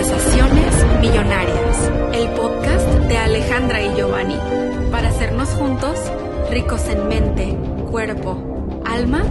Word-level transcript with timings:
Conversaciones 0.00 1.00
Millonarias, 1.02 1.90
el 2.14 2.30
podcast 2.30 2.88
de 3.06 3.18
Alejandra 3.18 3.82
y 3.82 3.94
Giovanni, 3.94 4.38
para 4.90 5.10
hacernos 5.10 5.50
juntos 5.50 6.00
ricos 6.50 6.88
en 6.88 7.06
mente, 7.06 7.54
cuerpo, 7.90 8.80
alma 8.86 9.22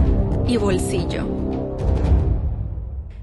y 0.47 0.57
bolsillo. 0.57 1.27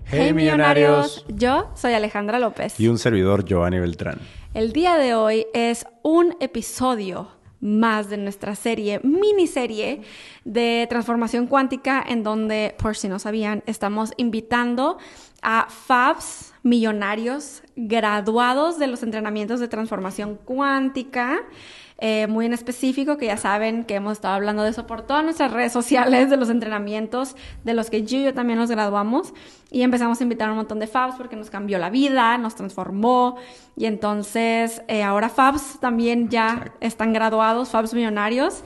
Hey, 0.06 0.32
millonarios. 0.32 1.24
Yo 1.28 1.70
soy 1.76 1.92
Alejandra 1.92 2.40
López. 2.40 2.80
Y 2.80 2.88
un 2.88 2.98
servidor, 2.98 3.44
Giovanni 3.44 3.78
Beltrán. 3.78 4.18
El 4.52 4.72
día 4.72 4.96
de 4.96 5.14
hoy 5.14 5.46
es 5.54 5.86
un 6.02 6.34
episodio 6.40 7.28
más 7.60 8.10
de 8.10 8.16
nuestra 8.16 8.56
serie, 8.56 9.00
miniserie 9.04 10.00
de 10.44 10.84
transformación 10.90 11.46
cuántica, 11.46 12.04
en 12.08 12.24
donde, 12.24 12.74
por 12.76 12.96
si 12.96 13.08
no 13.08 13.20
sabían, 13.20 13.62
estamos 13.66 14.12
invitando 14.16 14.98
a 15.42 15.68
FABs 15.70 16.54
millonarios 16.66 17.62
graduados 17.76 18.78
de 18.78 18.88
los 18.88 19.02
entrenamientos 19.02 19.60
de 19.60 19.68
transformación 19.68 20.38
cuántica. 20.44 21.38
Eh, 21.98 22.26
muy 22.26 22.44
en 22.44 22.52
específico, 22.52 23.16
que 23.16 23.24
ya 23.24 23.38
saben 23.38 23.84
que 23.84 23.94
hemos 23.94 24.12
estado 24.12 24.34
hablando 24.34 24.62
de 24.62 24.68
eso 24.68 24.86
por 24.86 25.00
todas 25.00 25.24
nuestras 25.24 25.50
redes 25.50 25.72
sociales, 25.72 26.28
de 26.28 26.36
los 26.36 26.50
entrenamientos, 26.50 27.36
de 27.64 27.72
los 27.72 27.88
que 27.88 28.02
yo 28.02 28.18
y 28.18 28.24
yo 28.24 28.34
también 28.34 28.58
nos 28.58 28.70
graduamos, 28.70 29.32
y 29.70 29.80
empezamos 29.80 30.20
a 30.20 30.22
invitar 30.22 30.48
a 30.48 30.52
un 30.52 30.58
montón 30.58 30.78
de 30.78 30.88
FABs 30.88 31.14
porque 31.16 31.36
nos 31.36 31.48
cambió 31.48 31.78
la 31.78 31.88
vida, 31.88 32.36
nos 32.36 32.54
transformó, 32.54 33.36
y 33.78 33.86
entonces 33.86 34.82
eh, 34.88 35.02
ahora 35.02 35.30
FABs 35.30 35.80
también 35.80 36.28
ya 36.28 36.74
están 36.80 37.14
graduados, 37.14 37.70
FABs 37.70 37.94
millonarios, 37.94 38.62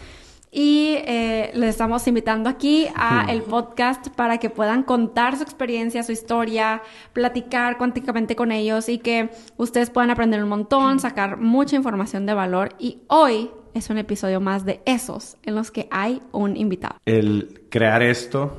y 0.53 0.97
eh, 1.07 1.53
les 1.55 1.71
estamos 1.71 2.07
invitando 2.09 2.49
aquí 2.49 2.89
a 2.97 3.27
el 3.31 3.43
podcast 3.43 4.09
para 4.09 4.39
que 4.39 4.51
puedan 4.51 4.83
contar 4.83 5.37
su 5.37 5.43
experiencia, 5.43 6.03
su 6.03 6.13
historia, 6.13 6.83
platicar 7.13 7.79
cuánticamente 7.79 8.35
con 8.35 8.51
ellos 8.51 8.89
y 8.89 8.99
que 8.99 9.31
ustedes 9.57 9.91
puedan 9.91 10.11
aprender 10.11 10.43
un 10.43 10.49
montón, 10.49 10.99
sacar 10.99 11.37
mucha 11.37 11.77
información 11.77 12.27
de 12.27 12.35
valor. 12.35 12.71
Y 12.79 12.99
hoy 13.07 13.51
es 13.75 13.91
un 13.91 13.99
episodio 13.99 14.41
más 14.41 14.65
de 14.65 14.81
esos 14.87 15.37
en 15.45 15.55
los 15.55 15.71
que 15.71 15.87
hay 15.93 16.21
un 16.33 16.57
invitado. 16.57 16.97
El 17.07 17.63
crear 17.71 18.03
esto 18.03 18.59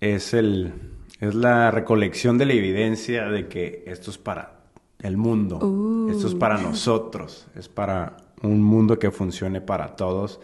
es 0.00 0.34
el 0.34 0.72
es 1.20 1.36
la 1.36 1.70
recolección 1.70 2.36
de 2.36 2.46
la 2.46 2.54
evidencia 2.54 3.26
de 3.28 3.46
que 3.46 3.84
esto 3.86 4.10
es 4.10 4.18
para 4.18 4.64
el 4.98 5.16
mundo, 5.16 6.08
esto 6.10 6.26
es 6.26 6.34
para 6.34 6.58
nosotros, 6.58 7.46
es 7.54 7.68
para 7.68 8.16
un 8.42 8.60
mundo 8.60 8.98
que 8.98 9.12
funcione 9.12 9.60
para 9.60 9.94
todos 9.94 10.40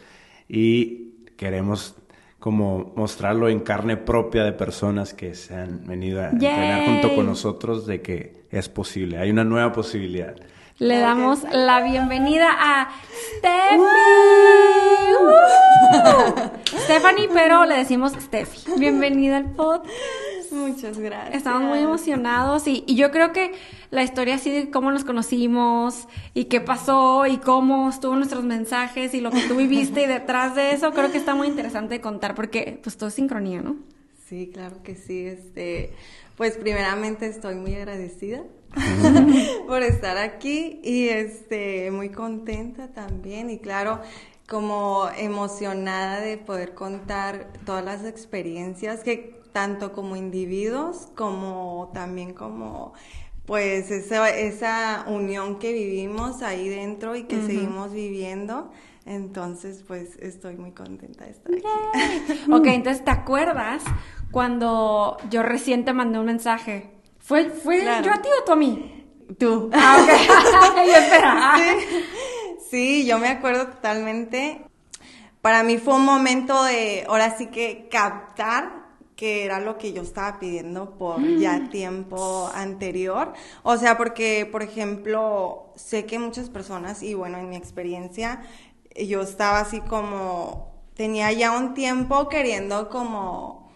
y 0.49 1.27
queremos 1.37 1.95
como 2.39 2.93
mostrarlo 2.97 3.49
en 3.49 3.61
carne 3.61 3.97
propia 3.97 4.45
de 4.45 4.53
personas 4.53 5.13
que 5.13 5.35
se 5.35 5.55
han 5.55 5.87
venido 5.87 6.23
a 6.23 6.31
entrenar 6.31 6.87
junto 6.87 7.15
con 7.15 7.27
nosotros 7.27 7.87
de 7.87 8.01
que 8.01 8.45
es 8.51 8.69
posible, 8.69 9.19
hay 9.19 9.31
una 9.31 9.45
nueva 9.45 9.73
posibilidad. 9.73 10.35
Le 10.79 10.99
damos 11.01 11.43
la 11.53 11.83
bienvenida 11.83 12.51
a 12.57 12.89
Steffi. 13.39 13.83
Stephanie, 16.85 17.29
pero 17.35 17.65
le 17.65 17.79
decimos 17.79 18.13
Steffi. 18.13 18.61
Bienvenida 18.79 19.39
al 19.39 19.51
podcast. 19.51 19.93
Muchas 20.51 20.99
gracias. 20.99 21.37
Estamos 21.37 21.63
muy 21.63 21.81
emocionados 21.81 22.67
y, 22.67 22.85
y, 22.87 22.95
yo 22.97 23.11
creo 23.11 23.33
que 23.33 23.53
la 23.91 24.03
historia 24.03 24.37
así 24.37 24.51
de 24.51 24.71
cómo 24.71 24.91
nos 24.91 25.05
conocimos 25.05 26.09
y 26.35 26.47
qué 26.47 26.61
pasó 26.61 27.27
y 27.27 27.39
cómo 27.39 27.89
estuvo 27.91 28.17
nuestros 28.17 28.45
mensajes 28.45 29.15
y 29.15 29.21
lo 29.21 29.31
que 29.31 29.43
tú 29.43 29.57
viviste 29.57 30.03
y 30.03 30.07
detrás 30.07 30.55
de 30.55 30.73
eso, 30.73 30.93
creo 30.93 31.11
que 31.11 31.19
está 31.19 31.35
muy 31.35 31.49
interesante 31.49 31.95
de 31.95 32.01
contar 32.01 32.35
porque 32.35 32.81
pues 32.83 32.97
todo 32.97 33.09
es 33.09 33.15
sincronía, 33.15 33.63
¿no? 33.63 33.77
Sí, 34.29 34.51
claro 34.53 34.83
que 34.83 34.95
sí. 34.95 35.27
Este, 35.27 35.93
pues 36.37 36.57
primeramente 36.57 37.27
estoy 37.27 37.55
muy 37.55 37.75
agradecida 37.75 38.43
por 39.67 39.83
estar 39.83 40.19
aquí 40.19 40.81
y 40.85 41.09
este 41.09 41.91
muy 41.91 42.11
contenta 42.11 42.89
también 42.89 43.51
y 43.51 43.59
claro 43.59 44.01
como 44.49 45.09
emocionada 45.17 46.21
de 46.21 46.39
poder 46.39 46.75
contar 46.75 47.53
todas 47.67 47.85
las 47.85 48.05
experiencias 48.05 49.01
que 49.01 49.38
tanto 49.59 49.93
como 49.93 50.15
individuos 50.15 51.09
como 51.17 51.91
también 51.93 52.33
como 52.33 52.93
pues 53.45 53.91
esa, 53.91 54.31
esa 54.31 55.05
unión 55.09 55.59
que 55.59 55.73
vivimos 55.73 56.43
ahí 56.43 56.69
dentro 56.69 57.17
y 57.17 57.25
que 57.25 57.45
seguimos 57.45 57.93
viviendo. 57.93 58.71
Entonces, 59.05 59.83
pues 59.89 60.17
estoy 60.21 60.57
muy 60.57 60.71
contenta 60.71 61.25
de 61.25 61.31
estar 61.33 61.53
aquí. 61.53 62.53
ok, 62.53 62.67
entonces, 62.67 63.05
¿te 63.05 63.11
acuerdas 63.11 63.83
cuando 64.31 65.17
yo 65.29 65.43
recién 65.43 65.85
te 65.85 65.93
mandé 65.93 66.21
un 66.21 66.27
mensaje? 66.27 66.93
¿Fue, 67.19 67.51
fue 67.51 67.85
yo 68.05 68.13
a 68.13 68.23
ti 68.23 68.29
o 68.41 68.45
tú 68.45 68.53
a 68.53 68.57
mí? 68.57 69.07
Tú. 69.41 69.71
Ah, 69.73 69.99
ok. 70.03 70.87
yo 70.87 70.95
espera. 70.95 71.55
Sí. 71.57 72.05
sí, 72.71 73.07
yo 73.07 73.19
me 73.19 73.27
acuerdo 73.27 73.67
totalmente. 73.67 74.63
Para 75.43 75.65
mí 75.65 75.79
fue 75.79 75.95
un 75.95 76.05
momento 76.05 76.63
de, 76.63 77.07
ahora 77.09 77.37
sí 77.37 77.47
que 77.47 77.89
captar 77.91 78.78
que 79.19 79.45
era 79.45 79.59
lo 79.59 79.79
que 79.79 79.93
yo 79.93 80.03
estaba 80.03 80.39
pidiendo 80.39 80.97
por 80.97 81.21
ya 81.39 81.69
tiempo 81.71 82.49
anterior. 82.55 83.33
O 83.65 83.77
sea, 83.77 83.97
porque, 83.97 84.49
por 84.51 84.63
ejemplo, 84.63 85.73
sé 85.75 86.07
que 86.07 86.21
muchas 86.21 86.51
personas, 86.51 87.03
y 87.03 87.15
bueno, 87.15 87.39
en 87.39 87.49
mi 87.49 87.57
experiencia, 87.57 88.43
yo 88.95 89.23
estaba 89.23 89.59
así 89.59 89.81
como, 89.81 90.73
tenía 90.95 91.33
ya 91.33 91.51
un 91.51 91.75
tiempo 91.75 92.29
queriendo 92.29 92.89
como, 92.91 93.69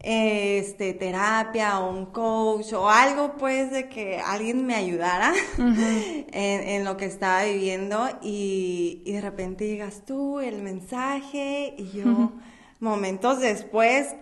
este, 0.00 0.94
terapia 0.94 1.80
o 1.80 1.90
un 1.90 2.06
coach 2.06 2.72
o 2.72 2.88
algo 2.88 3.34
pues 3.36 3.70
de 3.70 3.90
que 3.90 4.18
alguien 4.18 4.64
me 4.64 4.76
ayudara 4.76 5.34
en, 5.58 6.68
en, 6.68 6.84
lo 6.84 6.96
que 6.96 7.04
estaba 7.04 7.42
viviendo 7.44 8.08
y, 8.22 9.02
y, 9.04 9.12
de 9.12 9.20
repente 9.20 9.66
llegas 9.66 10.04
tú, 10.06 10.40
el 10.40 10.62
mensaje 10.62 11.74
y 11.76 11.90
yo 11.90 12.32
momentos 12.78 13.40
después 13.40 14.14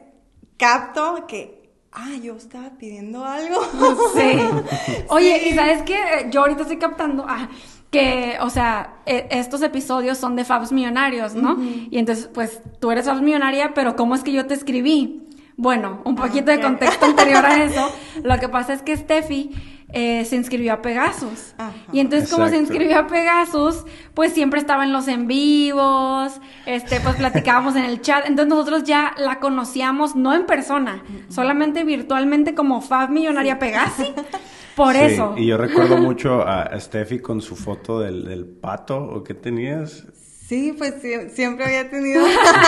capto 0.56 1.26
que, 1.26 1.70
ah, 1.92 2.14
yo 2.22 2.36
estaba 2.36 2.70
pidiendo 2.70 3.24
algo. 3.24 3.60
Sí. 4.14 4.38
Oye, 5.08 5.48
¿y 5.48 5.54
sabes 5.54 5.82
qué? 5.82 6.28
Yo 6.30 6.40
ahorita 6.40 6.62
estoy 6.62 6.78
captando, 6.78 7.24
ah, 7.28 7.48
que, 7.90 8.36
o 8.40 8.50
sea, 8.50 8.96
e 9.06 9.28
estos 9.30 9.62
episodios 9.62 10.18
son 10.18 10.34
de 10.36 10.44
Fabs 10.44 10.72
Millonarios, 10.72 11.34
¿no? 11.34 11.56
Y 11.90 11.98
entonces, 11.98 12.28
pues, 12.32 12.60
tú 12.80 12.90
eres 12.90 13.06
Fabs 13.06 13.22
Millonaria, 13.22 13.72
pero 13.74 13.94
¿cómo 13.94 14.14
es 14.14 14.22
que 14.22 14.32
yo 14.32 14.46
te 14.46 14.54
escribí? 14.54 15.28
Bueno, 15.56 16.02
un 16.04 16.16
poquito 16.16 16.50
de 16.50 16.60
contexto 16.60 17.06
anterior 17.06 17.44
a 17.46 17.62
eso. 17.62 17.88
Lo 18.24 18.38
que 18.40 18.48
pasa 18.48 18.72
es 18.72 18.82
que 18.82 18.96
Steffi 18.96 19.52
eh, 19.94 20.24
se 20.24 20.34
inscribió 20.34 20.72
a 20.72 20.82
Pegasus. 20.82 21.54
Ajá. 21.56 21.72
Y 21.92 22.00
entonces, 22.00 22.28
como 22.28 22.48
se 22.48 22.56
inscribió 22.56 22.98
a 22.98 23.06
Pegasus, 23.06 23.84
pues 24.12 24.32
siempre 24.32 24.58
estaba 24.58 24.84
en 24.84 24.92
los 24.92 25.06
en 25.06 25.28
vivos, 25.28 26.40
este, 26.66 26.98
pues 27.00 27.14
platicábamos 27.14 27.76
en 27.76 27.84
el 27.84 28.00
chat. 28.00 28.26
Entonces 28.26 28.48
nosotros 28.48 28.82
ya 28.82 29.14
la 29.16 29.38
conocíamos, 29.38 30.16
no 30.16 30.34
en 30.34 30.46
persona, 30.46 31.04
solamente 31.28 31.84
virtualmente 31.84 32.54
como 32.54 32.80
Fab 32.80 33.10
Millonaria 33.10 33.58
Pegasi. 33.58 34.12
Por 34.76 34.94
sí, 34.94 35.00
eso. 35.02 35.34
Y 35.36 35.46
yo 35.46 35.56
recuerdo 35.56 35.96
mucho 35.98 36.42
a 36.42 36.78
Steffi 36.80 37.20
con 37.20 37.40
su 37.40 37.54
foto 37.54 38.00
del, 38.00 38.24
del 38.24 38.44
pato, 38.44 38.98
¿o 38.98 39.22
qué 39.22 39.34
tenías? 39.34 40.04
Sí, 40.48 40.74
pues 40.76 40.96
sí, 41.00 41.12
siempre 41.32 41.64
había 41.64 41.88
tenido 41.88 42.26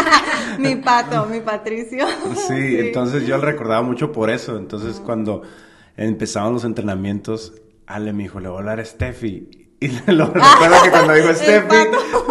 mi 0.59 0.77
pato, 0.77 1.27
mi 1.27 1.41
Patricio. 1.41 2.07
Sí, 2.35 2.41
sí, 2.49 2.79
entonces 2.79 3.27
yo 3.27 3.37
le 3.37 3.45
recordaba 3.45 3.83
mucho 3.83 4.13
por 4.13 4.31
eso. 4.31 4.57
Entonces, 4.57 5.01
cuando 5.05 5.43
empezaban 5.97 6.53
los 6.53 6.65
entrenamientos, 6.65 7.55
Ale 7.87 8.13
me 8.13 8.25
dijo, 8.25 8.41
le 8.41 8.49
voy 8.49 8.57
a 8.57 8.61
hablar 8.61 8.81
a 8.81 8.85
Steffi. 8.85 9.49
Y 9.79 9.89
lo 10.13 10.27
recuerdo 10.27 10.83
que 10.83 10.91
cuando 10.91 11.13
dijo 11.15 11.29
Steffi, 11.35 11.77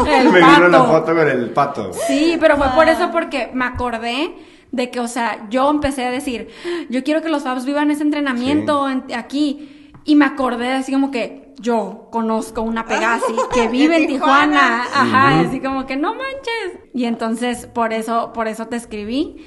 El 0.08 0.30
me 0.32 0.40
vino 0.40 0.68
la 0.68 0.84
foto 0.84 1.16
con 1.16 1.30
el 1.30 1.50
pato. 1.52 1.92
Sí, 2.08 2.38
pero 2.40 2.58
fue 2.58 2.68
por 2.76 2.88
eso 2.90 3.12
porque 3.12 3.50
me 3.54 3.66
acordé 3.66 4.36
de 4.72 4.90
que, 4.92 5.00
o 5.00 5.08
sea, 5.08 5.48
yo 5.50 5.70
empecé 5.70 6.06
a 6.06 6.12
decir, 6.12 6.50
yo 6.90 7.04
quiero 7.04 7.22
que 7.22 7.30
los 7.30 7.44
Fabs 7.44 7.66
vivan 7.66 7.92
ese 7.92 8.04
entrenamiento 8.04 8.90
en- 8.90 9.04
aquí. 9.16 9.92
Y 10.04 10.16
me 10.16 10.26
acordé 10.26 10.72
así 10.72 10.92
como 10.92 11.10
que 11.10 11.54
yo 11.60 12.10
conozco 12.12 12.62
una 12.62 12.86
Pegasi 12.86 13.34
que 13.54 13.68
vive 13.70 13.98
en 13.98 14.08
Tijuana. 14.08 14.84
Tijuana. 14.84 14.84
Ajá, 14.94 15.40
así 15.40 15.60
como 15.62 15.86
que 15.88 15.96
no 15.96 16.14
manches. 16.14 16.80
Y 16.94 17.06
entonces 17.06 17.66
por 17.68 17.94
eso, 17.94 18.32
por 18.34 18.48
eso 18.48 18.68
te 18.68 18.76
escribí. 18.76 19.38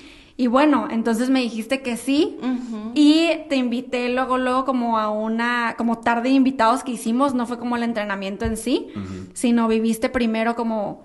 Y 0.41 0.47
bueno, 0.47 0.87
entonces 0.89 1.31
me 1.31 1.41
dijiste 1.41 1.83
que 1.83 1.97
sí. 1.97 2.39
Y 2.95 3.29
te 3.49 3.57
invité 3.57 4.09
luego, 4.09 4.39
luego 4.39 4.65
como 4.65 4.97
a 4.97 5.11
una, 5.11 5.75
como 5.77 5.99
tarde 5.99 6.29
de 6.29 6.37
invitados 6.37 6.85
que 6.85 6.93
hicimos. 6.93 7.35
No 7.35 7.45
fue 7.45 7.59
como 7.59 7.75
el 7.77 7.83
entrenamiento 7.83 8.45
en 8.47 8.57
sí, 8.57 8.87
sino 9.35 9.67
viviste 9.67 10.09
primero 10.09 10.55
como 10.55 11.05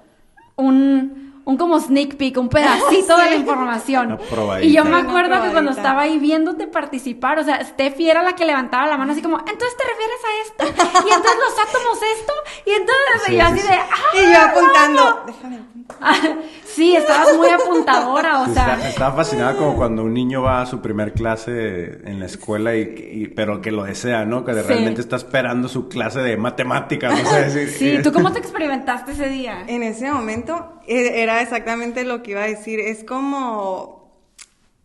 un, 0.55 1.33
un 1.45 1.57
como 1.57 1.79
sneak 1.79 2.15
peek, 2.15 2.37
un 2.37 2.47
pedacito 2.47 3.17
de 3.17 3.31
la 3.31 3.35
información. 3.43 4.19
Y 4.61 4.71
yo 4.71 4.85
me 4.85 4.97
acuerdo 4.97 5.41
que 5.41 5.49
cuando 5.49 5.71
estaba 5.71 6.03
ahí 6.03 6.19
viéndote 6.19 6.67
participar, 6.67 7.39
o 7.39 7.43
sea, 7.43 7.65
Steffi 7.65 8.11
era 8.11 8.21
la 8.21 8.35
que 8.35 8.45
levantaba 8.45 8.85
la 8.85 8.97
mano 8.97 9.13
así 9.13 9.23
como, 9.23 9.39
entonces 9.39 9.75
te 9.75 9.83
refieres 9.83 10.21
a 10.29 10.41
esto, 10.43 10.83
y 11.09 11.11
entonces 11.11 11.39
los 11.39 11.67
átomos 11.67 11.97
esto, 12.19 12.33
y 12.67 12.69
entonces 12.69 13.03
Sí, 13.25 13.33
y 13.33 13.37
yo 13.37 13.41
sí, 13.41 13.51
así 13.51 13.59
sí. 13.61 13.67
de, 13.67 13.73
¡ah! 13.73 13.87
Y 14.13 14.31
yo 14.31 14.41
apuntando, 14.41 15.23
déjame 15.25 15.55
apuntar. 15.57 16.37
Sí, 16.73 16.95
estabas 16.95 17.35
muy 17.37 17.47
apuntadora, 17.49 18.41
o 18.41 18.53
sea. 18.53 18.73
Está- 18.75 18.89
Estaba 18.89 19.15
fascinada 19.15 19.55
como 19.57 19.75
cuando 19.75 20.03
un 20.03 20.13
niño 20.13 20.41
va 20.41 20.61
a 20.61 20.65
su 20.65 20.81
primer 20.81 21.13
clase 21.13 21.99
en 22.07 22.19
la 22.19 22.25
escuela 22.25 22.75
y, 22.75 22.81
y- 22.81 23.27
pero 23.27 23.61
que 23.61 23.71
lo 23.71 23.83
desea, 23.83 24.25
¿no? 24.25 24.43
Que 24.43 24.53
de 24.53 24.61
Sí. 24.63 24.67
realmente 24.69 25.01
está 25.01 25.15
esperando 25.15 25.67
su 25.67 25.87
clase 25.87 26.19
de 26.21 26.35
matemáticas, 26.37 27.11
no 27.23 27.29
sé 27.29 27.41
decir. 27.45 27.69
Sí, 27.97 28.01
¿tú 28.03 28.11
cómo 28.11 28.31
te 28.31 28.39
experimentaste 28.39 29.11
ese 29.11 29.29
día? 29.29 29.63
En 29.67 29.83
ese 29.83 30.11
momento 30.11 30.79
e- 30.87 31.21
era 31.21 31.41
exactamente 31.41 32.03
lo 32.03 32.23
que 32.23 32.31
iba 32.31 32.41
a 32.43 32.47
decir. 32.47 32.79
Es 32.79 33.03
como 33.03 34.03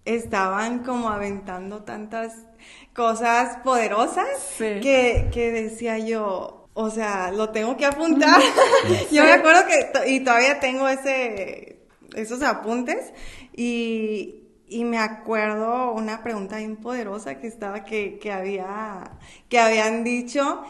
estaban 0.04 0.80
como 0.80 1.10
aventando 1.10 1.82
tantas 1.84 2.32
cosas 2.94 3.58
poderosas 3.62 4.26
Sí. 4.56 4.80
que, 4.82 5.28
que 5.32 5.50
decía 5.52 5.98
yo, 5.98 6.66
o 6.74 6.90
sea, 6.90 7.30
lo 7.32 7.50
tengo 7.50 7.76
que 7.76 7.86
apuntar. 7.86 8.40
yo 9.12 9.22
me 9.24 9.32
acuerdo 9.32 9.62
que, 9.66 9.84
to- 9.92 10.06
y 10.06 10.20
todavía 10.20 10.60
tengo 10.60 10.88
ese, 10.88 11.77
esos 12.14 12.42
apuntes 12.42 13.12
y, 13.56 14.44
y 14.68 14.84
me 14.84 14.98
acuerdo 14.98 15.92
una 15.92 16.22
pregunta 16.22 16.56
bien 16.58 16.76
poderosa 16.76 17.38
que 17.38 17.46
estaba, 17.46 17.84
que, 17.84 18.18
que 18.18 18.32
había, 18.32 19.12
que 19.48 19.58
habían 19.58 20.04
dicho 20.04 20.62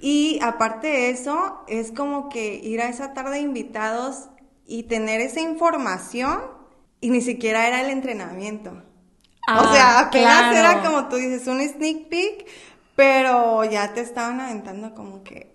y 0.00 0.38
aparte 0.42 0.88
de 0.88 1.10
eso, 1.10 1.62
es 1.68 1.92
como 1.92 2.28
que 2.28 2.56
ir 2.56 2.80
a 2.82 2.88
esa 2.88 3.14
tarde 3.14 3.32
de 3.36 3.40
invitados 3.40 4.28
y 4.66 4.84
tener 4.84 5.20
esa 5.20 5.40
información 5.40 6.40
y 7.00 7.10
ni 7.10 7.20
siquiera 7.20 7.66
era 7.68 7.80
el 7.82 7.90
entrenamiento. 7.90 8.82
o 9.52 9.64
Ah, 9.64 9.66
sea, 9.66 10.00
apenas 10.00 10.50
claro. 10.50 10.54
era 10.54 10.82
como 10.82 11.08
tú 11.08 11.16
dices, 11.16 11.46
un 11.46 11.60
sneak 11.66 12.08
peek, 12.08 12.46
pero 12.96 13.64
ya 13.64 13.94
te 13.94 14.00
estaban 14.00 14.40
aventando 14.40 14.94
como 14.94 15.22
que 15.24 15.53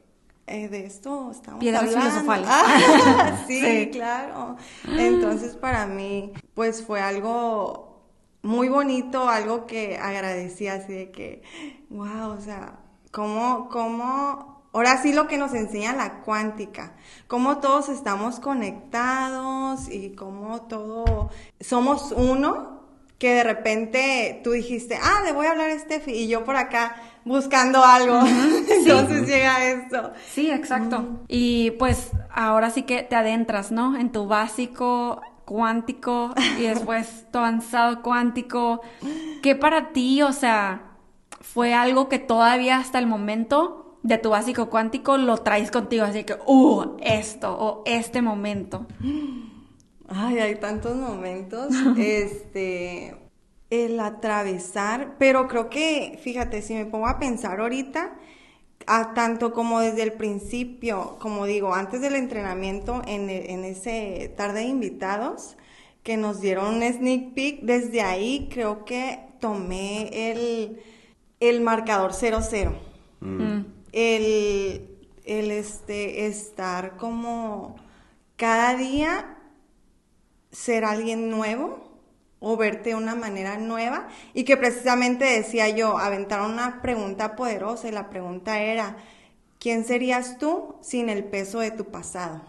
eh, 0.49 0.67
de 0.69 0.85
esto 0.85 1.29
estamos 1.31 1.59
Piedras 1.59 1.83
hablando. 1.83 2.01
filosofales. 2.09 2.49
Ah, 2.51 3.43
sí, 3.47 3.59
Sí. 3.61 3.89
claro. 3.91 4.55
Entonces 4.97 5.55
para 5.55 5.85
mí, 5.85 6.33
pues 6.53 6.83
fue 6.85 7.01
algo 7.01 7.87
muy 8.41 8.69
bonito, 8.69 9.27
algo 9.29 9.65
que 9.65 9.97
agradecí 9.97 10.67
así 10.67 10.93
de 10.93 11.11
que, 11.11 11.43
wow, 11.89 12.31
o 12.37 12.41
sea, 12.41 12.79
cómo, 13.11 13.67
cómo, 13.69 14.63
ahora 14.73 15.01
sí 15.01 15.11
lo 15.13 15.27
que 15.27 15.37
nos 15.37 15.53
enseña 15.53 15.93
la 15.93 16.21
cuántica, 16.21 16.95
cómo 17.27 17.57
todos 17.57 17.89
estamos 17.89 18.39
conectados 18.39 19.89
y 19.89 20.11
cómo 20.15 20.61
todo, 20.63 21.29
somos 21.59 22.13
uno, 22.15 22.79
que 23.17 23.33
de 23.33 23.43
repente 23.43 24.39
tú 24.43 24.51
dijiste, 24.51 24.97
ah, 25.01 25.21
le 25.25 25.33
voy 25.33 25.45
a 25.47 25.51
hablar 25.51 25.69
a 25.71 25.77
Steffi, 25.79 26.11
y 26.11 26.27
yo 26.29 26.45
por 26.45 26.55
acá 26.55 26.95
buscando 27.29 27.85
algo, 27.85 28.19
entonces 28.69 29.27
llega 29.27 29.63
esto. 29.63 30.11
Sí, 30.31 30.49
exacto. 30.49 31.21
Y 31.27 31.71
pues 31.71 32.09
ahora 32.31 32.71
sí 32.71 32.83
que 32.83 33.03
te 33.03 33.15
adentras, 33.15 33.71
¿no? 33.71 33.95
En 33.95 34.11
tu 34.11 34.27
básico 34.27 35.21
cuántico 35.45 36.33
y 36.57 36.63
después 36.63 37.27
tu 37.31 37.37
avanzado 37.37 38.01
cuántico. 38.01 38.81
¿Qué 39.43 39.55
para 39.55 39.93
ti, 39.93 40.23
o 40.23 40.33
sea, 40.33 40.97
fue 41.39 41.75
algo 41.75 42.09
que 42.09 42.17
todavía 42.17 42.77
hasta 42.77 42.97
el 42.97 43.05
momento 43.05 43.99
de 44.01 44.17
tu 44.17 44.31
básico 44.31 44.71
cuántico 44.71 45.17
lo 45.17 45.37
traes 45.37 45.69
contigo? 45.69 46.05
Así 46.05 46.23
que, 46.23 46.35
uh, 46.47 46.97
esto 46.99 47.55
o 47.55 47.83
este 47.85 48.23
momento. 48.23 48.87
Ay, 50.07 50.39
hay 50.39 50.55
tantos 50.55 50.95
momentos. 50.95 51.67
este, 51.97 53.15
el 53.69 53.99
atravesar, 53.99 55.15
pero 55.19 55.47
creo 55.47 55.69
que, 55.69 56.19
fíjate, 56.23 56.61
si 56.61 56.73
me 56.73 56.85
pongo 56.85 57.07
a 57.07 57.19
pensar 57.19 57.59
ahorita, 57.59 58.15
a 58.87 59.13
tanto 59.13 59.53
como 59.53 59.79
desde 59.81 60.03
el 60.03 60.13
principio, 60.13 61.17
como 61.19 61.45
digo, 61.45 61.73
antes 61.75 62.01
del 62.01 62.15
entrenamiento, 62.15 63.01
en, 63.07 63.29
e- 63.29 63.53
en 63.53 63.63
ese 63.65 64.33
tarde 64.37 64.61
de 64.61 64.67
invitados, 64.67 65.57
que 66.03 66.17
nos 66.17 66.41
dieron 66.41 66.75
un 66.75 66.83
sneak 66.83 67.33
peek, 67.33 67.61
desde 67.61 68.01
ahí 68.01 68.49
creo 68.51 68.85
que 68.85 69.19
tomé 69.39 70.31
el, 70.31 70.81
el 71.39 71.61
marcador 71.61 72.13
0-0 72.13 72.71
Mm. 73.21 73.65
el, 73.91 74.87
el 75.25 75.51
este, 75.51 76.27
estar 76.27 76.97
como 76.97 77.75
cada 78.37 78.75
día 78.75 79.37
ser 80.51 80.83
alguien 80.85 81.29
nuevo 81.29 81.88
o 82.39 82.57
verte 82.57 82.89
de 82.89 82.95
una 82.95 83.15
manera 83.15 83.57
nueva 83.57 84.07
y 84.33 84.43
que 84.45 84.57
precisamente 84.57 85.25
decía 85.25 85.69
yo, 85.69 85.97
aventaron 85.97 86.51
una 86.51 86.81
pregunta 86.81 87.35
poderosa 87.35 87.87
y 87.87 87.91
la 87.91 88.09
pregunta 88.09 88.59
era, 88.61 88.97
¿quién 89.59 89.85
serías 89.85 90.37
tú 90.37 90.75
sin 90.81 91.09
el 91.09 91.23
peso 91.25 91.59
de 91.59 91.71
tu 91.71 91.85
pasado? 91.85 92.41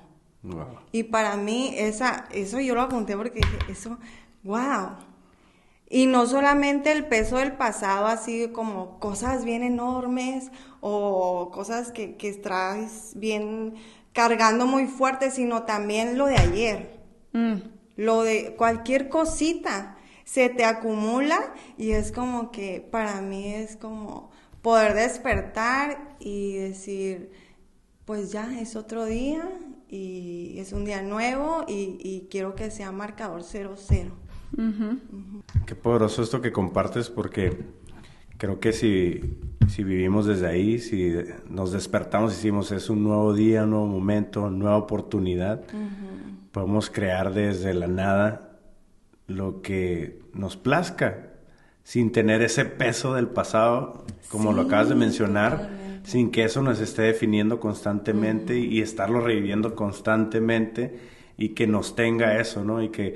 Wow. 0.43 0.79
Y 0.93 1.05
para 1.05 1.37
mí 1.37 1.75
esa, 1.77 2.27
eso 2.33 2.61
yo 2.61 2.75
lo 2.75 2.83
apunté 2.83 3.17
porque 3.17 3.41
dije, 3.41 3.59
eso, 3.69 3.99
wow. 4.43 4.97
Y 5.89 6.07
no 6.07 6.27
solamente 6.27 6.93
el 6.93 7.07
peso 7.07 7.39
del 7.39 7.53
pasado, 7.57 8.07
así 8.07 8.49
como 8.53 9.01
cosas 9.01 9.45
bien 9.45 9.63
enormes 9.65 10.51
o 10.81 11.51
cosas 11.53 11.91
que, 11.91 12.17
que 12.17 12.33
traes 12.35 13.13
bien 13.17 13.75
cargando 14.13 14.67
muy 14.67 14.87
fuerte, 14.87 15.31
sino 15.33 15.65
también 15.65 16.17
lo 16.17 16.27
de 16.27 16.37
ayer, 16.37 17.01
Mm. 17.33 17.80
Lo 18.01 18.23
de 18.23 18.55
cualquier 18.57 19.11
cosita 19.11 19.99
se 20.25 20.49
te 20.49 20.65
acumula 20.65 21.53
y 21.77 21.91
es 21.91 22.13
como 22.13 22.51
que 22.51 22.81
para 22.81 23.21
mí 23.21 23.53
es 23.53 23.77
como 23.77 24.31
poder 24.63 24.95
despertar 24.95 26.17
y 26.19 26.55
decir, 26.55 27.31
pues 28.07 28.33
ya 28.33 28.59
es 28.59 28.75
otro 28.75 29.05
día 29.05 29.47
y 29.87 30.55
es 30.57 30.73
un 30.73 30.87
día 30.87 31.03
nuevo 31.03 31.67
y, 31.69 31.99
y 32.01 32.29
quiero 32.31 32.55
que 32.55 32.71
sea 32.71 32.91
marcador 32.91 33.43
0-0. 33.43 34.13
Ujú. 34.57 35.43
Qué 35.67 35.75
poderoso 35.75 36.23
esto 36.23 36.41
que 36.41 36.53
compartes 36.53 37.11
porque 37.11 37.59
creo 38.39 38.61
que 38.61 38.73
si, 38.73 39.39
si 39.69 39.85
vivimos 39.85 40.25
desde 40.25 40.47
ahí, 40.47 40.79
si 40.79 41.13
nos 41.51 41.73
despertamos 41.73 42.33
y 42.33 42.37
decimos 42.37 42.73
es 42.73 42.89
un 42.89 43.05
nuevo 43.05 43.35
día, 43.35 43.65
un 43.65 43.71
nuevo 43.71 43.87
momento, 43.87 44.49
nueva 44.49 44.79
oportunidad, 44.79 45.63
podemos 46.53 46.91
crear 46.91 47.33
desde 47.33 47.75
la 47.75 47.87
nada 47.87 48.59
lo 49.27 49.63
que 49.63 50.21
nos 50.35 50.57
plazca 50.57 51.29
sin 51.83 52.13
tener 52.13 52.43
ese 52.43 52.65
peso 52.65 53.15
del 53.15 53.29
pasado, 53.29 54.05
como 54.29 54.53
lo 54.53 54.63
acabas 54.63 54.89
de 54.89 54.95
mencionar, 54.95 55.71
sin 56.05 56.31
que 56.31 56.45
eso 56.45 56.63
nos 56.63 56.81
esté 56.81 57.03
definiendo 57.03 57.59
constantemente 57.59 58.59
y, 58.59 58.79
y 58.79 58.81
estarlo 58.81 59.21
reviviendo 59.21 59.75
constantemente 59.75 60.99
y 61.37 61.51
que 61.51 61.67
nos 61.67 61.97
tenga 61.97 62.39
eso, 62.39 62.65
¿no? 62.65 62.83
Y 62.83 62.91
que 62.91 63.15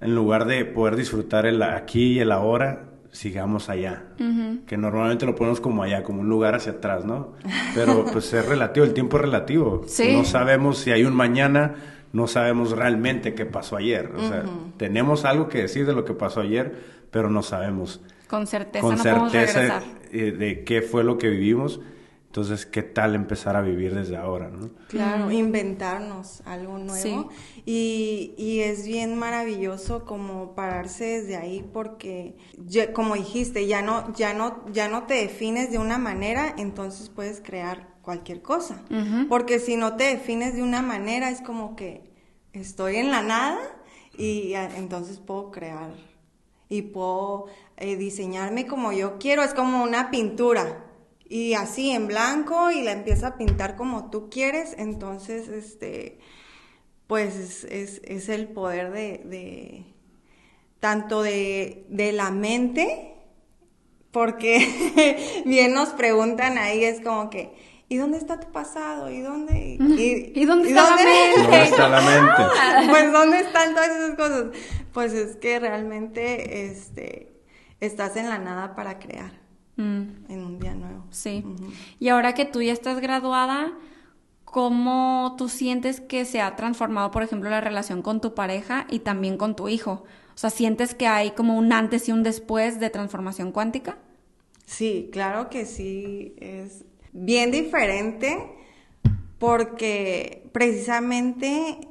en 0.00 0.14
lugar 0.14 0.46
de 0.46 0.64
poder 0.64 0.96
disfrutar 0.96 1.46
el 1.46 1.62
aquí 1.62 2.12
y 2.12 2.18
el 2.20 2.32
ahora, 2.32 2.90
sigamos 3.10 3.70
allá. 3.70 4.04
Que 4.66 4.76
normalmente 4.76 5.26
lo 5.26 5.34
ponemos 5.34 5.60
como 5.60 5.82
allá, 5.82 6.02
como 6.02 6.20
un 6.20 6.28
lugar 6.28 6.54
hacia 6.54 6.72
atrás, 6.72 7.04
¿no? 7.04 7.32
Pero 7.74 8.04
pues 8.12 8.32
es 8.32 8.46
relativo, 8.46 8.84
el 8.84 8.94
tiempo 8.94 9.16
es 9.16 9.22
relativo. 9.22 9.82
Sí. 9.96 10.12
No 10.12 10.24
sabemos 10.24 10.78
si 10.78 10.90
hay 10.90 11.04
un 11.04 11.14
mañana, 11.14 11.74
no 12.16 12.26
sabemos 12.26 12.70
realmente 12.72 13.34
qué 13.34 13.44
pasó 13.46 13.76
ayer. 13.76 14.10
O 14.16 14.20
sea, 14.28 14.44
tenemos 14.78 15.24
algo 15.24 15.48
que 15.48 15.58
decir 15.58 15.86
de 15.86 15.92
lo 15.94 16.04
que 16.04 16.14
pasó 16.14 16.40
ayer, 16.40 16.74
pero 17.10 17.28
no 17.30 17.42
sabemos 17.42 18.00
Con 18.28 18.46
certeza 18.46 18.80
con 18.86 18.96
no 18.96 19.02
podemos 19.02 19.32
certeza 19.32 19.60
regresar. 19.80 19.82
eh, 20.12 20.32
de 20.32 20.64
qué 20.64 20.82
fue 20.82 21.04
lo 21.04 21.18
que 21.18 21.28
vivimos. 21.28 21.80
Entonces, 22.26 22.66
¿qué 22.66 22.82
tal 22.82 23.14
empezar 23.14 23.56
a 23.56 23.62
vivir 23.62 23.94
desde 23.94 24.16
ahora, 24.18 24.50
no? 24.50 24.68
Claro, 24.88 25.30
inventarnos 25.30 26.42
algo 26.44 26.76
nuevo. 26.76 26.92
Sí. 26.94 27.16
Y, 27.64 28.34
y 28.36 28.60
es 28.60 28.86
bien 28.86 29.18
maravilloso 29.18 30.04
como 30.04 30.54
pararse 30.54 31.04
desde 31.20 31.36
ahí 31.36 31.64
porque, 31.72 32.36
ya- 32.66 32.92
como 32.92 33.14
dijiste, 33.14 33.66
ya 33.66 33.80
no, 33.80 34.12
ya, 34.14 34.34
no, 34.34 34.64
ya 34.70 34.88
no 34.88 35.04
te 35.04 35.14
defines 35.14 35.70
de 35.70 35.78
una 35.78 35.96
manera, 35.96 36.54
entonces 36.58 37.08
puedes 37.08 37.40
crear 37.40 37.88
cualquier 38.06 38.40
cosa. 38.40 38.80
Porque 39.28 39.58
si 39.58 39.76
no 39.76 39.96
te 39.96 40.04
defines 40.04 40.54
de 40.54 40.62
una 40.62 40.80
manera, 40.80 41.28
es 41.28 41.40
como 41.42 41.74
que 41.76 42.00
estoy 42.54 42.96
en 42.96 43.10
la 43.10 43.20
nada 43.22 43.58
y 44.16 44.54
ah, 44.54 44.70
entonces 44.76 45.18
puedo 45.18 45.50
crear 45.50 45.90
y 46.68 46.82
puedo 46.82 47.46
eh, 47.76 47.96
diseñarme 47.96 48.66
como 48.66 48.92
yo 48.92 49.18
quiero. 49.18 49.42
Es 49.42 49.52
como 49.54 49.82
una 49.82 50.10
pintura 50.12 50.84
y 51.28 51.54
así 51.54 51.90
en 51.90 52.06
blanco 52.06 52.70
y 52.70 52.82
la 52.82 52.92
empieza 52.92 53.26
a 53.26 53.36
pintar 53.36 53.74
como 53.76 54.08
tú 54.10 54.30
quieres. 54.30 54.74
Entonces, 54.78 55.48
este, 55.48 56.20
pues 57.08 57.34
es, 57.36 57.64
es- 57.64 58.00
es 58.04 58.28
el 58.28 58.46
poder 58.48 58.92
de, 58.92 59.20
de- 59.24 59.84
tanto 60.80 61.22
de, 61.22 61.84
de 61.88 62.12
la 62.12 62.30
mente, 62.30 63.14
porque 64.12 65.42
bien 65.46 65.74
nos 65.74 65.90
preguntan 65.90 66.58
ahí, 66.58 66.84
es 66.84 67.00
como 67.00 67.28
que, 67.30 67.50
¿y 67.88 67.96
dónde 67.96 68.18
está 68.18 68.40
tu 68.40 68.50
pasado? 68.52 69.10
¿Y 69.10 69.20
dónde? 69.20 69.76
¿Y, 69.80 70.32
¿Y 70.40 70.44
dónde 70.44 70.68
está 70.68 70.90
la 70.90 70.96
mente? 70.96 71.42
¿Dónde 71.42 71.62
está 71.62 71.88
la 71.88 72.00
mente? 72.00 72.42
pues 72.90 73.12
¿dónde 73.12 73.40
están 73.40 73.74
todas 73.74 73.88
esas 73.90 74.16
cosas? 74.16 74.44
Pues 74.92 75.12
es 75.12 75.36
que 75.36 75.58
realmente 75.58 76.66
este 76.66 77.32
estás 77.80 78.16
en 78.16 78.28
la 78.28 78.38
nada 78.38 78.74
para 78.74 78.98
crear 78.98 79.46
Mm. 79.76 80.24
en 80.30 80.44
un 80.44 80.58
día 80.58 80.74
nuevo. 80.74 81.04
Sí. 81.10 81.44
Y 81.98 82.08
ahora 82.08 82.32
que 82.32 82.46
tú 82.46 82.62
ya 82.62 82.72
estás 82.72 82.98
graduada, 83.00 83.72
cómo 84.44 85.34
tú 85.36 85.50
sientes 85.50 86.00
que 86.00 86.24
se 86.24 86.40
ha 86.40 86.56
transformado, 86.56 87.10
por 87.10 87.22
ejemplo, 87.22 87.50
la 87.50 87.60
relación 87.60 88.00
con 88.00 88.22
tu 88.22 88.34
pareja 88.34 88.86
y 88.88 89.00
también 89.00 89.36
con 89.36 89.54
tu 89.54 89.68
hijo. 89.68 90.04
O 90.34 90.38
sea, 90.38 90.48
¿sientes 90.48 90.94
que 90.94 91.06
hay 91.06 91.32
como 91.32 91.58
un 91.58 91.72
antes 91.74 92.08
y 92.08 92.12
un 92.12 92.22
después 92.22 92.80
de 92.80 92.88
transformación 92.88 93.52
cuántica? 93.52 93.98
Sí, 94.64 95.10
claro 95.12 95.50
que 95.50 95.66
sí, 95.66 96.34
es 96.38 96.85
bien 97.16 97.50
diferente 97.50 98.52
porque 99.38 100.48
precisamente 100.52 101.88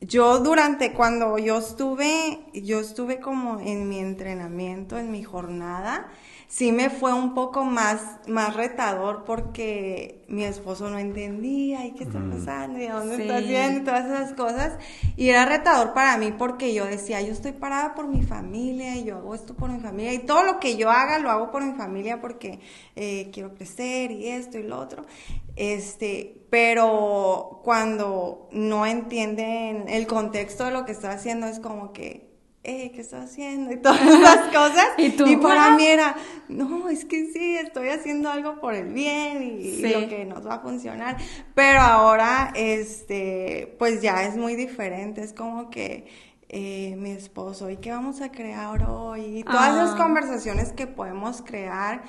yo 0.00 0.38
durante 0.38 0.92
cuando 0.92 1.38
yo 1.38 1.58
estuve, 1.58 2.40
yo 2.54 2.80
estuve 2.80 3.20
como 3.20 3.60
en 3.60 3.88
mi 3.88 3.98
entrenamiento, 3.98 4.98
en 4.98 5.10
mi 5.10 5.22
jornada, 5.22 6.08
sí 6.50 6.72
me 6.72 6.90
fue 6.90 7.12
un 7.12 7.32
poco 7.32 7.64
más, 7.64 8.18
más 8.26 8.56
retador 8.56 9.22
porque 9.24 10.24
mi 10.26 10.42
esposo 10.42 10.90
no 10.90 10.98
entendía 10.98 11.86
y 11.86 11.92
qué 11.92 12.02
está 12.02 12.18
pasando 12.18 12.80
y 12.80 12.86
a 12.86 12.94
dónde 12.94 13.22
está 13.22 13.36
haciendo 13.36 13.80
y 13.80 13.84
todas 13.84 14.06
esas 14.06 14.34
cosas. 14.34 14.76
Y 15.16 15.28
era 15.28 15.46
retador 15.46 15.94
para 15.94 16.18
mí 16.18 16.34
porque 16.36 16.74
yo 16.74 16.86
decía, 16.86 17.22
yo 17.22 17.32
estoy 17.32 17.52
parada 17.52 17.94
por 17.94 18.08
mi 18.08 18.22
familia 18.22 18.96
y 18.96 19.04
yo 19.04 19.18
hago 19.18 19.32
esto 19.36 19.54
por 19.54 19.70
mi 19.70 19.78
familia 19.78 20.12
y 20.12 20.18
todo 20.18 20.42
lo 20.42 20.58
que 20.58 20.76
yo 20.76 20.90
haga 20.90 21.20
lo 21.20 21.30
hago 21.30 21.52
por 21.52 21.64
mi 21.64 21.74
familia 21.74 22.20
porque 22.20 22.58
eh, 22.96 23.30
quiero 23.32 23.54
crecer 23.54 24.10
y 24.10 24.26
esto 24.26 24.58
y 24.58 24.64
lo 24.64 24.80
otro. 24.80 25.06
Este, 25.54 26.46
pero 26.50 27.60
cuando 27.62 28.48
no 28.50 28.86
entienden 28.86 29.88
el 29.88 30.08
contexto 30.08 30.64
de 30.64 30.72
lo 30.72 30.84
que 30.84 30.92
estoy 30.92 31.10
haciendo 31.10 31.46
es 31.46 31.60
como 31.60 31.92
que 31.92 32.29
eh, 32.62 32.92
¿qué 32.92 33.00
estás 33.00 33.30
haciendo? 33.30 33.72
Y 33.74 33.76
todas 33.78 34.00
esas 34.00 34.46
cosas. 34.48 34.86
¿Y, 34.98 35.36
para 35.36 35.76
mí 35.76 35.86
era, 35.86 36.16
no, 36.48 36.88
es 36.88 37.04
que 37.04 37.30
sí, 37.32 37.56
estoy 37.56 37.88
haciendo 37.88 38.30
algo 38.30 38.60
por 38.60 38.74
el 38.74 38.92
bien 38.92 39.42
y, 39.42 39.82
lo 39.82 40.08
que 40.08 40.24
nos 40.24 40.46
va 40.46 40.54
a 40.54 40.60
funcionar. 40.60 41.16
Pero 41.54 41.80
ahora, 41.80 42.52
este, 42.54 43.74
pues 43.78 44.02
ya 44.02 44.24
es 44.24 44.36
muy 44.36 44.56
diferente. 44.56 45.22
Es 45.22 45.32
como 45.32 45.70
que 45.70 46.06
eh, 46.48 46.96
mi 46.98 47.12
esposo, 47.12 47.70
¿y 47.70 47.78
qué 47.78 47.90
vamos 47.90 48.20
a 48.20 48.30
crear 48.30 48.84
hoy? 48.88 49.38
Y 49.38 49.44
todas 49.44 49.74
esas 49.74 49.90
ah. 49.94 49.96
conversaciones 49.96 50.72
que 50.72 50.86
podemos 50.86 51.42
crear 51.42 52.02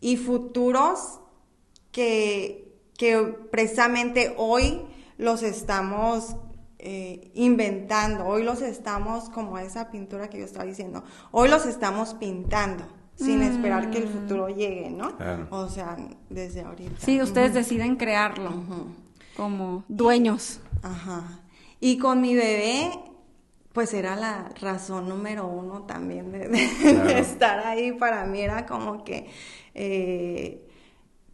y 0.00 0.16
futuros 0.16 1.20
que, 1.92 2.80
que 2.96 3.18
precisamente 3.50 4.34
hoy 4.36 4.86
los 5.16 5.42
estamos 5.42 6.36
eh, 6.78 7.30
inventando, 7.34 8.24
hoy 8.24 8.44
los 8.44 8.62
estamos, 8.62 9.28
como 9.30 9.58
esa 9.58 9.90
pintura 9.90 10.28
que 10.28 10.38
yo 10.38 10.44
estaba 10.44 10.64
diciendo, 10.64 11.02
hoy 11.32 11.48
los 11.48 11.66
estamos 11.66 12.14
pintando 12.14 12.84
sin 13.16 13.42
esperar 13.42 13.90
que 13.90 13.98
el 13.98 14.08
mm. 14.08 14.12
futuro 14.12 14.48
llegue, 14.48 14.90
¿no? 14.90 15.12
O 15.50 15.68
sea, 15.68 15.96
desde 16.30 16.62
ahorita. 16.62 17.04
Sí, 17.04 17.20
ustedes 17.20 17.52
deciden 17.52 17.96
crearlo 17.96 18.52
como 19.36 19.84
dueños. 19.88 20.60
Ajá. 20.82 21.40
Y 21.80 21.98
con 21.98 22.20
mi 22.20 22.36
bebé, 22.36 22.90
pues 23.72 23.92
era 23.92 24.14
la 24.14 24.50
razón 24.60 25.08
número 25.08 25.46
uno 25.46 25.82
también 25.82 26.30
de, 26.30 27.18
estar 27.18 27.66
ahí. 27.66 27.92
Para 27.92 28.24
mí 28.24 28.40
era 28.40 28.66
como 28.66 29.02
que 29.02 29.28
eh, 29.74 30.64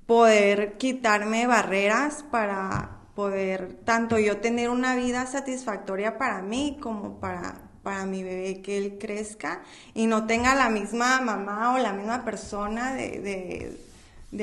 poder 0.07 0.79
quitarme 0.79 1.47
barreras 1.47 2.25
para 2.31 2.94
poder 3.15 3.79
tanto 3.85 4.19
yo 4.19 4.39
tener 4.39 4.71
una 4.71 4.97
vida 4.97 5.27
satisfactoria 5.27 6.19
para 6.19 6.43
mí 6.43 6.79
como 6.81 7.21
para, 7.21 7.63
para 7.83 8.07
mi 8.07 8.23
bebé, 8.23 8.61
que 8.61 8.79
él 8.79 8.99
crezca 8.99 9.63
y 9.95 10.07
no 10.07 10.27
tenga 10.27 10.55
la 10.55 10.69
misma 10.69 11.21
mamá 11.21 11.75
o 11.75 11.79
la 11.79 11.93
misma 11.93 12.25
persona 12.25 12.93
de, 12.95 13.77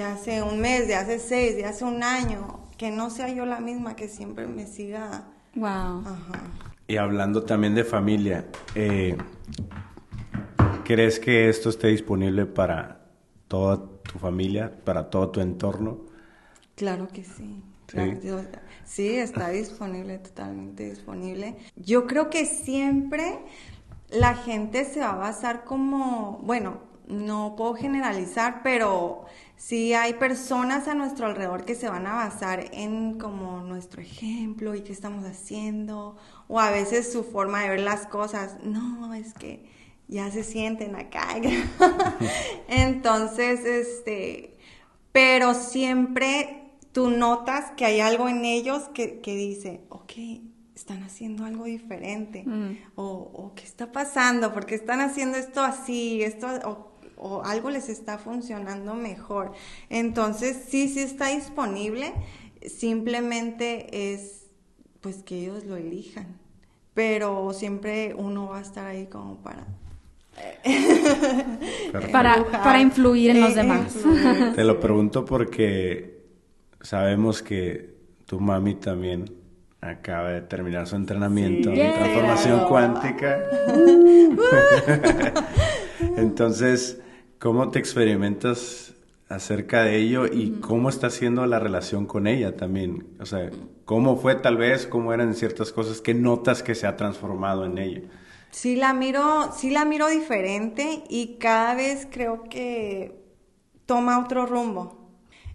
hace 0.04 0.42
un 0.42 0.60
mes, 0.60 0.88
de 0.88 0.96
hace 0.96 1.20
seis, 1.20 1.56
de 1.56 1.66
hace 1.66 1.84
un 1.84 2.04
año, 2.04 2.62
que 2.78 2.92
no 2.92 3.10
sea 3.10 3.30
yo 3.30 3.46
la 3.46 3.60
misma, 3.60 3.96
que 3.96 4.08
siempre 4.08 4.48
me 4.48 4.66
siga. 4.66 5.26
Wow. 5.56 6.04
Y 6.88 6.96
hablando 6.96 7.44
también 7.44 7.76
de 7.76 7.84
familia, 7.84 8.46
eh, 8.74 9.18
¿crees 10.86 11.20
que 11.20 11.50
esto 11.50 11.70
esté 11.70 11.88
disponible 11.88 12.46
para 12.46 13.02
toda 13.50 13.82
tu 14.04 14.18
familia, 14.18 14.72
para 14.86 15.10
todo 15.10 15.30
tu 15.30 15.42
entorno? 15.42 16.06
Claro 16.76 17.10
que 17.10 17.24
sí. 17.26 17.62
Sí. 17.88 18.00
Está 19.00 19.50
disponible, 19.50 20.18
totalmente 20.20 20.90
disponible. 20.90 21.56
Yo 21.76 22.08
creo 22.08 22.30
que 22.30 22.46
siempre 22.46 23.40
la 24.10 24.36
gente 24.36 24.86
se 24.86 25.00
va 25.00 25.12
a 25.12 25.16
basar 25.16 25.64
como, 25.64 26.40
bueno, 26.44 26.80
no 27.08 27.56
puedo 27.58 27.74
generalizar, 27.74 28.62
pero 28.64 29.26
sí 29.56 29.94
hay 29.94 30.14
personas 30.14 30.88
a 30.88 30.94
nuestro 30.94 31.26
alrededor 31.26 31.66
que 31.66 31.76
se 31.76 31.90
van 31.90 32.08
a 32.08 32.16
basar 32.16 32.70
en 32.72 33.18
como 33.20 33.62
nuestro 33.62 34.02
ejemplo 34.02 34.76
y 34.76 34.82
qué 34.82 34.94
estamos 34.94 35.26
haciendo, 35.26 36.18
o 36.48 36.60
a 36.60 36.72
veces 36.72 37.12
su 37.12 37.24
forma 37.24 37.62
de 37.62 37.70
ver 37.70 37.80
las 37.82 38.06
cosas. 38.08 38.58
No, 38.64 39.14
es 39.14 39.34
que 39.34 39.66
ya 40.08 40.30
se 40.32 40.44
sienten 40.44 40.96
acá. 40.96 41.28
Entonces, 42.68 43.66
este, 43.66 44.58
pero 45.12 45.54
siempre 45.54 46.61
tú 46.92 47.10
notas 47.10 47.72
que 47.78 47.86
hay 47.86 48.00
algo 48.00 48.28
en 48.28 48.46
ellos 48.46 48.84
que, 48.94 49.22
dice, 49.24 49.82
ok, 49.90 50.14
están 50.76 51.04
haciendo 51.04 51.46
algo 51.46 51.66
diferente, 51.66 52.44
mm. 52.46 52.78
o, 52.96 53.54
qué 53.56 53.64
está 53.64 53.92
pasando, 53.92 54.54
porque 54.54 54.76
están 54.76 55.00
haciendo 55.00 55.38
esto 55.38 55.62
así, 55.62 56.22
esto, 56.24 56.48
o, 56.66 56.92
o, 57.18 57.44
algo 57.44 57.70
les 57.70 57.90
está 57.90 58.18
funcionando 58.18 58.96
mejor. 58.96 59.54
Entonces, 59.90 60.66
sí, 60.68 60.90
sí 60.90 61.00
está 61.00 61.28
disponible, 61.28 62.14
simplemente 62.66 64.14
es, 64.14 64.48
pues, 65.02 65.24
que 65.24 65.40
ellos 65.40 65.64
lo 65.66 65.78
elijan, 65.78 66.40
pero 66.94 67.54
siempre 67.54 68.14
uno 68.16 68.50
va 68.50 68.60
a 68.60 68.62
estar 68.62 68.86
ahí 68.88 69.06
como 69.06 69.38
para... 69.38 69.66
para, 72.12 72.46
para 72.52 72.82
influir 72.82 73.32
en 73.32 73.42
los 73.42 73.56
demás. 73.56 73.96
Te 74.56 74.64
lo 74.64 74.80
pregunto 74.80 75.26
porque 75.26 76.21
sabemos 76.82 77.42
que 77.42 77.96
tu 78.26 78.40
mami 78.40 78.76
también 78.76 79.42
acaba 79.82 80.30
de 80.30 80.42
terminar 80.42 80.88
su 80.88 80.96
entrenamiento 80.96 81.72
en 81.72 81.94
transformación 81.94 82.68
cuántica. 82.68 83.44
Entonces, 86.18 87.02
¿cómo 87.40 87.70
te 87.70 87.80
experimentas 87.80 88.94
acerca 89.28 89.84
de 89.84 89.98
ello 89.98 90.28
y 90.28 90.60
cómo 90.62 90.90
está 90.90 91.10
siendo 91.10 91.46
la 91.48 91.60
relación 91.60 92.06
con 92.06 92.28
ella 92.28 92.56
también? 92.56 93.08
O 93.20 93.26
sea, 93.26 93.50
¿cómo 93.86 94.18
fue 94.18 94.36
tal 94.36 94.58
vez, 94.58 94.86
cómo 94.86 95.14
eran 95.14 95.34
ciertas 95.34 95.72
cosas 95.72 96.00
que 96.00 96.14
notas 96.14 96.62
que 96.62 96.76
se 96.76 96.86
ha 96.86 96.96
transformado 96.96 97.66
en 97.66 97.78
ella? 97.80 98.02
Sí 98.52 98.76
la 98.76 98.94
miro, 98.94 99.52
sí 99.54 99.72
la 99.72 99.86
miro 99.86 100.08
diferente 100.10 101.04
y 101.10 101.38
cada 101.40 101.74
vez 101.74 102.08
creo 102.12 102.44
que 102.44 103.24
toma 103.86 104.20
otro 104.20 104.46
rumbo. 104.46 105.01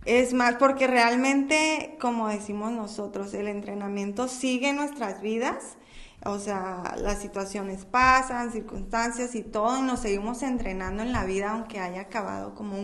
Es 0.06 0.32
más, 0.32 0.54
porque 0.54 0.86
realmente, 0.86 1.96
como 2.00 2.28
decimos 2.28 2.70
nosotros, 2.70 3.34
el 3.34 3.48
entrenamiento 3.48 4.28
sigue 4.28 4.72
nuestras 4.72 5.20
vidas. 5.20 5.76
O 6.24 6.38
sea, 6.38 6.94
las 6.98 7.20
situaciones 7.20 7.84
pasan, 7.84 8.52
circunstancias 8.52 9.34
y 9.34 9.42
todo, 9.42 9.78
y 9.78 9.82
nos 9.82 10.00
seguimos 10.00 10.44
entrenando 10.44 11.02
en 11.02 11.12
la 11.12 11.24
vida, 11.24 11.50
aunque 11.50 11.80
haya 11.80 12.02
acabado 12.02 12.54
como 12.54 12.76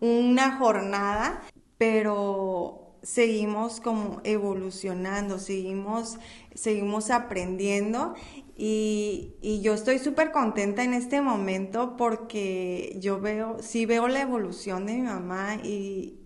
una 0.00 0.56
jornada, 0.56 1.42
pero 1.76 2.96
seguimos 3.02 3.80
como 3.80 4.20
evolucionando, 4.24 5.38
seguimos, 5.38 6.18
seguimos 6.54 7.10
aprendiendo 7.10 8.14
y, 8.56 9.34
y, 9.40 9.60
yo 9.60 9.72
estoy 9.72 10.00
súper 10.00 10.32
contenta 10.32 10.82
en 10.82 10.92
este 10.92 11.20
momento 11.22 11.96
porque 11.96 12.96
yo 13.00 13.20
veo, 13.20 13.58
sí 13.62 13.86
veo 13.86 14.08
la 14.08 14.20
evolución 14.20 14.84
de 14.84 14.94
mi 14.94 15.02
mamá 15.02 15.54
y, 15.62 16.17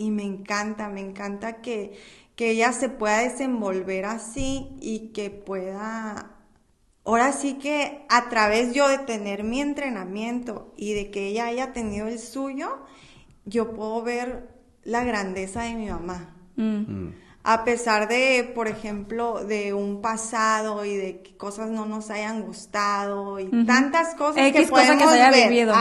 y 0.00 0.10
me 0.10 0.22
encanta, 0.22 0.88
me 0.88 1.00
encanta 1.00 1.60
que, 1.60 2.20
ella 2.38 2.72
se 2.72 2.88
pueda 2.88 3.18
desenvolver 3.18 4.06
así 4.06 4.70
y 4.80 5.10
que 5.12 5.28
pueda, 5.28 6.30
ahora 7.04 7.32
sí 7.32 7.58
que 7.58 8.06
a 8.08 8.30
través 8.30 8.72
yo 8.72 8.88
de 8.88 8.96
tener 8.96 9.44
mi 9.44 9.60
entrenamiento 9.60 10.72
y 10.74 10.94
de 10.94 11.10
que 11.10 11.26
ella 11.26 11.44
haya 11.44 11.74
tenido 11.74 12.08
el 12.08 12.18
suyo, 12.18 12.78
yo 13.44 13.74
puedo 13.74 14.00
ver 14.02 14.48
la 14.84 15.04
grandeza 15.04 15.64
de 15.64 15.74
mi 15.74 15.90
mamá. 15.90 16.34
Mm. 16.56 16.78
Mm. 16.78 17.14
A 17.44 17.62
pesar 17.64 18.08
de, 18.08 18.50
por 18.54 18.68
ejemplo, 18.68 19.44
de 19.44 19.74
un 19.74 20.00
pasado 20.00 20.86
y 20.86 20.96
de 20.96 21.20
que 21.20 21.36
cosas 21.36 21.68
no 21.68 21.84
nos 21.84 22.08
hayan 22.08 22.40
gustado 22.40 23.38
y 23.38 23.50
tantas 23.66 24.14
cosas 24.14 24.50
que 24.50 24.66
podemos 24.66 25.12
ver 25.12 25.50
vivido. 25.50 25.74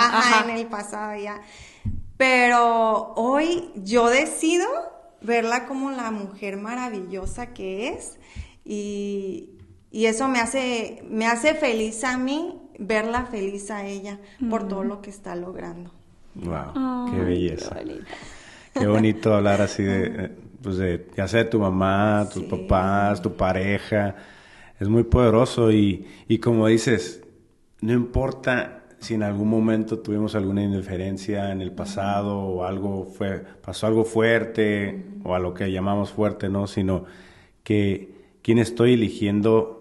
en 0.44 0.58
el 0.58 0.68
pasado 0.68 1.18
ya 1.18 1.40
pero 2.20 3.14
hoy 3.16 3.72
yo 3.76 4.10
decido 4.10 4.68
verla 5.22 5.66
como 5.68 5.90
la 5.90 6.12
mujer 6.12 6.58
maravillosa 6.58 7.54
que 7.54 7.88
es 7.88 8.20
y, 8.66 9.52
eso 9.90 10.28
me 10.28 10.40
hace, 10.40 11.02
me 11.10 11.28
hace 11.28 11.54
feliz 11.54 12.04
a 12.04 12.18
mí, 12.18 12.60
verla 12.78 13.26
feliz 13.28 13.72
a 13.72 13.86
ella 13.86 14.20
por 14.50 14.68
todo 14.68 14.84
lo 14.84 15.02
que 15.02 15.10
está 15.10 15.34
logrando. 15.38 15.94
Wow, 16.36 17.10
qué 17.10 17.22
belleza. 17.22 17.78
Qué 18.74 18.86
bonito 18.86 19.34
hablar 19.34 19.62
así 19.62 19.84
de, 19.84 20.06
eh, 20.06 20.38
pues 20.62 20.76
de, 20.76 21.08
ya 21.16 21.26
sea 21.26 21.46
de 21.46 21.50
tu 21.50 21.60
mamá, 21.60 22.28
tus 22.32 22.44
papás, 22.44 23.22
tu 23.22 23.34
pareja. 23.34 24.16
Es 24.78 24.90
muy 24.90 25.04
poderoso 25.04 25.72
y, 25.72 26.06
y 26.28 26.40
como 26.40 26.68
dices, 26.68 27.24
no 27.80 27.94
importa 27.94 28.79
si 29.00 29.14
en 29.14 29.24
algún 29.24 29.50
momento 29.50 30.00
tuvimos 30.00 30.36
alguna 30.36 30.64
indiferencia 30.64 31.52
en 31.52 31.62
el 31.62 31.72
pasado 31.72 32.38
o 32.38 32.64
algo 32.64 33.06
fue, 33.06 33.44
pasó 33.62 33.88
algo 33.88 34.04
fuerte 34.04 35.06
o 35.24 35.36
a 35.36 35.40
lo 35.40 35.54
que 35.54 35.72
llamamos 35.72 36.12
fuerte, 36.12 36.50
¿no? 36.50 36.68
Sino 36.68 37.06
que 37.64 38.14
quién 38.42 38.60
estoy 38.60 38.94
eligiendo 38.94 39.80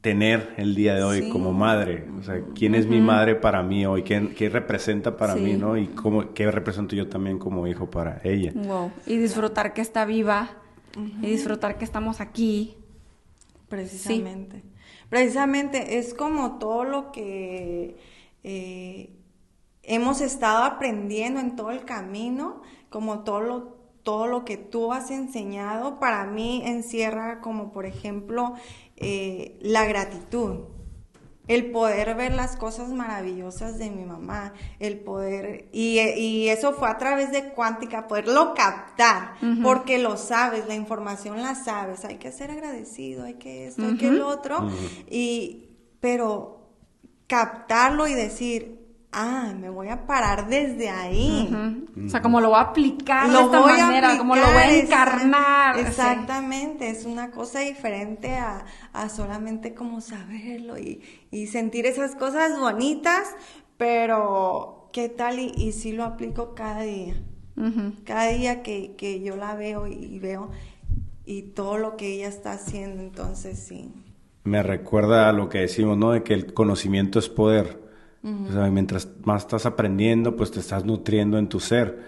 tener 0.00 0.52
el 0.58 0.74
día 0.74 0.94
de 0.96 1.02
hoy 1.02 1.30
como 1.30 1.54
madre. 1.54 2.04
O 2.18 2.22
sea, 2.22 2.42
quién 2.54 2.74
es 2.74 2.86
mi 2.86 3.00
madre 3.00 3.36
para 3.36 3.62
mí 3.62 3.86
hoy, 3.86 4.02
qué, 4.02 4.34
qué 4.36 4.50
representa 4.50 5.16
para 5.16 5.34
mí, 5.34 5.54
¿no? 5.54 5.78
Y 5.78 5.86
cómo, 5.86 6.34
qué 6.34 6.50
represento 6.50 6.94
yo 6.94 7.08
también 7.08 7.38
como 7.38 7.66
hijo 7.66 7.90
para 7.90 8.20
ella. 8.22 8.52
Wow. 8.54 8.92
Y 9.06 9.16
disfrutar 9.16 9.72
que 9.72 9.80
está 9.80 10.04
viva 10.04 10.50
y 11.22 11.30
disfrutar 11.30 11.78
que 11.78 11.84
estamos 11.84 12.20
aquí. 12.20 12.76
Precisamente. 13.68 14.62
Precisamente 15.08 15.98
es 15.98 16.12
como 16.12 16.58
todo 16.58 16.84
lo 16.84 17.10
que 17.12 17.96
eh, 18.44 19.16
hemos 19.82 20.20
estado 20.20 20.64
aprendiendo 20.64 21.40
en 21.40 21.56
todo 21.56 21.70
el 21.70 21.84
camino, 21.84 22.62
como 22.90 23.20
todo 23.20 23.40
lo, 23.40 23.62
todo 24.02 24.26
lo 24.26 24.44
que 24.44 24.56
tú 24.56 24.92
has 24.92 25.10
enseñado, 25.10 25.98
para 25.98 26.26
mí 26.26 26.62
encierra 26.64 27.40
como 27.40 27.72
por 27.72 27.86
ejemplo 27.86 28.54
eh, 28.96 29.58
la 29.60 29.84
gratitud. 29.86 30.66
El 31.46 31.72
poder 31.72 32.14
ver 32.14 32.32
las 32.32 32.56
cosas 32.56 32.88
maravillosas 32.88 33.76
de 33.76 33.90
mi 33.90 34.06
mamá, 34.06 34.54
el 34.78 34.98
poder, 35.00 35.68
y, 35.72 36.48
eso 36.48 36.72
fue 36.72 36.88
a 36.88 36.96
través 36.96 37.32
de 37.32 37.50
cuántica, 37.50 38.08
poderlo 38.08 38.54
captar, 38.54 39.34
porque 39.62 39.98
lo 39.98 40.16
sabes, 40.16 40.66
la 40.66 40.74
información 40.74 41.42
la 41.42 41.54
sabes, 41.54 42.06
hay 42.06 42.16
que 42.16 42.32
ser 42.32 42.50
agradecido, 42.50 43.24
hay 43.24 43.34
que 43.34 43.66
esto, 43.66 43.84
hay 43.84 43.98
que 43.98 44.08
el 44.08 44.22
otro, 44.22 44.70
y, 45.10 45.68
pero 46.00 46.63
captarlo 47.26 48.06
y 48.06 48.14
decir, 48.14 48.84
ah, 49.14 49.52
me 49.58 49.70
voy 49.70 49.88
a 49.88 50.06
parar 50.06 50.48
desde 50.48 50.90
ahí. 50.90 51.48
O 52.04 52.08
sea, 52.08 52.20
como 52.20 52.40
lo 52.40 52.50
voy 52.50 52.58
a 52.58 52.62
aplicar 52.62 53.30
de 53.30 53.40
esta 53.40 53.60
manera, 53.60 54.18
como 54.18 54.36
lo 54.36 54.46
voy 54.46 54.56
a 54.56 54.78
encarnar. 54.78 55.78
Exactamente, 55.78 56.90
es 56.90 57.04
una 57.04 57.30
cosa 57.30 57.60
diferente 57.60 58.34
a, 58.36 58.64
solamente 59.08 59.74
como 59.74 60.00
saberlo 60.00 60.76
y, 60.78 61.00
sentir 61.46 61.86
esas 61.86 62.16
cosas 62.16 62.58
bonitas, 62.58 63.28
pero 63.76 64.88
¿qué 64.92 65.08
tal 65.08 65.38
y, 65.38 65.72
si 65.72 65.92
lo 65.92 66.04
aplico 66.04 66.54
cada 66.54 66.82
día? 66.82 67.14
Cada 68.04 68.28
día 68.28 68.62
que, 68.64 68.96
que 68.96 69.20
yo 69.20 69.36
la 69.36 69.54
veo 69.54 69.86
y 69.86 70.18
veo 70.18 70.50
y 71.24 71.42
todo 71.42 71.78
lo 71.78 71.96
que 71.96 72.14
ella 72.14 72.28
está 72.28 72.52
haciendo, 72.52 73.02
entonces 73.02 73.58
sí. 73.58 73.92
Me 74.44 74.62
recuerda 74.62 75.28
a 75.28 75.32
lo 75.32 75.48
que 75.48 75.58
decimos, 75.58 75.96
¿no? 75.96 76.12
De 76.12 76.22
que 76.22 76.34
el 76.34 76.52
conocimiento 76.52 77.18
es 77.18 77.28
poder. 77.28 77.82
O 78.22 78.52
sea, 78.52 78.70
mientras 78.70 79.08
más 79.24 79.42
estás 79.42 79.66
aprendiendo, 79.66 80.34
pues 80.34 80.50
te 80.50 80.60
estás 80.60 80.84
nutriendo 80.84 81.36
en 81.38 81.48
tu 81.48 81.60
ser. 81.60 81.98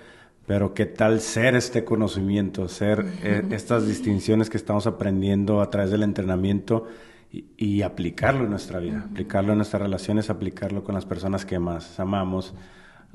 Pero 0.46 0.72
qué 0.72 0.86
tal 0.86 1.20
ser 1.20 1.56
este 1.56 1.84
conocimiento, 1.84 2.68
ser 2.68 3.04
eh, 3.22 3.42
estas 3.50 3.86
distinciones 3.86 4.48
que 4.48 4.56
estamos 4.56 4.86
aprendiendo 4.86 5.60
a 5.60 5.70
través 5.70 5.90
del 5.90 6.02
entrenamiento 6.02 6.86
y, 7.32 7.82
aplicarlo 7.82 8.44
en 8.44 8.50
nuestra 8.50 8.78
vida, 8.78 9.06
aplicarlo 9.10 9.52
en 9.52 9.58
nuestras 9.58 9.82
relaciones, 9.82 10.30
aplicarlo 10.30 10.84
con 10.84 10.94
las 10.94 11.04
personas 11.04 11.44
que 11.44 11.58
más 11.58 11.98
amamos, 11.98 12.54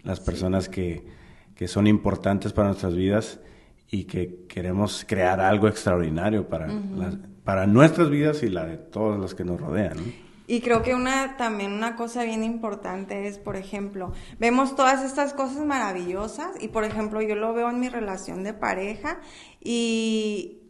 las 0.03 0.19
personas 0.19 0.67
que, 0.67 1.05
que 1.55 1.67
son 1.67 1.87
importantes 1.87 2.53
para 2.53 2.67
nuestras 2.67 2.95
vidas 2.95 3.39
y 3.91 4.05
que 4.05 4.45
queremos 4.47 5.05
crear 5.05 5.41
algo 5.41 5.67
extraordinario 5.67 6.47
para, 6.47 6.69
para 7.43 7.67
nuestras 7.67 8.09
vidas 8.09 8.41
y 8.41 8.47
la 8.47 8.65
de 8.65 8.77
todos 8.77 9.19
los 9.19 9.35
que 9.35 9.43
nos 9.43 9.59
rodean. 9.59 9.97
Y 10.47 10.61
creo 10.61 10.81
que 10.81 10.95
una 10.95 11.35
también 11.37 11.73
una 11.73 11.97
cosa 11.97 12.23
bien 12.23 12.43
importante 12.43 13.27
es, 13.27 13.37
por 13.37 13.57
ejemplo, 13.57 14.13
vemos 14.39 14.75
todas 14.75 15.03
estas 15.03 15.33
cosas 15.33 15.65
maravillosas 15.65 16.51
y, 16.61 16.69
por 16.69 16.85
ejemplo, 16.85 17.21
yo 17.21 17.35
lo 17.35 17.53
veo 17.53 17.69
en 17.69 17.79
mi 17.81 17.89
relación 17.89 18.43
de 18.43 18.53
pareja 18.53 19.19
y, 19.61 20.61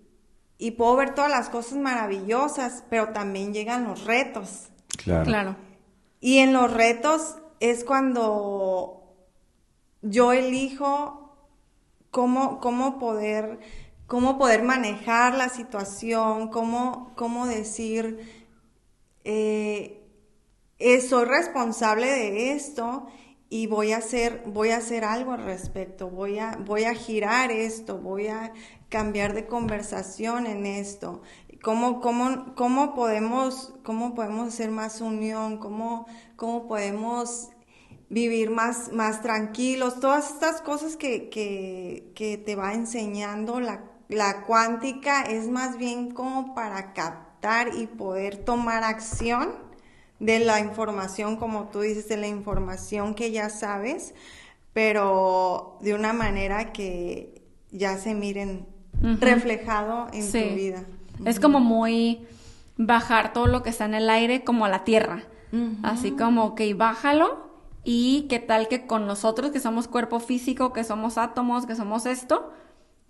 y 0.57 0.71
puedo 0.71 0.95
ver 0.95 1.13
todas 1.13 1.31
las 1.31 1.49
cosas 1.49 1.77
maravillosas, 1.77 2.83
pero 2.89 3.09
también 3.09 3.53
llegan 3.53 3.85
los 3.85 4.05
retos. 4.05 4.69
Claro. 5.03 5.25
claro. 5.25 5.55
Y 6.19 6.39
en 6.39 6.53
los 6.53 6.71
retos 6.71 7.37
es 7.59 7.83
cuando 7.83 9.15
yo 10.01 10.33
elijo 10.33 11.20
cómo, 12.11 12.59
cómo 12.59 12.99
poder 12.99 13.59
cómo 14.11 14.37
poder 14.37 14.61
manejar 14.61 15.35
la 15.35 15.47
situación, 15.47 16.49
cómo, 16.49 17.13
cómo 17.15 17.47
decir, 17.47 18.19
eh, 19.23 20.03
eh, 20.79 20.99
soy 20.99 21.23
responsable 21.23 22.07
de 22.07 22.51
esto 22.51 23.07
y 23.49 23.67
voy 23.67 23.93
a 23.93 23.99
hacer, 23.99 24.43
voy 24.47 24.71
a 24.71 24.77
hacer 24.79 25.05
algo 25.05 25.31
al 25.31 25.45
respecto, 25.45 26.09
voy 26.09 26.39
a, 26.39 26.57
voy 26.65 26.83
a 26.83 26.93
girar 26.93 27.51
esto, 27.51 27.99
voy 27.99 28.27
a 28.27 28.51
cambiar 28.89 29.33
de 29.33 29.47
conversación 29.47 30.45
en 30.45 30.65
esto. 30.65 31.21
¿Cómo, 31.63 32.01
cómo, 32.01 32.53
cómo, 32.55 32.93
podemos, 32.93 33.75
cómo 33.81 34.13
podemos 34.13 34.49
hacer 34.49 34.71
más 34.71 34.99
unión? 34.99 35.57
¿Cómo, 35.57 36.05
cómo 36.35 36.67
podemos 36.67 37.50
vivir 38.11 38.49
más, 38.51 38.91
más 38.91 39.21
tranquilos? 39.21 39.99
Todas 39.99 40.31
estas 40.31 40.61
cosas 40.61 40.97
que, 40.97 41.29
que, 41.29 42.11
que 42.13 42.37
te 42.37 42.55
va 42.55 42.73
enseñando 42.73 43.59
la, 43.61 43.85
la 44.09 44.43
cuántica 44.43 45.23
es 45.23 45.47
más 45.47 45.77
bien 45.77 46.11
como 46.11 46.53
para 46.53 46.93
captar 46.93 47.69
y 47.73 47.87
poder 47.87 48.35
tomar 48.35 48.83
acción 48.83 49.53
de 50.19 50.39
la 50.39 50.59
información, 50.59 51.37
como 51.37 51.69
tú 51.69 51.79
dices, 51.79 52.09
de 52.09 52.17
la 52.17 52.27
información 52.27 53.15
que 53.15 53.31
ya 53.31 53.49
sabes, 53.49 54.13
pero 54.73 55.77
de 55.81 55.93
una 55.93 56.11
manera 56.11 56.73
que 56.73 57.41
ya 57.71 57.97
se 57.97 58.13
miren 58.13 58.67
reflejado 59.01 60.07
en 60.11 60.29
tu 60.29 60.55
vida. 60.55 60.83
Es 61.25 61.39
como 61.39 61.61
muy 61.61 62.27
bajar 62.75 63.31
todo 63.31 63.47
lo 63.47 63.63
que 63.63 63.69
está 63.69 63.85
en 63.85 63.93
el 63.93 64.09
aire 64.09 64.43
como 64.43 64.65
a 64.65 64.69
la 64.69 64.83
tierra. 64.83 65.23
Así 65.83 66.11
como, 66.11 66.45
ok, 66.45 66.61
bájalo 66.75 67.50
y 67.83 68.27
qué 68.29 68.39
tal 68.39 68.67
que 68.67 68.85
con 68.85 69.07
nosotros, 69.07 69.51
que 69.51 69.59
somos 69.59 69.87
cuerpo 69.87 70.19
físico, 70.19 70.73
que 70.73 70.83
somos 70.83 71.17
átomos, 71.17 71.65
que 71.65 71.75
somos 71.75 72.05
esto, 72.05 72.51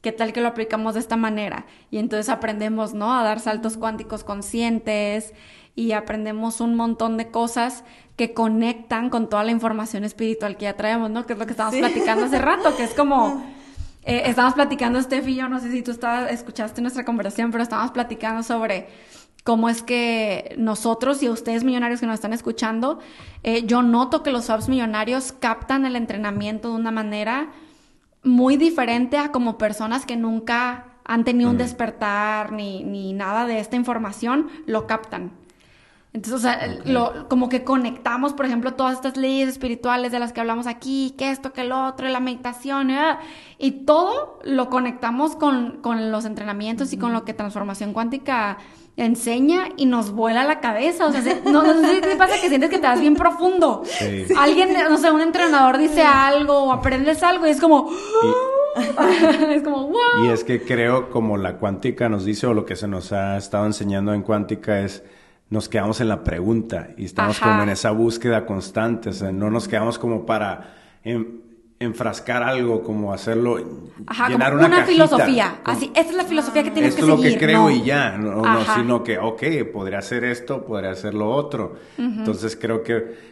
¿Qué 0.02 0.12
tal 0.12 0.34
que 0.34 0.42
lo 0.42 0.48
aplicamos 0.48 0.96
de 0.96 1.00
esta 1.00 1.16
manera? 1.16 1.68
Y 1.92 2.00
entonces 2.00 2.30
aprendemos, 2.30 2.96
¿no? 2.96 3.14
A 3.14 3.24
dar 3.24 3.40
saltos 3.40 3.78
cuánticos 3.78 4.24
conscientes 4.24 5.34
y 5.76 5.92
aprendemos 5.92 6.60
un 6.60 6.76
montón 6.76 7.18
de 7.18 7.30
cosas 7.30 7.84
que 8.18 8.34
conectan 8.34 9.12
con 9.12 9.30
toda 9.30 9.44
la 9.44 9.52
información 9.52 10.04
espiritual 10.04 10.58
que 10.58 10.64
ya 10.64 10.76
traemos, 10.76 11.12
¿no? 11.12 11.28
Que 11.28 11.34
es 11.34 11.40
lo 11.40 11.46
que 11.46 11.52
estábamos 11.52 11.80
platicando 11.80 12.26
hace 12.26 12.40
rato, 12.40 12.76
que 12.76 12.84
es 12.84 12.94
como... 12.94 13.44
Eh, 14.04 14.24
estábamos 14.26 14.56
platicando, 14.56 15.00
Steph 15.00 15.28
y 15.28 15.36
yo, 15.36 15.48
no 15.48 15.60
sé 15.60 15.70
si 15.70 15.84
tú 15.84 15.92
estabas, 15.92 16.32
escuchaste 16.32 16.82
nuestra 16.82 17.06
conversación, 17.06 17.52
pero 17.52 17.62
estábamos 17.62 17.92
platicando 17.92 18.42
sobre 18.42 18.88
cómo 19.44 19.70
es 19.70 19.82
que 19.82 20.56
nosotros 20.58 21.24
y 21.24 21.30
ustedes 21.30 21.64
millonarios 21.64 22.00
que 22.00 22.06
nos 22.06 22.16
están 22.16 22.34
escuchando, 22.34 23.00
eh, 23.44 23.64
yo 23.66 23.82
noto 23.82 24.24
que 24.24 24.32
los 24.32 24.46
subs 24.46 24.70
millonarios 24.70 25.32
captan 25.32 25.86
el 25.86 25.96
entrenamiento 25.96 26.70
de 26.70 26.76
una 26.76 26.92
manera 26.92 27.52
muy 28.24 28.58
diferente 28.58 29.18
a 29.18 29.32
como 29.32 29.58
personas 29.58 30.06
que 30.06 30.16
nunca 30.16 30.86
han 31.04 31.24
tenido 31.24 31.50
un 31.50 31.58
despertar 31.58 32.52
ni, 32.52 32.84
ni 32.84 33.14
nada 33.14 33.46
de 33.48 33.60
esta 33.60 33.76
información, 33.76 34.50
lo 34.68 34.86
captan. 34.86 35.32
Entonces, 36.14 36.34
o 36.34 36.40
sea, 36.40 36.68
lo, 36.84 37.30
como 37.30 37.48
que 37.48 37.64
conectamos, 37.64 38.34
por 38.34 38.46
ejemplo, 38.46 38.74
todas 38.74 38.96
estas 38.96 39.16
leyes 39.16 39.48
espirituales 39.48 40.12
de 40.12 40.20
las 40.20 40.34
que 40.34 40.42
hablamos 40.42 40.68
aquí, 40.68 41.16
que 41.18 41.32
esto, 41.32 41.54
que 41.54 41.64
lo 41.64 41.86
otro, 41.86 42.08
la 42.10 42.20
meditación, 42.20 42.92
¿eh? 42.92 43.18
y 43.58 43.72
todo 43.86 44.40
lo 44.44 44.70
conectamos 44.70 45.38
con, 45.38 45.78
con 45.82 46.12
los 46.12 46.26
entrenamientos 46.26 46.92
y 46.92 46.98
con 46.98 47.14
lo 47.14 47.24
que 47.24 47.34
transformación 47.34 47.94
cuántica 47.94 48.58
enseña 48.98 49.70
y 49.78 49.86
nos 49.86 50.12
vuela 50.12 50.44
la 50.44 50.60
cabeza. 50.60 51.08
O 51.08 51.12
sea, 51.12 51.22
no, 51.46 51.64
sé 51.82 52.02
qué 52.02 52.16
pasa 52.16 52.40
que 52.42 52.50
sientes 52.50 52.70
que 52.70 52.78
te 52.78 52.88
vas 52.88 53.00
bien 53.00 53.16
profundo. 53.16 53.84
Alguien, 54.38 54.70
no 54.90 54.98
sé, 54.98 55.12
un 55.12 55.22
entrenador 55.22 55.78
dice 55.78 56.04
algo 56.04 56.66
o 56.66 56.72
aprendes 56.72 57.24
algo 57.24 57.48
y 57.48 57.52
es 57.52 57.60
como... 57.60 57.90
es 59.50 59.64
como, 59.64 59.88
wow. 59.88 60.26
Y 60.26 60.30
es 60.30 60.44
que 60.44 60.62
creo 60.62 61.10
como 61.10 61.38
la 61.38 61.58
cuántica 61.58 62.08
nos 62.08 62.24
dice 62.24 62.48
o 62.48 62.54
lo 62.54 62.66
que 62.66 62.76
se 62.76 62.88
nos 62.88 63.12
ha 63.12 63.38
estado 63.38 63.66
enseñando 63.66 64.14
en 64.14 64.22
cuántica 64.22 64.80
es 64.82 65.04
nos 65.50 65.68
quedamos 65.68 66.00
en 66.00 66.08
la 66.08 66.24
pregunta 66.24 66.92
y 66.98 67.04
estamos 67.04 67.38
como 67.38 67.64
en 67.64 67.70
esa 67.70 67.92
búsqueda 67.92 68.46
constante, 68.46 69.10
o 69.10 69.14
sea, 69.14 69.34
no 69.34 69.52
nos 69.52 69.68
quedamos 69.68 70.00
como 70.00 70.26
para 70.26 70.76
enfrascar 71.82 72.44
algo, 72.44 72.84
como 72.84 73.12
hacerlo, 73.12 73.58
llenar 74.28 74.56
una, 74.56 74.86
filosofía. 74.86 75.62
Así, 75.64 75.92
esta 75.96 76.12
es 76.12 76.16
la 76.16 76.26
filosofía 76.26 76.64
que 76.64 76.72
tienes 76.72 76.96
que 76.96 77.02
seguir. 77.02 77.14
Esto 77.14 77.28
es 77.28 77.34
lo 77.34 77.40
que 77.40 77.46
creo 77.46 77.70
y 77.72 77.84
ya, 77.84 78.18
no, 78.18 78.44
sino 78.76 79.04
que, 79.04 79.18
ok, 79.18 79.44
podría 79.74 79.98
hacer 80.00 80.24
esto, 80.24 80.64
podría 80.64 80.92
hacer 80.92 81.14
lo 81.14 81.30
otro. 81.30 81.76
Entonces 81.98 82.56
creo 82.56 82.84
que 82.84 83.32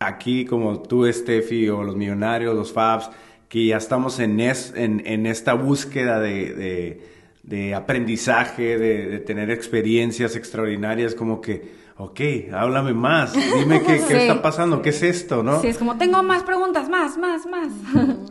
aquí, 0.00 0.44
como 0.44 0.82
tú, 0.82 1.10
Steffi, 1.10 1.68
o 1.68 1.84
los 1.84 1.96
millonarios, 1.96 2.54
los 2.54 2.72
Fabs, 2.72 3.10
que 3.48 3.66
ya 3.66 3.76
estamos 3.76 4.18
en, 4.18 4.40
es, 4.40 4.74
en, 4.76 5.02
en 5.06 5.26
esta 5.26 5.54
búsqueda 5.54 6.20
de, 6.20 6.52
de, 6.54 7.08
de 7.44 7.74
aprendizaje, 7.74 8.76
de, 8.76 9.06
de, 9.06 9.18
tener 9.20 9.50
experiencias 9.50 10.36
extraordinarias, 10.36 11.14
como 11.14 11.40
que, 11.40 11.77
ok, 11.98 12.20
háblame 12.52 12.94
más, 12.94 13.34
dime 13.34 13.82
qué, 13.82 14.00
qué 14.06 14.16
está 14.28 14.40
pasando, 14.40 14.80
qué 14.82 14.90
es 14.90 15.02
esto, 15.02 15.42
¿no? 15.42 15.60
Sí, 15.60 15.66
es 15.68 15.78
como, 15.78 15.98
tengo 15.98 16.22
más 16.22 16.42
preguntas, 16.44 16.88
más, 16.88 17.18
más, 17.18 17.44
más. 17.46 17.68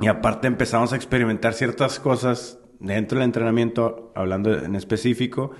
Y 0.01 0.07
aparte 0.07 0.47
empezamos 0.47 0.93
a 0.93 0.95
experimentar 0.95 1.53
ciertas 1.53 1.99
cosas 1.99 2.59
dentro 2.79 3.19
del 3.19 3.25
entrenamiento, 3.25 4.11
hablando 4.15 4.57
en 4.57 4.75
específico, 4.75 5.51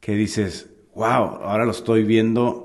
que 0.00 0.12
dices, 0.14 0.70
wow, 0.94 1.04
ahora 1.42 1.64
lo 1.64 1.72
estoy 1.72 2.04
viendo 2.04 2.64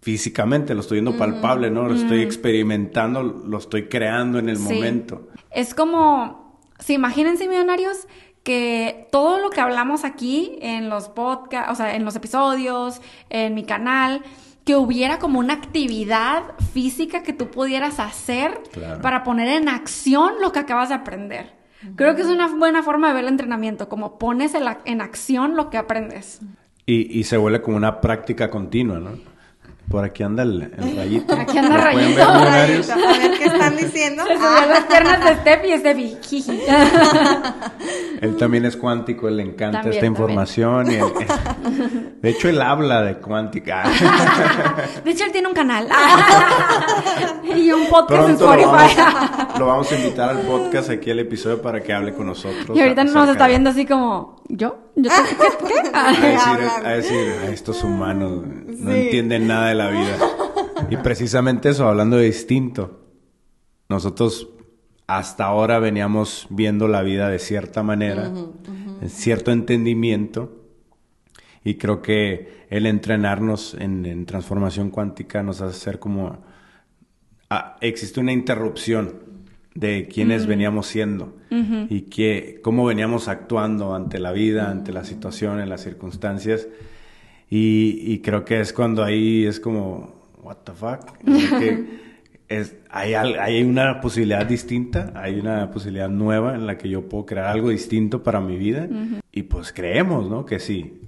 físicamente, 0.00 0.74
lo 0.74 0.80
estoy 0.80 1.00
viendo 1.00 1.16
palpable, 1.18 1.70
¿no? 1.70 1.88
Lo 1.88 1.94
estoy 1.94 2.22
experimentando, 2.22 3.22
lo 3.22 3.58
estoy 3.58 3.88
creando 3.88 4.38
en 4.38 4.48
el 4.48 4.56
Sí. 4.56 4.62
momento. 4.62 5.28
Es 5.50 5.74
como, 5.74 6.60
sí, 6.78 6.94
imagínense, 6.94 7.48
millonarios, 7.48 8.06
que 8.42 9.08
todo 9.12 9.38
lo 9.40 9.50
que 9.50 9.60
hablamos 9.60 10.04
aquí 10.04 10.58
en 10.62 10.88
los 10.88 11.08
podcasts, 11.08 11.70
o 11.72 11.74
sea, 11.74 11.94
en 11.94 12.04
los 12.04 12.16
episodios, 12.16 13.00
en 13.30 13.54
mi 13.54 13.64
canal, 13.64 14.22
que 14.64 14.76
hubiera 14.76 15.18
como 15.18 15.38
una 15.38 15.54
actividad 15.54 16.42
física 16.72 17.22
que 17.22 17.32
tú 17.32 17.50
pudieras 17.50 18.00
hacer 18.00 18.60
Claro. 18.72 19.00
para 19.00 19.22
poner 19.24 19.48
en 19.48 19.68
acción 19.68 20.34
lo 20.40 20.52
que 20.52 20.58
acabas 20.58 20.88
de 20.90 20.94
aprender. 20.94 21.56
Creo 21.96 22.16
que 22.16 22.22
es 22.22 22.28
una 22.28 22.48
buena 22.48 22.82
forma 22.82 23.08
de 23.08 23.14
ver 23.14 23.22
el 23.24 23.28
entrenamiento, 23.30 23.88
como 23.88 24.18
pones 24.18 24.54
en, 24.54 24.64
la- 24.64 24.80
en 24.84 25.00
acción 25.00 25.54
lo 25.56 25.70
que 25.70 25.78
aprendes. 25.78 26.40
Y, 26.86 27.18
y 27.18 27.24
se 27.24 27.36
vuelve 27.36 27.62
como 27.62 27.76
una 27.76 28.00
práctica 28.00 28.50
continua, 28.50 28.98
¿no? 28.98 29.10
Por 29.90 30.04
aquí 30.04 30.22
anda 30.22 30.42
el, 30.42 30.70
el 30.76 30.96
rayito. 30.96 31.34
Aquí 31.34 31.56
anda 31.56 31.76
¿Lo 31.78 31.82
Rayito. 31.84 32.04
ver, 32.04 32.26
millonarios? 32.28 32.90
A 32.90 32.96
ver 32.96 33.38
qué 33.38 33.44
están 33.44 33.76
diciendo. 33.76 34.22
Se 34.28 34.34
subió 34.34 34.48
a 34.48 34.66
las 34.66 34.84
piernas 34.84 35.24
de 35.24 35.34
Steffi 35.36 35.68
y 35.72 35.78
Steffi, 35.78 36.16
jiji. 36.22 36.60
Él 38.20 38.36
también 38.36 38.64
es 38.64 38.76
cuántico, 38.76 39.28
él 39.28 39.36
le 39.36 39.44
encanta 39.44 39.78
También, 39.82 39.94
esta 39.94 40.06
información. 40.06 40.90
y 40.90 40.94
él- 40.96 41.04
de 42.20 42.30
hecho, 42.30 42.48
él 42.48 42.60
habla 42.60 43.02
de 43.02 43.18
cuántica. 43.18 43.84
De 45.04 45.10
hecho, 45.12 45.24
él 45.24 45.30
tiene 45.30 45.46
un 45.46 45.54
canal. 45.54 45.86
y 47.44 47.70
un 47.70 47.86
podcast 47.86 48.28
en 48.30 48.36
Pronto 48.36 48.56
lo 48.56 48.60
Spotify. 48.60 49.00
vamos, 49.00 49.58
lo 49.60 49.66
vamos 49.66 49.92
a 49.92 49.96
invitar 49.96 50.30
al 50.30 50.38
podcast 50.38 50.90
aquí 50.90 51.12
al 51.12 51.20
episodio 51.20 51.62
para 51.62 51.80
que 51.80 51.92
hable 51.92 52.12
con 52.12 52.26
nosotros. 52.26 52.76
Y 52.76 52.80
ahorita 52.80 53.04
nos 53.04 53.28
está 53.28 53.44
de- 53.44 53.50
viendo 53.50 53.70
así 53.70 53.86
como, 53.86 54.42
¿yo? 54.48 54.78
¿Yo 54.96 55.10
qué? 55.10 55.68
¿Qué? 55.68 55.90
A 55.96 56.10
decir, 56.10 56.68
a 56.84 56.88
decir, 56.90 57.34
"A 57.46 57.50
estos 57.52 57.84
humanos 57.84 58.42
no 58.66 58.92
Sí. 58.92 58.98
entienden 59.00 59.46
nada 59.46 59.68
de 59.68 59.74
la 59.78 59.90
vida. 59.90 60.18
Y 60.90 60.96
precisamente 60.98 61.70
eso, 61.70 61.88
hablando 61.88 62.18
de 62.18 62.26
distinto. 62.26 63.06
Nosotros 63.88 64.48
hasta 65.06 65.46
ahora 65.46 65.78
veníamos 65.78 66.46
viendo 66.50 66.86
la 66.86 67.02
vida 67.02 67.30
de 67.30 67.38
cierta 67.38 67.82
manera, 67.82 68.30
en 69.00 69.08
cierto 69.08 69.50
entendimiento. 69.50 70.54
Y 71.64 71.76
creo 71.76 72.02
que 72.02 72.66
el 72.68 72.84
entrenarnos 72.84 73.74
en, 73.74 74.04
en 74.04 74.26
transformación 74.26 74.90
cuántica 74.90 75.42
nos 75.42 75.62
hace 75.62 75.78
ser 75.78 75.98
como... 75.98 76.38
ah, 77.48 77.76
existe 77.80 78.20
una 78.20 78.32
interrupción 78.32 79.28
de 79.74 80.08
quiénes 80.12 80.46
veníamos 80.46 80.86
siendo 80.86 81.36
y 81.88 82.02
que, 82.02 82.60
cómo 82.62 82.84
veníamos 82.84 83.28
actuando 83.28 83.94
ante 83.94 84.18
la 84.18 84.32
vida, 84.32 84.70
ante 84.70 84.92
las 84.92 85.06
situaciones, 85.06 85.68
las 85.68 85.82
circunstancias. 85.82 86.66
Y, 87.50 88.00
y 88.12 88.18
creo 88.20 88.44
que 88.44 88.60
es 88.60 88.72
cuando 88.72 89.02
ahí 89.02 89.46
es 89.46 89.58
como, 89.60 90.22
what 90.42 90.58
the 90.64 90.72
fuck? 90.72 91.00
Que 91.58 91.98
es- 92.48 92.74
hay, 92.90 93.14
hay 93.14 93.62
una 93.62 94.00
posibilidad 94.00 94.46
distinta, 94.46 95.12
hay 95.14 95.38
una 95.38 95.70
posibilidad 95.70 96.08
nueva 96.08 96.54
en 96.54 96.66
la 96.66 96.78
que 96.78 96.88
yo 96.88 97.08
puedo 97.08 97.26
crear 97.26 97.46
algo 97.46 97.68
distinto 97.70 98.22
para 98.22 98.40
mi 98.40 98.56
vida. 98.56 98.88
Y 99.32 99.42
pues 99.42 99.72
creemos, 99.72 100.28
¿no? 100.30 100.44
Que 100.46 100.58
sí. 100.58 101.02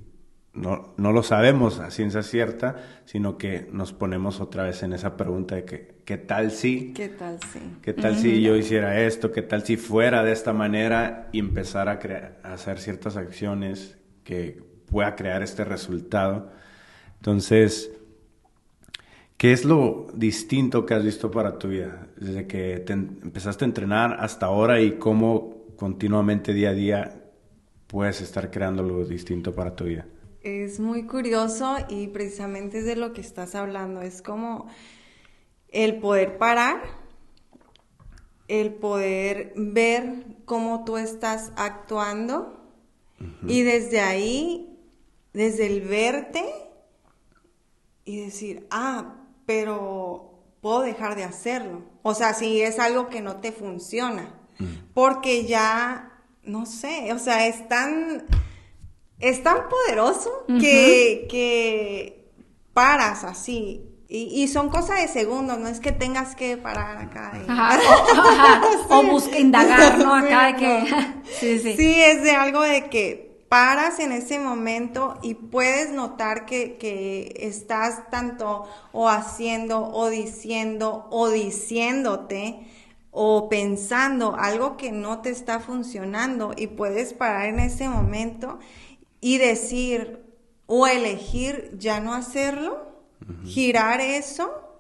No, 0.53 0.95
no 0.97 1.13
lo 1.13 1.23
sabemos 1.23 1.79
a 1.79 1.91
ciencia 1.93 2.23
cierta, 2.23 2.77
sino 3.05 3.39
que 3.39 3.69
nos 3.73 3.93
ponemos 3.93 4.41
otra 4.41 4.65
vez 4.65 4.83
en 4.83 4.93
esa 4.93 5.17
pregunta 5.17 5.55
de 5.55 5.65
que, 5.65 5.95
¿qué 6.05 6.19
tal 6.19 6.51
si? 6.51 6.93
¿Qué 6.93 7.09
tal 7.09 7.39
sí? 7.53 7.61
¿Qué 7.81 7.93
tal 7.95 8.17
si 8.17 8.43
yo 8.43 8.57
hiciera 8.57 9.01
esto? 9.01 9.31
¿Qué 9.31 9.43
tal 9.43 9.63
si 9.65 9.77
fuera 9.77 10.25
de 10.25 10.33
esta 10.33 10.53
manera 10.53 11.29
y 11.33 11.39
empezar 11.39 11.89
a, 11.89 11.99
crear, 12.01 12.41
a 12.43 12.55
hacer 12.55 12.81
ciertas 12.81 13.17
acciones 13.17 13.97
que 14.25 14.61
pueda 14.91 15.17
crear 15.17 15.43
este 15.43 15.65
resultado? 15.65 16.51
Entonces, 17.17 17.91
¿qué 19.37 19.53
es 19.53 19.65
lo 19.65 20.09
distinto 20.15 20.87
que 20.87 20.95
has 20.95 21.05
visto 21.05 21.31
para 21.31 21.59
tu 21.59 21.69
vida? 21.69 22.09
Desde 22.17 22.47
que 22.47 22.81
te 22.81 22.93
empezaste 22.93 23.65
a 23.65 23.69
entrenar 23.69 24.17
hasta 24.21 24.47
ahora 24.47 24.81
y 24.81 24.99
cómo 24.99 25.65
continuamente 25.77 26.53
día 26.53 26.71
a 26.71 26.75
día 26.75 27.23
puedes 27.87 28.21
estar 28.21 28.51
creando 28.51 28.83
algo 28.83 29.05
distinto 29.05 29.55
para 29.55 29.75
tu 29.75 29.85
vida. 29.85 30.07
Es 30.43 30.81
muy 30.81 31.07
curioso 31.07 31.77
y 31.89 32.07
precisamente 32.09 32.79
es 32.79 32.87
de 32.87 32.97
lo 32.97 33.13
que 33.13 33.21
estás 33.21 33.55
hablando. 33.55 34.01
Es 34.01 34.23
como 34.23 34.69
el 35.69 36.01
poder 36.01 36.39
parar, 36.39 36.83
el 38.49 38.73
poder 38.73 39.53
ver 39.57 40.25
cómo 40.47 40.85
tú 40.85 40.97
estás 40.97 41.53
actuando 41.57 42.57
y 43.47 43.63
desde 43.63 44.01
ahí, 44.01 44.70
desde 45.33 45.67
el 45.67 45.83
verte 45.83 46.45
y 48.05 48.25
decir, 48.25 48.67
ah, 48.71 49.15
pero 49.47 50.35
puedo 50.61 50.81
dejar 50.81 51.17
de 51.17 51.25
hacerlo. 51.25 51.83
O 52.03 52.15
sea, 52.15 52.35
si 52.35 52.61
es 52.63 52.79
algo 52.79 53.09
que 53.09 53.21
no 53.21 53.37
te 53.37 53.53
funciona, 53.53 54.35
porque 54.95 55.45
ya, 55.47 56.13
no 56.43 56.67
sé, 56.67 57.13
o 57.13 57.19
sea, 57.19 57.47
es 57.47 57.69
tan 57.69 58.27
es 59.19 59.43
tan 59.43 59.69
poderoso 59.69 60.45
que, 60.61 61.27
que 61.31 62.31
paras 62.73 63.25
así. 63.25 63.87
Y, 64.09 64.43
y 64.43 64.49
son 64.49 64.71
cosas 64.71 65.01
de 65.01 65.09
segundos, 65.09 65.59
no 65.59 65.69
es 65.69 65.79
que 65.79 65.93
tengas 65.93 66.35
que 66.35 66.57
parar 66.57 66.97
acá. 66.99 67.33
y- 67.37 67.49
Ajá, 67.49 67.79
o, 67.89 68.21
ajá, 68.29 68.63
o 68.89 69.03
busca 69.05 69.39
indagar, 69.39 69.99
¿no? 69.99 70.15
Acá 70.17 70.47
de 70.47 70.57
que... 70.57 70.95
Sí, 71.39 71.59
sí. 71.61 71.77
Sí, 71.77 71.95
es 72.03 72.23
de 72.23 72.33
algo 72.33 72.63
de 72.63 72.89
que 72.91 73.30
paras 73.51 73.99
en 73.99 74.13
ese 74.13 74.39
momento 74.39 75.19
y 75.23 75.35
puedes 75.35 75.91
notar 75.91 76.47
que, 76.47 76.79
que 76.79 77.35
estás 77.41 78.09
tanto 78.09 78.65
o 78.93 79.09
haciendo 79.09 79.89
o 79.89 80.09
diciendo 80.09 81.09
o 81.11 81.29
diciéndote 81.29 82.61
o 83.11 83.49
pensando 83.49 84.37
algo 84.37 84.77
que 84.77 84.93
no 84.93 85.21
te 85.21 85.31
está 85.31 85.59
funcionando 85.59 86.53
y 86.57 86.69
puedes 86.69 87.13
parar 87.13 87.47
en 87.47 87.59
ese 87.59 87.89
momento 87.89 88.61
y 89.21 89.39
decir 89.39 90.23
o 90.69 90.87
elegir 90.87 91.77
ya 91.77 91.99
no 91.99 92.15
hacerlo, 92.15 93.03
girar 93.45 94.01
eso 94.01 94.79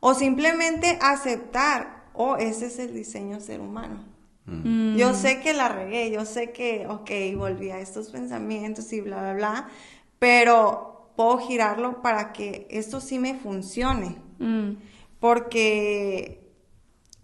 o 0.00 0.14
simplemente 0.14 0.98
aceptar, 1.02 2.06
oh, 2.14 2.36
ese 2.36 2.68
es 2.68 2.78
el 2.78 2.94
diseño 2.94 3.40
ser 3.40 3.60
humano. 3.60 4.13
Mm. 4.46 4.96
Yo 4.96 5.14
sé 5.14 5.40
que 5.40 5.54
la 5.54 5.68
regué, 5.68 6.10
yo 6.10 6.24
sé 6.24 6.52
que, 6.52 6.86
ok, 6.86 7.10
volví 7.36 7.70
a 7.70 7.80
estos 7.80 8.10
pensamientos 8.10 8.92
y 8.92 9.00
bla, 9.00 9.20
bla, 9.20 9.34
bla, 9.34 9.68
pero 10.18 11.12
puedo 11.16 11.38
girarlo 11.38 12.02
para 12.02 12.32
que 12.32 12.66
esto 12.70 13.00
sí 13.00 13.18
me 13.18 13.34
funcione. 13.34 14.16
Mm. 14.38 14.72
Porque 15.20 16.44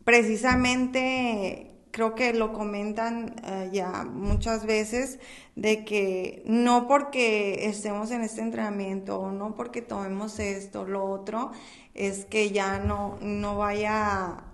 precisamente 0.05 1.71
creo 1.91 2.15
que 2.15 2.33
lo 2.33 2.53
comentan 2.53 3.35
eh, 3.45 3.71
ya 3.73 4.05
muchas 4.05 4.65
veces 4.65 5.19
de 5.57 5.85
que 5.85 6.43
no 6.47 6.87
porque 6.87 7.67
estemos 7.67 8.11
en 8.11 8.23
este 8.23 8.41
entrenamiento 8.41 9.19
o 9.19 9.33
no 9.33 9.55
porque 9.55 9.83
tomemos 9.83 10.39
esto, 10.39 10.87
lo 10.87 11.05
otro, 11.05 11.51
es 11.95 12.25
que 12.25 12.51
ya 12.51 12.79
no, 12.79 13.19
no 13.21 13.59
vaya 13.59 14.45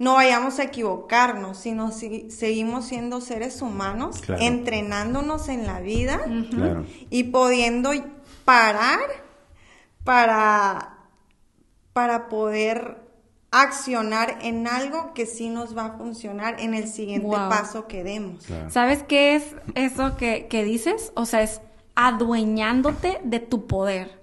no 0.00 0.14
vayamos 0.14 0.58
a 0.58 0.64
equivocarnos, 0.64 1.58
sino 1.58 1.92
si 1.92 2.30
seguimos 2.30 2.86
siendo 2.86 3.20
seres 3.20 3.60
humanos, 3.62 4.20
Claro. 4.22 4.42
entrenándonos 4.42 5.48
en 5.48 5.66
la 5.66 5.80
vida 5.80 6.20
Claro. 6.50 6.86
y 7.10 7.24
pudiendo 7.24 7.90
parar 8.46 8.98
para, 10.02 10.96
para 11.92 12.28
poder 12.28 12.96
accionar 13.50 14.38
en 14.42 14.66
algo 14.68 15.12
que 15.12 15.26
sí 15.26 15.50
nos 15.50 15.76
va 15.76 15.84
a 15.86 15.98
funcionar 15.98 16.60
en 16.60 16.72
el 16.74 16.88
siguiente 16.88 17.26
Wow. 17.26 17.48
paso 17.50 17.86
que 17.86 18.02
demos. 18.04 18.46
Claro. 18.46 18.70
¿Sabes 18.70 19.02
qué 19.02 19.34
es 19.34 19.54
eso 19.74 20.16
que, 20.16 20.46
que 20.48 20.64
dices? 20.64 21.12
O 21.14 21.26
sea, 21.26 21.42
es 21.42 21.60
adueñándote 21.94 23.20
de 23.24 23.40
tu 23.40 23.66
poder. 23.66 24.20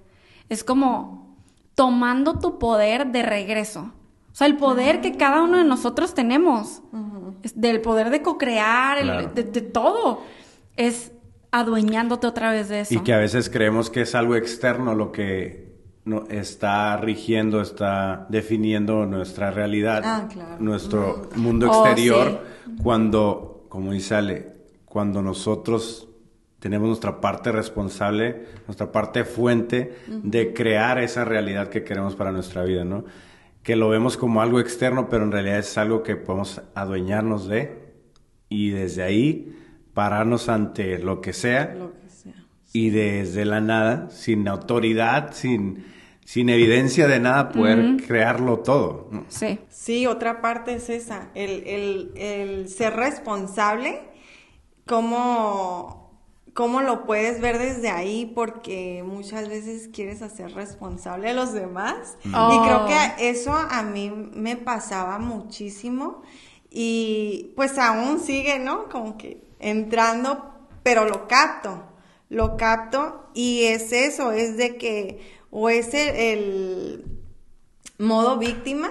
Es 0.50 0.64
como 0.64 1.36
tomando 1.76 2.40
tu 2.40 2.58
poder 2.58 3.08
de 3.08 3.22
regreso. 3.22 3.92
O 4.38 4.40
sea, 4.40 4.46
el 4.46 4.58
poder 4.58 5.02
que 5.02 5.18
cada 5.18 5.42
uno 5.42 5.58
de 5.58 5.64
nosotros 5.64 6.14
tenemos, 6.14 6.84
es 7.42 7.60
del 7.60 7.82
poder 7.82 8.12
de 8.12 8.22
co-crear, 8.22 9.02
Claro. 9.02 9.32
de, 9.34 9.42
de 9.42 9.62
todo, 9.62 10.22
es 10.76 11.12
adueñándote 11.50 12.28
otra 12.28 12.52
vez 12.52 12.70
de 12.70 12.82
eso. 12.82 12.94
Y 12.94 13.00
que 13.00 13.14
a 13.14 13.18
veces 13.18 13.50
creemos 13.50 13.90
que 13.90 14.02
es 14.02 14.14
algo 14.14 14.36
externo 14.36 14.94
lo 14.94 15.12
que 15.12 15.74
no, 16.06 16.26
está 16.30 16.98
rigiendo, 16.98 17.62
está 17.62 18.28
definiendo 18.30 19.08
nuestra 19.08 19.50
realidad, 19.50 20.04
ah, 20.06 20.28
claro. 20.32 20.58
nuestro 20.60 21.30
mundo 21.36 21.72
Oh, 21.72 21.84
exterior, 21.88 22.44
cuando, 22.84 23.66
como 23.70 23.92
dice 23.92 24.14
Ale, 24.14 24.54
cuando 24.86 25.24
nosotros 25.24 26.10
tenemos 26.60 26.88
nuestra 26.90 27.20
parte 27.22 27.52
responsable, 27.52 28.46
nuestra 28.68 28.92
parte 28.92 29.26
fuente 29.26 29.98
de 30.08 30.54
crear 30.54 31.00
esa 31.00 31.26
realidad 31.26 31.70
que 31.70 31.84
queremos 31.84 32.16
para 32.16 32.32
nuestra 32.32 32.64
vida, 32.64 32.86
¿no? 32.86 33.04
Que 33.68 33.76
lo 33.76 33.90
vemos 33.90 34.16
como 34.16 34.42
algo 34.42 34.62
externo, 34.62 35.10
pero 35.10 35.26
en 35.26 35.32
realidad 35.34 35.60
es 35.60 35.78
algo 35.78 36.02
que 36.02 36.16
podemos 36.16 36.62
adueñarnos 36.74 37.50
de 37.50 37.92
y 38.48 38.70
desde 38.70 39.04
ahí 39.04 39.58
pararnos 39.94 40.48
ante 40.48 41.00
lo 41.00 41.20
que 41.20 41.34
sea 41.34 41.76
Lo 41.78 41.92
que 41.92 42.10
sea. 42.10 42.34
y 42.72 42.92
desde 42.92 43.44
la 43.44 43.60
nada, 43.60 44.10
sin 44.10 44.48
autoridad, 44.48 45.34
sin, 45.34 45.84
sin 46.24 46.48
evidencia 46.48 47.10
de 47.10 47.20
nada, 47.20 47.50
poder 47.50 47.98
crearlo 48.08 48.60
todo. 48.60 49.10
Sí. 49.28 49.60
Sí, 49.68 50.08
otra 50.08 50.40
parte 50.40 50.76
es 50.76 50.90
esa, 50.90 51.30
el, 51.36 51.64
el, 51.68 52.12
el 52.16 52.70
ser 52.70 52.94
responsable, 52.96 54.00
cómo, 54.86 55.97
cómo 56.58 56.82
lo 56.82 57.06
puedes 57.06 57.40
ver 57.40 57.60
desde 57.60 57.92
ahí, 57.92 58.26
porque 58.26 59.04
muchas 59.06 59.48
veces 59.48 59.92
quieres 59.94 60.24
hacer 60.24 60.56
responsable 60.56 61.30
a 61.30 61.34
los 61.36 61.54
demás. 61.54 62.18
Oh. 62.34 62.52
Y 62.52 62.68
creo 62.68 62.88
que 62.88 63.30
eso 63.30 63.54
a 63.54 63.84
mí 63.84 64.10
me 64.10 64.56
pasaba 64.56 65.20
muchísimo 65.20 66.24
y 66.72 67.54
pues 67.56 67.78
aún 67.78 68.20
sigue, 68.20 68.58
¿no? 68.58 68.90
Como 68.90 69.20
que 69.20 69.46
entrando, 69.60 70.52
pero 70.82 71.06
lo 71.06 71.28
capto, 71.28 71.84
lo 72.30 72.58
capto 72.58 73.30
y 73.36 73.66
es 73.66 73.92
eso, 73.94 74.32
es 74.32 74.58
de 74.58 74.78
que 74.78 75.38
o 75.52 75.70
es 75.70 75.94
el, 75.94 76.16
el 76.16 77.20
modo 78.00 78.40
víctima 78.40 78.90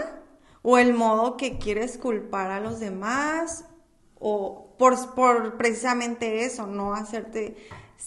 o 0.63 0.79
el 0.79 0.95
modo 0.95 1.37
que 1.37 1.59
quieres 1.59 1.99
culpar 1.99 2.53
a 2.53 2.61
los 2.61 2.79
demás 2.79 3.65
o 4.21 4.66
por, 4.79 5.15
por 5.15 5.57
precisamente 5.57 6.45
eso, 6.45 6.67
no 6.67 6.95
hacerte 6.95 7.57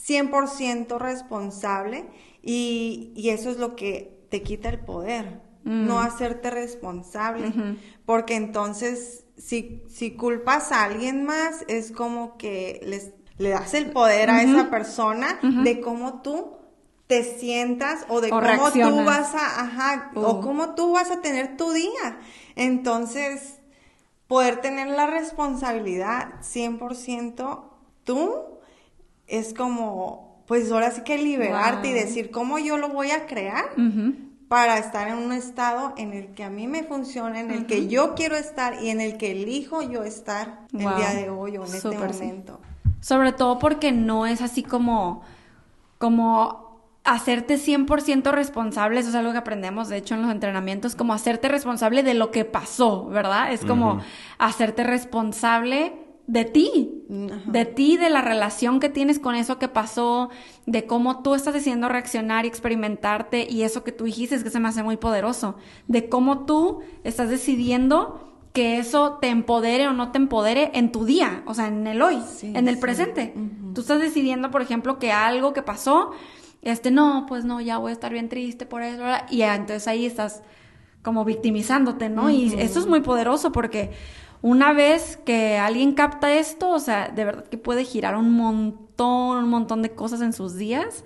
100% 0.07 0.97
responsable 0.99 2.05
y, 2.41 3.11
y 3.15 3.29
eso 3.29 3.49
es 3.49 3.57
lo 3.57 3.75
que 3.75 4.17
te 4.29 4.41
quita 4.43 4.69
el 4.69 4.79
poder, 4.79 5.41
no 5.63 5.99
hacerte 5.99 6.49
responsable, 6.49 7.51
porque 8.05 8.35
entonces 8.35 9.25
si, 9.37 9.83
si 9.87 10.11
culpas 10.11 10.71
a 10.71 10.83
alguien 10.83 11.25
más 11.25 11.63
es 11.67 11.91
como 11.91 12.37
que 12.37 12.79
les, 12.85 13.11
le 13.37 13.49
das 13.49 13.73
el 13.73 13.91
poder 13.91 14.29
a 14.29 14.41
esa 14.43 14.69
persona 14.69 15.39
de 15.63 15.79
cómo 15.81 16.21
tú 16.21 16.57
te 17.07 17.23
sientas 17.23 18.05
o 18.09 18.21
de 18.21 18.27
O 18.27 18.31
cómo 18.31 18.41
reaccionas. 18.41 18.99
tú 18.99 19.05
vas 19.05 19.35
a, 19.35 19.61
ajá, 19.61 20.11
o 20.15 20.41
cómo 20.41 20.75
tú 20.75 20.91
vas 20.93 21.09
a 21.11 21.21
tener 21.21 21.57
tu 21.57 21.71
día. 21.71 22.19
Entonces, 22.55 23.58
poder 24.29 24.61
tener 24.61 24.87
la 24.87 25.07
responsabilidad 25.07 26.35
100% 26.41 27.61
tú 28.03 28.35
es 29.27 29.53
como, 29.55 30.43
pues 30.45 30.71
ahora 30.71 30.91
sí 30.91 31.01
que 31.01 31.17
liberarte 31.17 31.89
y 31.89 31.93
decir 31.93 32.29
cómo 32.29 32.59
yo 32.59 32.77
lo 32.77 32.89
voy 32.89 33.09
a 33.09 33.25
crear 33.25 33.65
para 34.47 34.77
estar 34.77 35.07
en 35.07 35.17
un 35.17 35.31
estado 35.31 35.93
en 35.97 36.13
el 36.13 36.27
que 36.35 36.43
a 36.43 36.49
mí 36.51 36.67
me 36.67 36.83
funciona, 36.83 37.39
en 37.39 37.49
el 37.49 37.65
que 37.65 37.87
yo 37.87 38.13
quiero 38.13 38.35
estar 38.35 38.81
y 38.83 38.89
en 38.91 39.01
el 39.01 39.17
que 39.17 39.31
elijo 39.31 39.81
yo 39.81 40.03
estar 40.03 40.67
Wow. 40.73 40.89
el 40.89 40.95
día 40.97 41.09
de 41.15 41.29
hoy 41.31 41.57
o 41.57 41.65
en 41.65 41.73
este 41.75 41.89
sí. 41.89 41.97
momento. 41.97 42.59
Sobre 43.01 43.31
todo 43.31 43.57
porque 43.57 43.91
no 43.91 44.27
es 44.27 44.41
así 44.41 44.61
como, 44.61 45.23
como 45.97 46.68
hacerte 47.13 47.55
100% 47.57 48.31
responsable, 48.31 48.99
eso 48.99 49.09
es 49.09 49.15
algo 49.15 49.31
que 49.31 49.37
aprendemos 49.37 49.89
de 49.89 49.97
hecho 49.97 50.15
en 50.15 50.21
los 50.21 50.31
entrenamientos, 50.31 50.95
como 50.95 51.13
hacerte 51.13 51.47
responsable 51.47 52.03
de 52.03 52.13
lo 52.13 52.31
que 52.31 52.45
pasó, 52.45 53.05
¿verdad? 53.05 53.51
Es 53.51 53.65
como 53.65 53.99
hacerte 54.37 54.83
responsable 54.83 55.93
de 56.27 56.45
ti, 56.45 57.05
de 57.09 57.65
ti, 57.65 57.97
de 57.97 58.11
la 58.11 58.21
relación 58.21 58.79
que 58.79 58.89
tienes 58.89 59.17
con 59.17 59.33
eso 59.33 59.57
que 59.57 59.67
pasó, 59.67 60.29
de 60.67 60.85
cómo 60.85 61.23
tú 61.23 61.33
estás 61.33 61.55
decidiendo 61.55 61.89
reaccionar 61.89 62.45
y 62.45 62.47
experimentarte 62.49 63.47
y 63.49 63.63
eso 63.63 63.83
que 63.83 63.91
tú 63.91 64.03
dijiste 64.03 64.35
es 64.35 64.43
que 64.43 64.51
se 64.51 64.59
me 64.59 64.69
hace 64.69 64.83
muy 64.83 64.97
poderoso, 64.97 65.55
de 65.87 66.07
cómo 66.07 66.45
tú 66.45 66.81
estás 67.03 67.29
decidiendo 67.29 68.25
que 68.53 68.77
eso 68.77 69.17
te 69.21 69.29
empodere 69.29 69.87
o 69.87 69.93
no 69.93 70.11
te 70.11 70.17
empodere 70.19 70.69
en 70.75 70.91
tu 70.91 71.05
día, 71.05 71.43
o 71.45 71.53
sea, 71.55 71.67
en 71.67 71.87
el 71.87 72.01
hoy, 72.01 72.19
Sí, 72.27 72.51
en 72.55 72.67
el 72.67 72.75
sí. 72.75 72.81
presente. 72.81 73.33
Tú 73.73 73.81
estás 73.81 73.99
decidiendo, 73.99 74.51
por 74.51 74.61
ejemplo, 74.61 74.99
que 74.99 75.11
algo 75.11 75.53
que 75.53 75.61
pasó, 75.63 76.11
este, 76.61 76.91
no, 76.91 77.25
pues 77.27 77.45
no, 77.45 77.61
ya 77.61 77.77
voy 77.77 77.91
a 77.91 77.93
estar 77.93 78.11
bien 78.11 78.29
triste 78.29 78.65
por 78.65 78.81
eso, 78.81 78.99
¿verdad? 78.99 79.25
y 79.29 79.37
ya, 79.37 79.55
entonces 79.55 79.87
ahí 79.87 80.05
estás 80.05 80.43
como 81.01 81.23
victimizándote, 81.23 82.09
¿no? 82.09 82.29
Y 82.29 82.53
eso 82.59 82.79
es 82.79 82.85
muy 82.85 83.01
poderoso 83.01 83.51
porque 83.51 83.91
una 84.41 84.73
vez 84.73 85.17
que 85.17 85.57
alguien 85.57 85.93
capta 85.93 86.33
esto, 86.33 86.69
o 86.69 86.79
sea, 86.79 87.09
de 87.09 87.25
verdad 87.25 87.47
que 87.47 87.57
puede 87.57 87.85
girar 87.85 88.15
un 88.15 88.31
montón, 88.33 89.43
un 89.43 89.49
montón 89.49 89.81
de 89.81 89.91
cosas 89.91 90.21
en 90.21 90.33
sus 90.33 90.55
días 90.55 91.05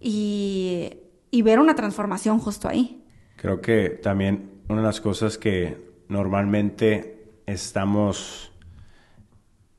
y, 0.00 0.94
y 1.30 1.42
ver 1.42 1.58
una 1.60 1.74
transformación 1.74 2.38
justo 2.38 2.68
ahí. 2.68 3.02
Creo 3.36 3.60
que 3.60 3.88
también 3.88 4.50
una 4.68 4.80
de 4.80 4.86
las 4.86 5.00
cosas 5.00 5.38
que 5.38 5.92
normalmente 6.08 7.32
estamos 7.46 8.52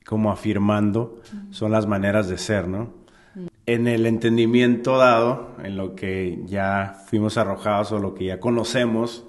como 0.06 0.32
afirmando 0.32 1.22
son 1.52 1.72
las 1.72 1.88
maneras 1.88 2.28
de 2.28 2.38
ser, 2.38 2.68
¿no? 2.68 3.03
En 3.66 3.88
el 3.88 4.06
entendimiento 4.06 4.98
dado, 4.98 5.56
en 5.64 5.78
lo 5.78 5.96
que 5.96 6.40
ya 6.46 7.02
fuimos 7.08 7.38
arrojados 7.38 7.92
o 7.94 8.00
lo 8.00 8.14
que 8.14 8.26
ya 8.26 8.40
conocemos, 8.40 9.26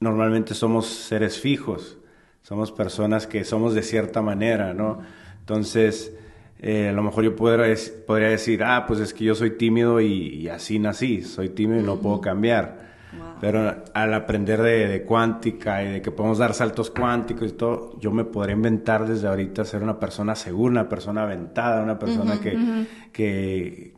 normalmente 0.00 0.54
somos 0.54 0.86
seres 0.86 1.40
fijos, 1.40 1.98
somos 2.42 2.72
personas 2.72 3.26
que 3.26 3.44
somos 3.44 3.74
de 3.74 3.82
cierta 3.82 4.22
manera, 4.22 4.74
¿no? 4.74 5.00
Entonces, 5.40 6.14
eh, 6.60 6.88
a 6.90 6.92
lo 6.92 7.02
mejor 7.02 7.24
yo 7.24 7.36
podría, 7.36 7.66
dec- 7.74 8.04
podría 8.06 8.28
decir, 8.28 8.62
ah, 8.62 8.84
pues 8.86 9.00
es 9.00 9.12
que 9.14 9.24
yo 9.24 9.34
soy 9.34 9.56
tímido 9.56 10.00
y, 10.00 10.06
y 10.28 10.48
así 10.48 10.78
nací, 10.78 11.22
soy 11.22 11.48
tímido 11.50 11.80
y 11.80 11.84
no 11.84 12.00
puedo 12.00 12.20
cambiar. 12.20 12.93
Wow. 13.18 13.34
Pero 13.40 13.84
al 13.92 14.14
aprender 14.14 14.62
de, 14.62 14.86
de 14.88 15.02
cuántica 15.02 15.82
y 15.82 15.92
de 15.92 16.02
que 16.02 16.10
podemos 16.10 16.38
dar 16.38 16.54
saltos 16.54 16.90
cuánticos 16.90 17.50
y 17.50 17.52
todo, 17.52 17.98
yo 18.00 18.10
me 18.10 18.24
podría 18.24 18.54
inventar 18.54 19.06
desde 19.06 19.28
ahorita 19.28 19.64
ser 19.64 19.82
una 19.82 19.98
persona 19.98 20.34
segura, 20.34 20.70
una 20.72 20.88
persona 20.88 21.22
aventada, 21.24 21.82
una 21.82 21.98
persona 21.98 22.40
que, 22.40 22.84
que, 23.12 23.94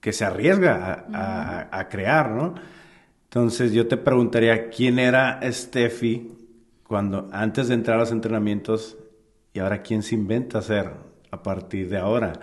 que, 0.00 0.12
se 0.12 0.24
arriesga 0.24 1.06
a, 1.12 1.68
a- 1.70 1.78
a 1.80 1.88
crear, 1.88 2.30
¿no? 2.30 2.54
Entonces 3.24 3.72
yo 3.72 3.86
te 3.88 3.96
preguntaría, 3.96 4.70
¿quién 4.70 4.98
era 4.98 5.40
Steffi 5.50 6.32
cuando, 6.86 7.28
antes 7.32 7.68
de 7.68 7.74
entrar 7.74 7.96
a 7.96 8.00
los 8.00 8.12
entrenamientos 8.12 8.96
y 9.52 9.58
ahora 9.58 9.82
quién 9.82 10.02
se 10.02 10.14
inventa 10.14 10.62
ser 10.62 10.90
partir 11.44 11.88
de 11.88 11.98
ahora? 11.98 12.32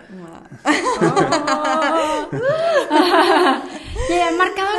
Y 4.08 4.12
el 4.14 4.36
marcador 4.36 4.72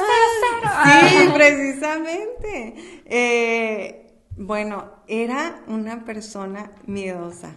Sí, 1.10 1.30
precisamente. 1.34 3.02
Eh, 3.06 4.14
bueno, 4.38 4.92
era 5.08 5.64
una 5.68 6.04
persona 6.06 6.72
miedosa. 6.86 7.56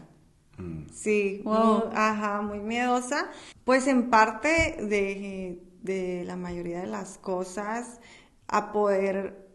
Sí, 0.92 1.42
Wow. 1.44 1.84
muy- 1.88 1.96
ajá, 1.96 2.40
muy 2.42 2.60
miedosa. 2.60 3.26
Pues 3.64 3.86
en 3.88 4.08
parte 4.10 4.76
de, 4.80 5.62
de 5.82 6.24
la 6.26 6.36
mayoría 6.36 6.80
de 6.80 6.86
las 6.86 7.18
cosas 7.18 8.00
a 8.48 8.72
poder 8.72 9.46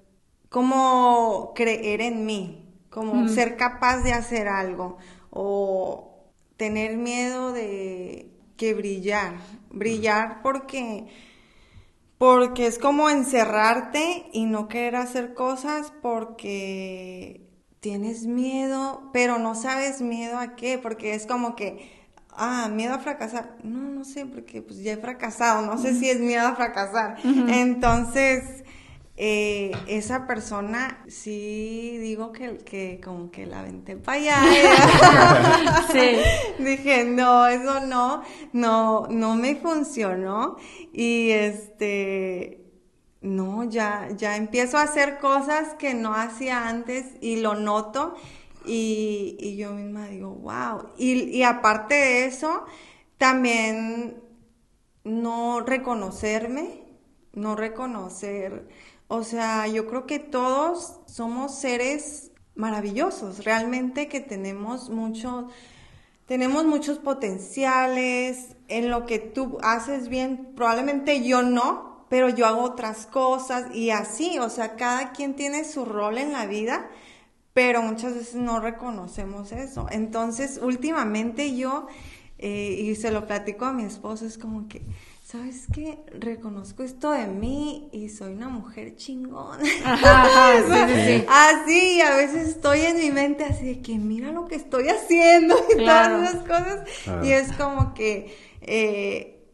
como 0.49 1.53
creer 1.55 2.01
en 2.01 2.25
mí, 2.25 2.67
como 2.89 3.27
ser 3.29 3.55
capaz 3.57 3.99
de 4.03 4.11
hacer 4.13 4.47
algo 4.47 4.97
o 5.29 6.10
tener 6.61 6.95
miedo 6.95 7.53
de 7.53 8.29
que 8.55 8.75
brillar, 8.75 9.33
brillar 9.71 10.43
porque 10.43 11.07
porque 12.19 12.67
es 12.67 12.77
como 12.77 13.09
encerrarte 13.09 14.27
y 14.31 14.45
no 14.45 14.67
querer 14.67 14.97
hacer 14.97 15.33
cosas 15.33 15.91
porque 16.03 17.49
tienes 17.79 18.27
miedo, 18.27 19.09
pero 19.11 19.39
no 19.39 19.55
sabes 19.55 20.01
miedo 20.01 20.37
a 20.37 20.55
qué, 20.55 20.77
porque 20.77 21.15
es 21.15 21.25
como 21.25 21.55
que, 21.55 21.91
ah, 22.29 22.69
miedo 22.71 22.93
a 22.93 22.99
fracasar. 22.99 23.57
No, 23.63 23.79
no 23.79 24.05
sé, 24.05 24.27
porque 24.27 24.61
pues 24.61 24.83
ya 24.83 24.93
he 24.93 24.97
fracasado, 24.97 25.65
no 25.65 25.79
sé 25.79 25.95
si 25.95 26.11
es 26.11 26.19
miedo 26.19 26.45
a 26.45 26.55
fracasar. 26.55 27.17
Entonces, 27.23 28.63
eh, 29.17 29.71
esa 29.87 30.25
persona, 30.25 31.03
sí 31.07 31.97
digo 31.99 32.31
que, 32.31 32.57
que 32.59 33.01
como 33.03 33.29
que 33.29 33.45
la 33.45 33.59
aventé 33.59 33.97
para 33.97 34.17
allá. 34.17 35.83
Sí. 35.91 36.17
Dije, 36.63 37.03
no, 37.03 37.47
eso 37.47 37.81
no, 37.81 38.23
no, 38.53 39.07
no 39.09 39.35
me 39.35 39.55
funcionó. 39.55 40.55
Y 40.93 41.31
este, 41.31 42.63
no, 43.21 43.65
ya, 43.65 44.09
ya 44.15 44.37
empiezo 44.37 44.77
a 44.77 44.83
hacer 44.83 45.19
cosas 45.19 45.75
que 45.75 45.93
no 45.93 46.15
hacía 46.15 46.67
antes 46.67 47.05
y 47.19 47.41
lo 47.41 47.55
noto. 47.55 48.15
Y, 48.65 49.37
y 49.39 49.57
yo 49.57 49.73
misma 49.73 50.07
digo, 50.07 50.29
wow. 50.35 50.93
Y, 50.97 51.23
y 51.23 51.43
aparte 51.43 51.95
de 51.95 52.25
eso, 52.25 52.65
también 53.17 54.23
no 55.03 55.61
reconocerme 55.61 56.81
no 57.33 57.55
reconocer. 57.55 58.67
O 59.13 59.25
sea, 59.25 59.67
yo 59.67 59.87
creo 59.87 60.05
que 60.05 60.19
todos 60.19 61.01
somos 61.05 61.59
seres 61.59 62.31
maravillosos, 62.55 63.43
realmente 63.43 64.07
que 64.07 64.21
tenemos 64.21 64.89
mucho, 64.89 65.49
tenemos 66.27 66.63
muchos 66.63 66.97
potenciales, 66.97 68.55
en 68.69 68.89
lo 68.89 69.05
que 69.05 69.19
tú 69.19 69.57
haces 69.63 70.07
bien, 70.07 70.53
probablemente 70.55 71.25
yo 71.25 71.41
no, 71.43 72.05
pero 72.07 72.29
yo 72.29 72.45
hago 72.45 72.61
otras 72.61 73.05
cosas 73.05 73.75
y 73.75 73.89
así, 73.89 74.39
o 74.39 74.47
sea, 74.47 74.77
cada 74.77 75.11
quien 75.11 75.35
tiene 75.35 75.65
su 75.65 75.83
rol 75.83 76.17
en 76.17 76.31
la 76.31 76.45
vida, 76.45 76.89
pero 77.51 77.81
muchas 77.81 78.15
veces 78.15 78.35
no 78.35 78.61
reconocemos 78.61 79.51
eso. 79.51 79.87
Entonces, 79.91 80.57
últimamente 80.63 81.57
yo, 81.57 81.85
eh, 82.37 82.79
y 82.81 82.95
se 82.95 83.11
lo 83.11 83.27
platico 83.27 83.65
a 83.65 83.73
mi 83.73 83.83
esposo, 83.83 84.25
es 84.25 84.37
como 84.37 84.69
que 84.69 84.83
¿sabes 85.31 85.65
qué? 85.73 85.97
Reconozco 86.19 86.83
esto 86.83 87.11
de 87.11 87.25
mí 87.27 87.87
y 87.93 88.09
soy 88.09 88.33
una 88.33 88.49
mujer 88.49 88.97
chingona. 88.97 89.63
Así, 91.29 92.01
a 92.01 92.15
veces 92.17 92.49
estoy 92.49 92.81
en 92.81 92.97
mi 92.97 93.11
mente 93.11 93.45
así 93.45 93.65
de 93.65 93.81
que 93.81 93.97
mira 93.97 94.33
lo 94.33 94.45
que 94.47 94.55
estoy 94.55 94.89
haciendo 94.89 95.55
y 95.73 95.77
todas 95.77 96.29
esas 96.29 96.41
cosas. 96.41 96.89
Y 97.23 97.31
es 97.31 97.53
como 97.53 97.93
que 97.93 98.35
eh, 98.61 99.47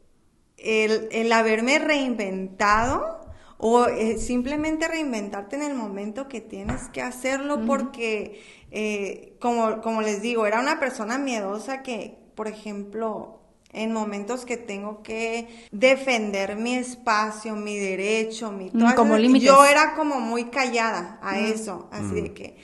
el, 0.58 1.32
haberme 1.32 1.78
reinventado 1.78 3.22
o 3.60 3.86
eh, 3.86 4.18
simplemente 4.18 4.88
reinventarte 4.88 5.58
en 5.58 5.62
el 5.62 5.76
momento 5.76 6.28
que 6.28 6.42
tienes 6.42 6.88
que 6.90 7.04
hacerlo 7.04 7.66
porque, 7.68 8.42
eh, 8.72 9.38
como, 9.40 9.82
como 9.82 10.02
les 10.02 10.24
digo, 10.24 10.48
era 10.48 10.60
una 10.60 10.80
persona 10.80 11.20
miedosa 11.20 11.84
que, 11.84 12.18
por 12.34 12.48
ejemplo, 12.48 13.37
en 13.74 13.94
momentos 13.94 14.46
que 14.46 14.58
tengo 14.58 15.04
que 15.04 15.68
defender 15.72 16.56
mi 16.56 16.76
espacio, 16.76 17.56
mi 17.56 17.78
derecho, 17.78 18.52
mi 18.52 18.70
mm, 18.74 18.96
como 18.96 19.18
Yo 19.18 19.66
era 19.66 19.96
como 19.96 20.20
muy 20.20 20.46
callada 20.46 21.20
a 21.22 21.34
mm. 21.34 21.46
eso, 21.46 21.90
así 21.92 22.16
de 22.16 22.30
mm. 22.30 22.34
que 22.34 22.58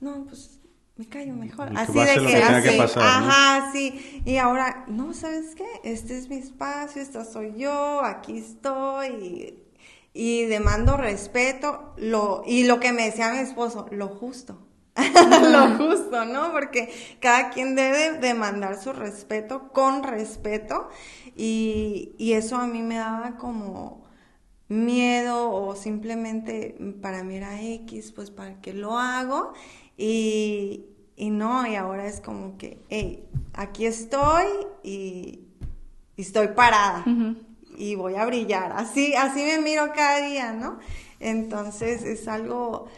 no, 0.00 0.24
pues 0.24 0.58
me 0.96 1.06
callo 1.06 1.34
mejor, 1.34 1.70
así 1.76 1.92
de 1.92 2.26
que, 2.26 2.36
así, 2.36 2.98
ajá, 2.98 3.70
sí. 3.72 4.22
Y 4.24 4.38
ahora, 4.38 4.86
no, 4.88 5.12
¿sabes 5.12 5.54
qué? 5.54 5.66
Este 5.84 6.16
es 6.16 6.28
mi 6.28 6.36
espacio, 6.36 7.02
esta 7.02 7.24
soy 7.24 7.54
yo, 7.56 8.02
aquí 8.02 8.38
estoy 8.38 9.08
y, 9.08 9.62
y 10.14 10.44
demando 10.46 10.96
respeto, 10.96 11.92
lo 11.98 12.42
y 12.46 12.64
lo 12.64 12.80
que 12.80 12.92
me 12.92 13.04
decía 13.04 13.30
mi 13.30 13.40
esposo, 13.40 13.86
lo 13.90 14.08
justo. 14.08 14.65
lo 15.50 15.76
justo, 15.76 16.24
¿no? 16.24 16.52
Porque 16.52 16.90
cada 17.20 17.50
quien 17.50 17.74
debe 17.74 18.18
demandar 18.18 18.80
su 18.80 18.92
respeto 18.92 19.68
con 19.72 20.02
respeto 20.02 20.88
y, 21.36 22.14
eso 22.18 22.56
a 22.56 22.66
mí 22.66 22.82
me 22.82 22.96
daba 22.96 23.36
como 23.36 24.04
miedo 24.68 25.50
o 25.52 25.76
simplemente 25.76 26.76
para 27.00 27.22
mí 27.22 27.36
era 27.36 27.62
X, 27.62 28.12
pues 28.12 28.30
para 28.30 28.60
qué 28.60 28.72
lo 28.72 28.98
hago 28.98 29.52
y, 29.96 30.86
no, 31.16 31.66
y 31.66 31.76
ahora 31.76 32.06
es 32.06 32.20
como 32.20 32.56
que, 32.58 32.82
hey, 32.88 33.24
aquí 33.52 33.86
estoy 33.86 34.44
y, 34.82 35.42
estoy 36.16 36.48
parada 36.48 37.04
y 37.76 37.94
voy 37.94 38.14
a 38.14 38.24
brillar, 38.24 38.72
así, 38.72 39.14
así 39.14 39.44
me 39.44 39.58
miro 39.58 39.92
cada 39.94 40.26
día, 40.26 40.52
¿no? 40.52 40.78
Entonces 41.20 42.02
es 42.02 42.28
algo 42.28 42.88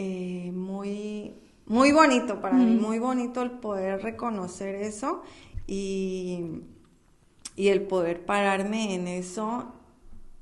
eh, 0.00 0.52
muy, 0.54 1.34
muy 1.66 1.90
bonito 1.90 2.40
para 2.40 2.54
mí, 2.54 2.76
muy 2.76 3.00
bonito 3.00 3.42
el 3.42 3.50
poder 3.50 4.00
reconocer 4.00 4.76
eso 4.76 5.24
y, 5.66 6.62
y 7.56 7.66
el 7.66 7.82
poder 7.82 8.24
pararme 8.24 8.94
en 8.94 9.08
eso 9.08 9.72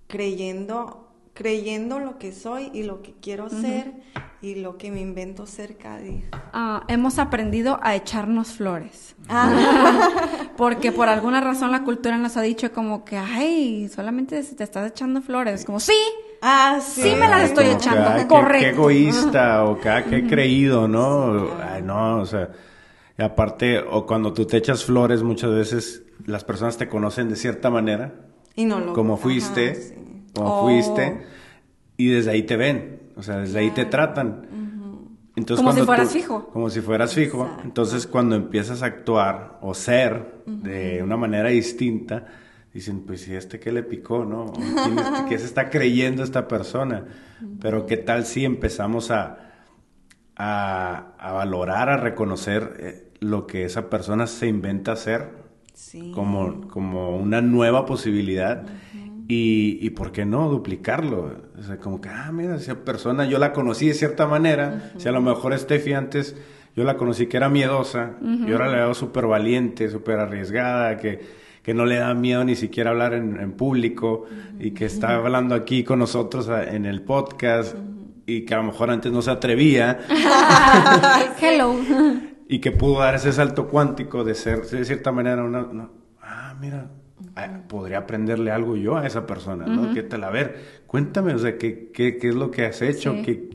creyendo, 0.08 1.08
creyendo 1.32 2.00
lo 2.00 2.18
que 2.18 2.32
soy 2.32 2.70
y 2.74 2.82
lo 2.82 3.00
que 3.00 3.14
quiero 3.14 3.48
ser 3.48 3.94
y 4.42 4.56
lo 4.56 4.76
que 4.76 4.90
me 4.90 5.00
invento 5.00 5.46
ser 5.46 5.78
cada 5.78 6.00
día. 6.00 6.24
Ah, 6.52 6.84
hemos 6.88 7.18
aprendido 7.18 7.80
a 7.82 7.96
echarnos 7.96 8.52
flores. 8.52 9.16
Ah. 9.30 10.10
Porque 10.58 10.92
por 10.92 11.08
alguna 11.08 11.40
razón 11.40 11.72
la 11.72 11.82
cultura 11.82 12.18
nos 12.18 12.36
ha 12.36 12.42
dicho 12.42 12.72
como 12.74 13.06
que, 13.06 13.16
ay, 13.16 13.88
solamente 13.88 14.42
te 14.42 14.64
estás 14.64 14.90
echando 14.90 15.22
flores. 15.22 15.64
Como, 15.64 15.80
sí, 15.80 15.96
Ah, 16.42 16.78
sí. 16.80 17.02
Sí 17.02 17.10
me 17.18 17.28
las 17.28 17.44
estoy 17.44 17.66
echando, 17.66 18.28
correcto. 18.28 18.58
Qué, 18.58 18.68
egoísta 18.70 19.64
o 19.64 19.80
qué, 19.80 20.04
qué 20.08 20.26
creído, 20.26 20.86
¿no? 20.88 21.48
Ay, 21.62 21.82
no, 21.82 22.20
o 22.20 22.26
sea, 22.26 22.50
y 23.18 23.22
aparte, 23.22 23.78
o 23.78 24.06
cuando 24.06 24.32
tú 24.32 24.44
te 24.44 24.56
echas 24.58 24.84
flores, 24.84 25.22
muchas 25.22 25.50
veces 25.50 26.02
las 26.26 26.44
personas 26.44 26.76
te 26.76 26.88
conocen 26.88 27.28
de 27.28 27.36
cierta 27.36 27.70
manera. 27.70 28.14
Y 28.54 28.64
no 28.64 28.80
lo... 28.80 28.92
Como 28.92 29.16
fuiste, 29.16 29.96
como 30.34 30.62
fuiste, 30.62 31.26
y 31.96 32.08
desde 32.08 32.30
ahí 32.30 32.42
te 32.42 32.56
ven, 32.56 33.00
o 33.16 33.22
sea, 33.22 33.38
desde 33.38 33.58
ahí 33.58 33.70
te 33.70 33.86
tratan. 33.86 34.66
Entonces, 35.36 35.64
como 35.64 35.76
si 35.76 35.82
fueras 35.84 36.12
fijo. 36.12 36.48
Como 36.50 36.70
si 36.70 36.80
fueras 36.80 37.14
fijo. 37.14 37.48
Entonces, 37.62 38.06
cuando 38.06 38.36
empiezas 38.36 38.82
a 38.82 38.86
actuar 38.86 39.58
o 39.60 39.74
ser 39.74 40.42
de 40.46 41.02
una 41.02 41.18
manera 41.18 41.50
distinta, 41.50 42.26
dicen, 42.76 43.00
pues 43.06 43.22
si 43.22 43.34
este 43.34 43.58
que 43.58 43.72
le 43.72 43.82
picó, 43.82 44.26
¿no? 44.26 44.52
¿Qué 45.28 45.38
se 45.38 45.46
está 45.46 45.70
creyendo 45.70 46.22
esta 46.22 46.46
persona? 46.46 47.04
Pero 47.58 47.86
qué 47.86 47.96
tal 47.96 48.26
si 48.26 48.44
empezamos 48.44 49.10
a, 49.10 49.38
a, 50.36 51.32
valorar, 51.32 51.88
a 51.88 51.96
reconocer 51.96 52.76
eh, 52.78 53.12
lo 53.20 53.46
que 53.46 53.64
esa 53.64 53.88
persona 53.88 54.26
se 54.26 54.46
inventa 54.46 54.92
hacer 54.92 55.30
como, 56.14 56.68
como 56.68 57.16
una 57.16 57.40
nueva 57.40 57.86
posibilidad. 57.86 58.66
Y, 59.28 59.78
y, 59.80 59.90
por 59.90 60.12
qué 60.12 60.24
no 60.24 60.48
duplicarlo. 60.48 61.32
O 61.58 61.62
sea, 61.62 61.78
como 61.78 62.00
que, 62.00 62.10
ah, 62.10 62.30
mira, 62.30 62.56
esa 62.56 62.84
persona 62.84 63.24
yo 63.24 63.38
la 63.38 63.52
conocí 63.52 63.88
de 63.88 63.94
cierta 63.94 64.26
manera. 64.26 64.92
Si 64.98 65.08
a 65.08 65.12
lo 65.12 65.20
mejor 65.20 65.58
Steffi 65.58 65.94
antes 65.94 66.36
yo 66.76 66.84
la 66.84 66.96
conocí 66.96 67.26
que 67.26 67.38
era 67.38 67.48
miedosa, 67.48 68.12
y 68.20 68.52
ahora 68.52 68.68
la 68.68 68.76
veo 68.76 68.94
súper 68.94 69.26
valiente, 69.26 69.88
súper 69.88 70.20
arriesgada, 70.20 70.98
que 70.98 71.45
que 71.66 71.74
no 71.74 71.84
le 71.84 71.96
da 71.96 72.14
miedo 72.14 72.44
ni 72.44 72.54
siquiera 72.54 72.90
hablar 72.90 73.12
en, 73.12 73.52
público 73.54 74.26
y 74.60 74.70
que 74.70 74.84
está 74.84 75.16
hablando 75.16 75.56
aquí 75.56 75.82
con 75.82 75.98
nosotros 75.98 76.48
en 76.48 76.86
el 76.86 77.02
podcast 77.02 77.74
y 78.24 78.44
que 78.44 78.54
a 78.54 78.58
lo 78.58 78.62
mejor 78.62 78.88
antes 78.88 79.10
no 79.10 79.20
se 79.20 79.32
atrevía. 79.32 79.98
Hello. 81.40 81.74
y 82.48 82.60
que 82.60 82.70
pudo 82.70 83.00
dar 83.00 83.16
ese 83.16 83.32
salto 83.32 83.66
cuántico 83.66 84.22
de 84.22 84.36
ser 84.36 84.64
de 84.64 84.84
cierta 84.84 85.10
manera 85.10 85.42
una, 85.42 85.88
ah, 86.22 86.54
mira, 86.60 86.86
ah, 87.34 87.62
podría 87.66 87.98
aprenderle 87.98 88.52
algo 88.52 88.76
yo 88.76 88.96
a 88.96 89.04
esa 89.04 89.26
persona, 89.26 89.66
¿no? 89.66 89.92
¿Qué 89.92 90.04
tal? 90.04 90.22
A 90.22 90.30
ver, 90.30 90.84
cuéntame, 90.86 91.34
o 91.34 91.38
sea, 91.40 91.58
¿qué, 91.58 91.90
qué, 91.92 92.16
qué 92.16 92.28
es 92.28 92.36
lo 92.36 92.52
que 92.52 92.64
has 92.64 92.80
hecho? 92.80 93.12
¿Qué, 93.24 93.50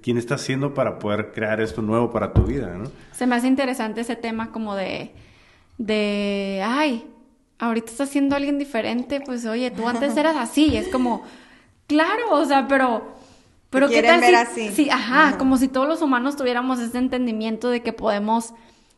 ¿Quién 0.00 0.16
está 0.16 0.36
haciendo 0.36 0.72
para 0.72 0.98
poder 0.98 1.32
crear 1.32 1.60
esto 1.60 1.82
nuevo 1.82 2.10
para 2.10 2.32
tu 2.32 2.44
vida, 2.44 2.78
no? 2.78 2.90
Se 3.12 3.26
me 3.26 3.34
hace 3.34 3.46
interesante 3.46 4.00
ese 4.00 4.16
tema 4.16 4.52
como 4.52 4.74
de, 4.74 5.10
de, 5.76 6.62
ay, 6.64 7.04
ahorita 7.58 7.90
estás 7.90 8.10
siendo 8.10 8.36
alguien 8.36 8.58
diferente, 8.58 9.20
pues 9.20 9.46
oye, 9.46 9.70
tú 9.70 9.88
antes 9.88 10.16
eras 10.16 10.36
así, 10.36 10.76
es 10.76 10.88
como, 10.88 11.22
claro, 11.86 12.32
o 12.32 12.44
sea, 12.44 12.68
pero, 12.68 13.14
pero 13.70 13.88
qué 13.88 14.02
tal 14.02 14.22
así? 14.34 14.70
sí, 14.70 14.90
ajá, 14.90 15.38
como 15.38 15.56
si 15.56 15.68
todos 15.68 15.88
los 15.88 16.02
humanos 16.02 16.36
tuviéramos 16.36 16.78
ese 16.80 16.98
entendimiento 16.98 17.70
de 17.70 17.82
que 17.82 17.92
podemos 17.92 18.52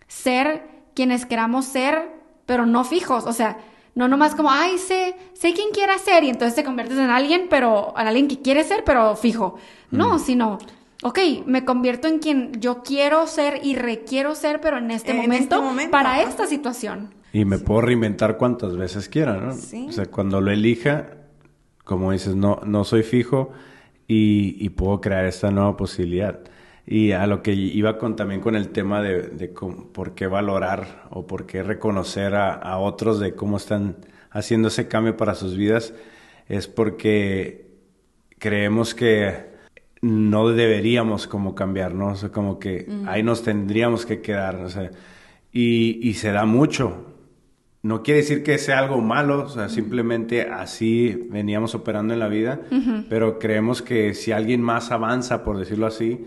ser 0.06 0.66
quienes 0.94 1.26
queramos 1.26 1.66
ser, 1.66 2.10
pero 2.46 2.66
no 2.66 2.84
fijos, 2.84 3.24
o 3.24 3.32
sea, 3.32 3.58
no 3.94 4.06
nomás 4.06 4.34
como, 4.36 4.50
ay, 4.50 4.78
sé, 4.78 5.16
sé 5.34 5.52
quién 5.54 5.70
quiera 5.72 5.98
ser 5.98 6.22
y 6.22 6.30
entonces 6.30 6.54
te 6.54 6.62
conviertes 6.62 6.98
en 6.98 7.10
alguien, 7.10 7.46
pero 7.50 7.94
en 7.96 8.06
alguien 8.06 8.28
que 8.28 8.40
quiere 8.40 8.62
ser, 8.62 8.84
pero 8.84 9.16
fijo. 9.16 9.58
No, 9.90 10.14
mm. 10.14 10.18
sino, 10.20 10.58
ok, 11.02 11.18
me 11.46 11.64
convierto 11.64 12.06
en 12.06 12.20
quien 12.20 12.60
yo 12.60 12.84
quiero 12.84 13.26
ser 13.26 13.60
y 13.64 13.74
requiero 13.74 14.36
ser, 14.36 14.60
pero 14.60 14.78
en 14.78 14.92
este, 14.92 15.14
momento, 15.14 15.56
este 15.56 15.66
momento, 15.66 15.90
para 15.90 16.22
esta 16.22 16.46
situación. 16.46 17.12
Y 17.32 17.44
me 17.44 17.58
puedo 17.58 17.82
reinventar 17.82 18.36
cuantas 18.36 18.76
veces 18.76 19.08
quiera, 19.08 19.36
¿no? 19.36 19.50
O 19.52 19.92
sea, 19.92 20.06
cuando 20.06 20.40
lo 20.40 20.50
elija, 20.50 21.18
como 21.84 22.12
dices, 22.12 22.34
no, 22.34 22.60
no 22.64 22.84
soy 22.84 23.02
fijo 23.02 23.52
y, 24.06 24.68
puedo 24.70 25.00
crear 25.00 25.26
esta 25.26 25.50
nueva 25.50 25.76
posibilidad. 25.76 26.40
Y 26.86 27.12
a 27.12 27.26
lo 27.26 27.42
que 27.42 27.52
iba 27.52 27.98
con 27.98 28.16
también 28.16 28.40
con 28.40 28.56
el 28.56 28.70
tema 28.70 29.02
de, 29.02 29.22
de 29.22 29.48
por 29.48 30.14
qué 30.14 30.26
valorar 30.26 31.04
o 31.10 31.26
por 31.26 31.44
qué 31.44 31.62
reconocer 31.62 32.34
a, 32.34 32.54
a, 32.54 32.78
otros 32.78 33.20
de 33.20 33.34
cómo 33.34 33.58
están 33.58 33.96
haciendo 34.30 34.68
ese 34.68 34.88
cambio 34.88 35.16
para 35.16 35.34
sus 35.34 35.56
vidas, 35.56 35.92
es 36.48 36.66
porque 36.66 37.68
creemos 38.38 38.94
que 38.94 39.48
no 40.00 40.48
deberíamos 40.48 41.26
como 41.26 41.54
cambiar, 41.54 41.94
¿no? 41.94 42.08
O 42.12 42.16
sea, 42.16 42.30
como 42.30 42.58
que 42.58 42.86
ahí 43.06 43.22
nos 43.22 43.42
tendríamos 43.42 44.06
que 44.06 44.20
quedar, 44.20 44.56
o 44.56 44.68
sea, 44.68 44.90
y, 45.52 46.08
y 46.08 46.14
se 46.14 46.32
da 46.32 46.44
mucho, 46.44 47.07
no 47.82 48.02
quiere 48.02 48.20
decir 48.20 48.42
que 48.42 48.58
sea 48.58 48.78
algo 48.80 49.00
malo, 49.00 49.44
o 49.44 49.48
sea, 49.48 49.68
simplemente 49.68 50.42
así 50.42 51.28
veníamos 51.30 51.74
operando 51.74 52.12
en 52.12 52.20
la 52.20 52.28
vida, 52.28 52.60
pero 53.08 53.38
creemos 53.38 53.82
que 53.82 54.14
si 54.14 54.32
alguien 54.32 54.60
más 54.62 54.90
avanza, 54.90 55.44
por 55.44 55.58
decirlo 55.58 55.86
así, 55.86 56.26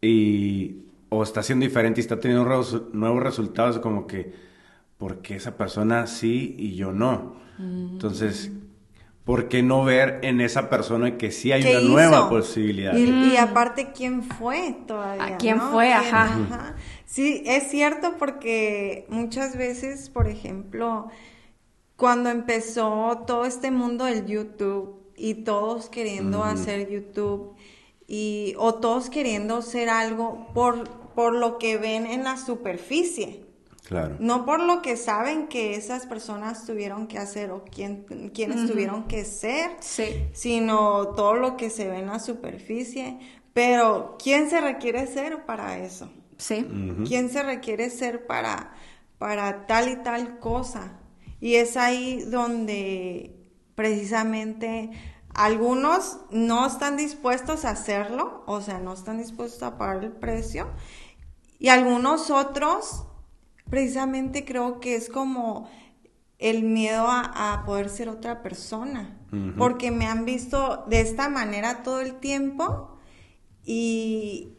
y, 0.00 0.76
o 1.08 1.22
está 1.22 1.42
siendo 1.42 1.64
diferente 1.66 2.00
y 2.00 2.02
está 2.02 2.18
teniendo 2.18 2.44
nuevos 2.92 3.22
resultados, 3.22 3.78
como 3.78 4.06
que, 4.06 4.32
¿por 4.96 5.20
qué 5.20 5.36
esa 5.36 5.56
persona 5.56 6.06
sí 6.06 6.54
y 6.58 6.76
yo 6.76 6.92
no? 6.92 7.36
Entonces, 7.58 8.52
¿por 9.24 9.48
qué 9.48 9.62
no 9.62 9.84
ver 9.84 10.20
en 10.22 10.40
esa 10.40 10.70
persona 10.70 11.18
que 11.18 11.30
sí 11.30 11.52
hay 11.52 11.62
¿Qué 11.62 11.70
una 11.72 11.80
hizo? 11.80 11.88
nueva 11.92 12.28
posibilidad? 12.30 12.94
Y, 12.96 13.32
y 13.32 13.36
aparte, 13.36 13.92
¿quién 13.94 14.22
fue 14.22 14.76
todavía? 14.86 15.24
¿A 15.24 15.36
quién 15.36 15.58
no? 15.58 15.70
fue? 15.72 15.92
Ajá. 15.92 16.74
Sí, 17.06 17.42
es 17.46 17.70
cierto 17.70 18.16
porque 18.18 19.06
muchas 19.08 19.56
veces, 19.56 20.10
por 20.10 20.28
ejemplo, 20.28 21.08
cuando 21.96 22.28
empezó 22.30 23.22
todo 23.26 23.44
este 23.46 23.70
mundo 23.70 24.04
del 24.04 24.26
YouTube 24.26 25.00
y 25.16 25.34
todos 25.44 25.88
queriendo 25.88 26.44
hacer 26.44 26.90
YouTube 26.90 27.54
y 28.06 28.54
o 28.58 28.74
todos 28.74 29.08
queriendo 29.08 29.62
ser 29.62 29.88
algo 29.88 30.48
por 30.52 31.06
por 31.16 31.32
lo 31.34 31.56
que 31.56 31.78
ven 31.78 32.04
en 32.06 32.24
la 32.24 32.36
superficie. 32.36 33.42
Claro. 33.88 34.16
No 34.18 34.44
por 34.44 34.60
lo 34.60 34.82
que 34.82 34.98
saben 34.98 35.46
que 35.46 35.74
esas 35.74 36.04
personas 36.04 36.66
tuvieron 36.66 37.06
que 37.06 37.16
hacer 37.18 37.52
o 37.52 37.64
quién, 37.64 38.04
quienes 38.34 38.70
tuvieron 38.70 39.04
que 39.04 39.24
ser, 39.24 39.70
Sí. 39.80 40.04
sino 40.34 41.08
todo 41.14 41.34
lo 41.34 41.56
que 41.56 41.70
se 41.70 41.88
ve 41.88 42.00
en 42.00 42.06
la 42.08 42.18
superficie. 42.18 43.18
Pero, 43.54 44.18
¿quién 44.22 44.50
se 44.50 44.60
requiere 44.60 45.06
ser 45.06 45.46
para 45.46 45.78
eso? 45.78 46.10
Sí. 46.38 46.66
¿Quién 47.06 47.30
se 47.30 47.42
requiere 47.42 47.90
ser 47.90 48.26
para, 48.26 48.74
para 49.18 49.66
tal 49.66 49.88
y 49.88 49.96
tal 49.96 50.38
cosa? 50.38 51.00
Y 51.40 51.54
es 51.54 51.76
ahí 51.76 52.22
donde 52.22 53.36
precisamente 53.74 54.90
algunos 55.34 56.18
no 56.30 56.66
están 56.66 56.96
dispuestos 56.96 57.64
a 57.64 57.70
hacerlo, 57.70 58.42
o 58.46 58.60
sea, 58.60 58.78
no 58.80 58.94
están 58.94 59.18
dispuestos 59.18 59.62
a 59.62 59.76
pagar 59.76 60.02
el 60.02 60.12
precio, 60.12 60.68
y 61.58 61.68
algunos 61.68 62.30
otros, 62.30 63.04
precisamente 63.68 64.44
creo 64.44 64.80
que 64.80 64.96
es 64.96 65.10
como 65.10 65.68
el 66.38 66.64
miedo 66.64 67.06
a, 67.08 67.52
a 67.52 67.64
poder 67.64 67.90
ser 67.90 68.08
otra 68.08 68.42
persona, 68.42 69.18
porque 69.58 69.90
me 69.90 70.06
han 70.06 70.24
visto 70.24 70.84
de 70.88 71.00
esta 71.00 71.28
manera 71.28 71.82
todo 71.82 72.00
el 72.00 72.18
tiempo 72.20 72.96
y, 73.64 74.55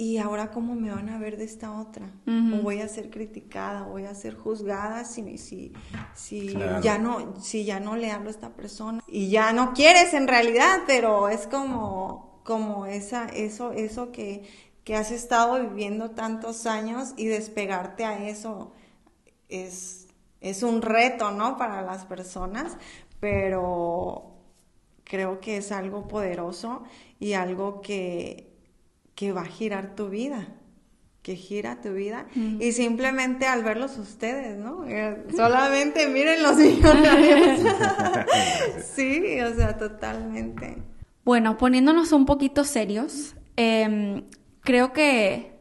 y 0.00 0.16
ahora 0.16 0.50
cómo 0.50 0.74
me 0.74 0.90
van 0.90 1.10
a 1.10 1.18
ver 1.18 1.36
de 1.36 1.44
esta 1.44 1.78
otra, 1.78 2.06
o 2.26 2.62
voy 2.62 2.80
a 2.80 2.88
ser 2.88 3.10
criticada, 3.10 3.86
o 3.86 3.90
voy 3.90 4.06
a 4.06 4.14
ser 4.14 4.34
juzgada 4.34 5.04
si, 5.04 5.36
si, 5.36 5.74
si 6.14 6.48
Claro. 6.54 6.80
ya 6.80 6.96
no, 6.96 7.38
si 7.42 7.66
ya 7.66 7.80
no 7.80 7.96
le 7.96 8.10
hablo 8.10 8.28
a 8.28 8.30
esta 8.30 8.48
persona 8.54 9.02
y 9.06 9.28
ya 9.28 9.52
no 9.52 9.74
quieres 9.74 10.14
en 10.14 10.26
realidad, 10.26 10.84
pero 10.86 11.28
es 11.28 11.46
como, 11.46 12.40
como 12.44 12.86
esa, 12.86 13.26
eso, 13.26 13.72
eso 13.72 14.10
que, 14.10 14.48
que 14.84 14.96
has 14.96 15.10
estado 15.10 15.60
viviendo 15.60 16.12
tantos 16.12 16.64
años 16.64 17.12
y 17.18 17.26
despegarte 17.26 18.06
a 18.06 18.26
eso 18.26 18.72
es, 19.50 20.06
es 20.40 20.62
un 20.62 20.80
reto, 20.80 21.30
¿no? 21.30 21.58
Para 21.58 21.82
las 21.82 22.06
personas, 22.06 22.78
pero 23.20 24.30
creo 25.04 25.40
que 25.40 25.58
es 25.58 25.72
algo 25.72 26.08
poderoso 26.08 26.84
y 27.18 27.34
algo 27.34 27.82
que, 27.82 28.49
que 29.20 29.32
va 29.32 29.42
a 29.42 29.44
girar 29.44 29.94
tu 29.94 30.08
vida, 30.08 30.48
que 31.20 31.36
gira 31.36 31.82
tu 31.82 31.92
vida. 31.92 32.26
Y 32.34 32.72
simplemente 32.72 33.44
al 33.46 33.62
verlos 33.62 33.98
ustedes, 33.98 34.56
¿no? 34.56 34.86
Eh, 34.88 35.26
Solamente 35.36 36.08
miren 36.14 36.42
los 36.42 36.56
millonarios. 36.56 37.60
sí, 38.94 39.38
o 39.42 39.54
sea, 39.54 39.76
totalmente. 39.76 40.78
Bueno, 41.22 41.58
poniéndonos 41.58 42.12
un 42.12 42.24
poquito 42.24 42.64
serios, 42.64 43.36
em, 43.56 44.24
creo 44.62 44.94
que 44.94 45.52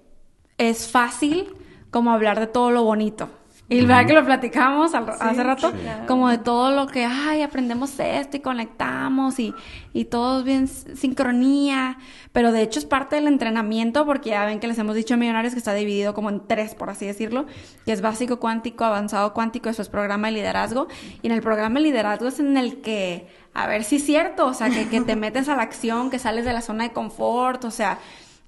es 0.58 0.88
fácil 0.88 1.54
como 1.92 2.12
hablar 2.12 2.40
de 2.40 2.48
todo 2.48 2.72
lo 2.72 2.84
bonito. 2.84 3.30
Y 3.72 3.86
verdad 3.86 4.08
que 4.08 4.14
lo 4.14 4.26
platicamos 4.26 4.96
al- 4.96 5.10
hace 5.20 5.44
rato, 5.44 5.72
como 6.08 6.28
de 6.30 6.40
todo 6.40 6.72
lo 6.72 6.88
que, 6.88 7.06
ay, 7.06 7.44
aprendemos 7.44 8.00
esto 8.00 8.38
y 8.38 8.40
conectamos 8.40 9.40
y, 9.40 9.54
y 9.94 10.06
todo 10.06 10.40
es 10.40 10.44
bien 10.46 10.68
sincronía, 10.68 11.98
pero 12.32 12.52
de 12.52 12.62
hecho 12.62 12.80
es 12.80 12.86
parte 12.86 13.16
del 13.16 13.28
entrenamiento 13.28 14.06
porque 14.06 14.32
ya 14.32 14.46
ven 14.46 14.60
que 14.60 14.68
les 14.68 14.78
hemos 14.80 14.96
dicho 14.96 15.14
a 15.14 15.18
Millonarios 15.18 15.54
que 15.54 15.60
está 15.60 15.74
dividido 15.74 16.14
como 16.14 16.30
en 16.30 16.42
tres, 16.48 16.76
por 16.76 16.90
así 16.90 17.06
decirlo, 17.06 17.46
que 17.86 17.92
es 17.92 18.02
básico 18.02 18.40
cuántico, 18.40 18.86
avanzado 18.86 19.34
cuántico, 19.34 19.70
eso 19.70 19.82
es 19.82 19.90
programa 19.90 20.28
de 20.30 20.34
liderazgo, 20.34 20.88
y 21.22 21.28
en 21.28 21.34
el 21.34 21.42
programa 21.42 21.76
de 21.80 21.86
liderazgo 21.86 22.28
es 22.28 22.40
en 22.40 22.58
el 22.58 22.82
que, 22.82 23.28
a 23.54 23.68
ver 23.68 23.84
si 23.84 23.98
es 23.98 24.06
cierto, 24.06 24.48
o 24.48 24.54
sea, 24.54 24.70
que, 24.70 24.88
que 24.90 25.02
te 25.02 25.16
metes 25.18 25.50
a 25.50 25.56
la 25.56 25.64
acción, 25.64 26.10
que 26.10 26.20
sales 26.20 26.46
de 26.46 26.54
la 26.54 26.62
zona 26.62 26.86
de 26.86 26.92
confort, 26.92 27.64
o 27.66 27.72
sea, 27.72 28.00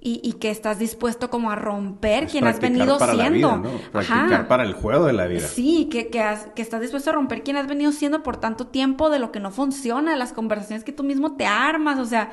y, 0.04 0.20
y 0.24 0.34
que 0.34 0.49
estás 0.49 0.80
dispuesto 0.80 1.30
como 1.30 1.52
a 1.52 1.56
romper 1.56 2.28
quien 2.28 2.45
has 2.47 2.60
venido 2.60 2.97
para 2.97 3.14
la 3.14 3.28
siendo. 3.30 3.58
vida, 3.60 3.70
¿no? 3.70 3.99
Ajá. 3.99 4.16
Practicar 4.16 4.47
para 4.47 4.64
el 4.64 4.74
juego 4.74 5.06
de 5.06 5.14
la 5.14 5.28
vida. 5.28 5.47
Sí, 5.47 5.88
que, 5.91 6.08
que, 6.08 6.20
has- 6.22 6.47
que 6.56 6.64
estás 6.64 6.82
dispuesto 6.82 7.12
a 7.12 7.14
romper 7.14 7.43
quien 7.43 7.56
has 7.58 7.68
venido 7.68 7.91
siendo 7.91 8.24
por 8.24 8.38
tanto 8.38 8.66
tiempo 8.68 9.10
de 9.12 9.20
lo 9.20 9.32
que 9.32 9.39
no 9.39 9.52
funciona, 9.52 10.16
las 10.16 10.34
conversaciones 10.34 10.84
que 10.84 10.91
tú 10.91 11.04
mismo 11.04 11.36
te 11.36 11.45
armas, 11.45 11.99
o 11.99 12.06
sea, 12.06 12.32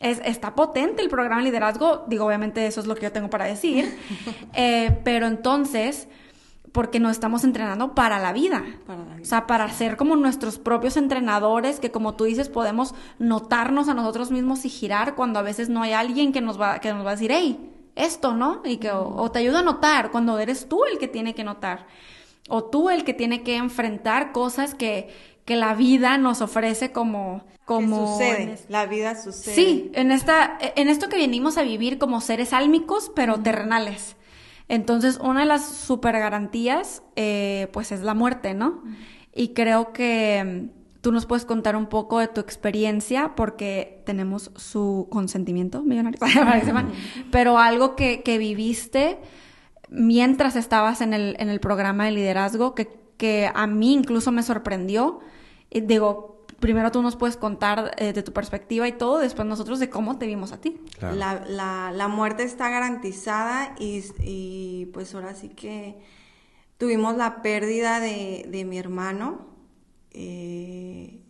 es, 0.00 0.20
está 0.24 0.56
potente 0.56 1.02
el 1.02 1.08
programa 1.08 1.40
de 1.40 1.44
liderazgo, 1.50 2.04
digo, 2.08 2.26
obviamente 2.26 2.66
eso 2.66 2.80
es 2.80 2.86
lo 2.88 2.96
que 2.96 3.02
yo 3.02 3.12
tengo 3.12 3.30
para 3.30 3.44
decir, 3.44 3.96
eh, 4.54 4.98
pero 5.04 5.26
entonces, 5.28 6.08
porque 6.74 6.98
nos 6.98 7.12
estamos 7.12 7.44
entrenando 7.44 7.94
para 7.94 8.18
la 8.18 8.32
vida. 8.32 8.62
Para 8.86 8.98
la 9.04 9.14
vida. 9.14 9.22
O 9.22 9.24
sea, 9.24 9.46
para 9.46 9.70
ser 9.70 9.96
como 9.96 10.16
nuestros 10.16 10.58
propios 10.58 10.96
entrenadores, 10.96 11.78
que 11.78 11.90
como 11.92 12.14
tú 12.16 12.24
dices, 12.24 12.48
podemos 12.48 12.94
notarnos 13.20 13.88
a 13.88 13.94
nosotros 13.94 14.30
mismos 14.30 14.64
y 14.64 14.68
girar 14.68 15.14
cuando 15.14 15.38
a 15.38 15.42
veces 15.42 15.68
no 15.68 15.82
hay 15.82 15.92
alguien 15.92 16.32
que 16.32 16.40
nos 16.40 16.60
va, 16.60 16.80
que 16.80 16.92
nos 16.92 17.06
va 17.06 17.10
a 17.10 17.14
decir, 17.14 17.30
hey, 17.32 17.70
esto, 17.94 18.34
¿no? 18.34 18.60
Y 18.64 18.78
que, 18.78 18.90
o, 18.90 19.06
o 19.16 19.30
te 19.30 19.38
ayuda 19.38 19.60
a 19.60 19.62
notar 19.62 20.10
cuando 20.10 20.36
eres 20.40 20.68
tú 20.68 20.84
el 20.84 20.98
que 20.98 21.06
tiene 21.06 21.32
que 21.34 21.44
notar. 21.44 21.86
O 22.48 22.64
tú 22.64 22.90
el 22.90 23.04
que 23.04 23.14
tiene 23.14 23.42
que 23.44 23.54
enfrentar 23.56 24.32
cosas 24.32 24.74
que, 24.74 25.14
que 25.44 25.54
la 25.56 25.74
vida 25.74 26.18
nos 26.18 26.40
ofrece 26.42 26.90
como... 26.90 27.44
como 27.64 28.04
que 28.04 28.12
sucede, 28.12 28.52
es- 28.54 28.64
la 28.68 28.86
vida 28.86 29.14
sucede. 29.14 29.54
Sí, 29.54 29.90
en 29.94 30.10
esta, 30.10 30.58
en 30.60 30.88
esto 30.88 31.08
que 31.08 31.16
venimos 31.18 31.56
a 31.56 31.62
vivir 31.62 31.98
como 31.98 32.20
seres 32.20 32.52
álmicos, 32.52 33.12
pero 33.14 33.38
terrenales. 33.38 34.16
Entonces, 34.68 35.18
una 35.22 35.40
de 35.40 35.46
las 35.46 35.66
super 35.66 36.18
garantías, 36.18 37.02
eh, 37.16 37.68
pues 37.72 37.92
es 37.92 38.00
la 38.00 38.14
muerte, 38.14 38.54
¿no? 38.54 38.82
Y 39.34 39.48
creo 39.48 39.92
que 39.92 40.70
mm, 40.72 41.00
tú 41.00 41.12
nos 41.12 41.26
puedes 41.26 41.44
contar 41.44 41.76
un 41.76 41.86
poco 41.86 42.18
de 42.18 42.28
tu 42.28 42.40
experiencia, 42.40 43.34
porque 43.36 44.02
tenemos 44.06 44.50
su 44.56 45.08
consentimiento, 45.10 45.82
mal, 45.82 46.92
pero 47.30 47.58
algo 47.58 47.94
que, 47.94 48.22
que 48.22 48.38
viviste 48.38 49.18
mientras 49.90 50.56
estabas 50.56 51.00
en 51.02 51.12
el, 51.12 51.36
en 51.38 51.50
el 51.50 51.60
programa 51.60 52.06
de 52.06 52.12
liderazgo, 52.12 52.74
que, 52.74 52.88
que 53.18 53.50
a 53.54 53.66
mí 53.66 53.92
incluso 53.92 54.32
me 54.32 54.42
sorprendió. 54.42 55.20
Y 55.70 55.82
digo, 55.82 56.33
primero 56.60 56.90
tú 56.90 57.02
nos 57.02 57.16
puedes 57.16 57.36
contar 57.36 57.92
eh, 57.98 58.12
de 58.12 58.22
tu 58.22 58.32
perspectiva 58.32 58.86
y 58.88 58.92
todo, 58.92 59.18
después 59.18 59.46
nosotros 59.48 59.78
de 59.80 59.90
cómo 59.90 60.18
te 60.18 60.26
vimos 60.26 60.52
a 60.52 60.60
ti. 60.60 60.80
Claro. 60.98 61.16
La, 61.16 61.44
la, 61.46 61.92
la 61.92 62.08
muerte 62.08 62.42
está 62.44 62.68
garantizada 62.70 63.74
y, 63.78 64.02
y, 64.20 64.86
pues 64.92 65.14
ahora 65.14 65.34
sí 65.34 65.50
que 65.50 65.98
tuvimos 66.78 67.16
la 67.16 67.42
pérdida 67.42 68.00
de, 68.00 68.46
de 68.48 68.64
mi 68.64 68.78
hermano. 68.78 69.46
eh, 70.10 71.20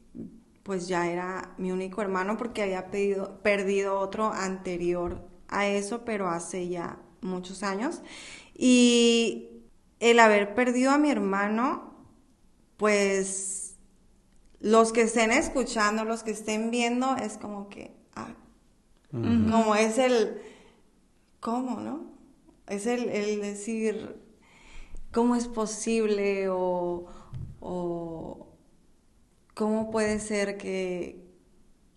pues 0.63 0.89
ya 0.89 1.09
era 1.11 1.55
mi 1.59 1.73
único 1.73 2.01
hermano 2.03 2.37
porque 2.39 2.63
había 2.63 2.91
pedido, 2.91 3.41
perdido 3.43 3.99
otro 3.99 4.33
anterior 4.33 5.21
a 5.49 5.67
eso, 5.67 6.05
pero 6.05 6.29
hace 6.29 6.69
ya 6.69 6.99
muchos 7.21 7.63
años. 7.63 8.03
Y 8.57 9.49
el 10.01 10.19
haber 10.21 10.55
perdido 10.55 10.91
a 10.93 10.99
mi 10.99 11.11
hermano, 11.11 11.95
pues 12.77 13.64
los 14.65 14.95
que 14.95 15.03
estén 15.03 15.31
escuchando, 15.31 16.07
los 16.07 16.23
que 16.23 16.31
estén 16.31 16.71
viendo, 16.71 17.17
es 17.17 17.37
como 17.37 17.69
que, 17.69 17.91
ah, 18.17 18.33
como 19.13 19.75
es 19.75 19.99
el, 19.99 20.41
¿cómo, 21.39 21.81
no? 21.81 22.07
Es 22.67 22.87
el, 22.87 23.11
el 23.11 23.43
decir, 23.43 24.17
¿cómo 25.13 25.37
es 25.37 25.49
posible? 25.49 26.49
O, 26.49 27.05
o 27.61 28.47
¿cómo 29.53 29.91
puede 29.91 30.19
ser 30.19 30.57
que, 30.57 31.23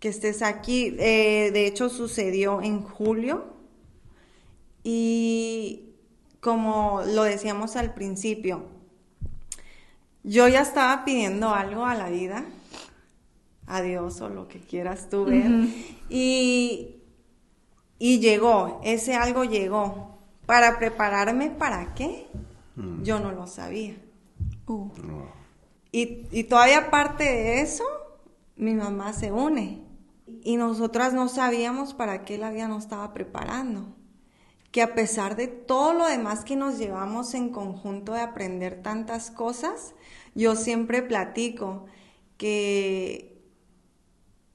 que 0.01 0.09
estés 0.09 0.41
aquí? 0.41 0.93
Eh, 0.99 1.51
de 1.53 1.68
hecho, 1.68 1.88
sucedió 1.88 2.61
en 2.61 2.82
julio 2.82 3.45
y 4.84 5.93
como 6.41 7.01
lo 7.05 7.24
decíamos 7.24 7.78
al 7.78 7.93
principio, 7.93 8.65
yo 10.24 10.49
ya 10.49 10.59
estaba 10.59 11.05
pidiendo 11.05 11.47
algo 11.51 11.86
a 11.86 11.95
la 11.95 12.09
vida, 12.09 12.43
a 13.68 13.82
Dios 13.82 14.22
o 14.22 14.30
lo 14.30 14.47
que 14.47 14.59
quieras 14.59 15.09
tú 15.09 15.26
ver, 15.26 15.51
y, 16.09 17.01
y 17.99 18.20
llegó, 18.20 18.82
ese 18.84 19.15
algo 19.15 19.43
llegó. 19.43 20.18
¿Para 20.45 20.80
prepararme 20.80 21.49
para 21.51 21.93
qué? 21.93 22.28
Yo 23.03 23.20
no 23.20 23.34
lo 23.34 23.47
sabía. 23.47 23.97
Uh, 24.65 24.89
No. 25.03 25.26
Y, 25.91 26.26
y 26.32 26.45
todavía 26.45 26.78
aparte 26.78 27.26
de 27.26 27.61
eso, 27.61 27.84
mi 28.55 28.74
mamá 28.74 29.11
se 29.11 29.34
une. 29.34 29.84
Y 30.43 30.55
nosotras 30.55 31.13
no 31.13 31.28
sabíamos 31.28 31.93
para 31.93 32.24
qué 32.24 32.38
la 32.38 32.51
vida 32.51 32.70
nos 32.70 32.84
estaba 32.84 33.13
preparando. 33.13 33.93
Que 34.72 34.82
a 34.82 34.95
pesar 34.95 35.36
de 35.36 35.47
todo 35.47 35.93
lo 35.93 36.07
demás 36.07 36.45
que 36.45 36.55
nos 36.55 36.78
llevamos 36.78 37.34
en 37.34 37.49
conjunto 37.49 38.13
de 38.13 38.22
aprender 38.22 38.82
tantas 38.82 39.32
cosas, 39.32 39.95
yo 40.34 40.55
siempre 40.55 41.01
platico 41.01 41.88
que 42.38 43.36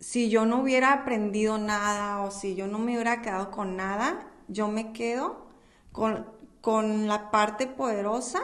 si 0.03 0.31
yo 0.31 0.47
no 0.47 0.61
hubiera 0.61 0.93
aprendido 0.93 1.59
nada 1.59 2.23
o 2.23 2.33
si 2.33 2.57
yo 2.57 2.67
no 2.67 2.81
me 2.81 2.95
hubiera 2.95 3.23
quedado 3.23 3.53
con 3.53 3.77
nada, 3.77 4.27
yo 4.49 4.67
me 4.67 4.93
quedo 4.93 5.47
con, 5.93 6.27
con 6.61 7.07
la 7.07 7.31
parte 7.31 7.69
poderosa 7.69 8.41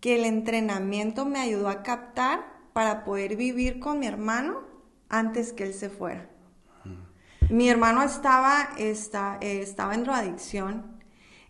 que 0.00 0.16
el 0.16 0.26
entrenamiento 0.26 1.24
me 1.24 1.40
ayudó 1.40 1.70
a 1.70 1.82
captar 1.82 2.44
para 2.74 3.02
poder 3.02 3.34
vivir 3.34 3.80
con 3.80 3.98
mi 3.98 4.06
hermano 4.06 4.60
antes 5.08 5.54
que 5.54 5.64
él 5.64 5.72
se 5.72 5.88
fuera. 5.88 6.28
Mi 7.48 7.70
hermano 7.70 8.02
estaba, 8.02 8.68
está, 8.76 9.38
eh, 9.40 9.60
estaba 9.62 9.94
en 9.94 10.04
drogadicción, 10.04 11.02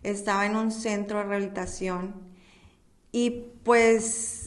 estaba 0.05 0.47
en 0.47 0.55
un 0.55 0.71
centro 0.71 1.19
de 1.19 1.25
rehabilitación 1.25 2.15
y 3.11 3.31
pues 3.65 4.44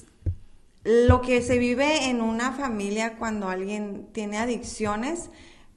lo 0.88 1.20
que 1.20 1.42
se 1.42 1.58
vive 1.58 2.06
en 2.06 2.22
una 2.22 2.54
familia 2.54 3.18
cuando 3.18 3.50
alguien 3.50 4.08
tiene 4.14 4.38
adicciones, 4.38 5.30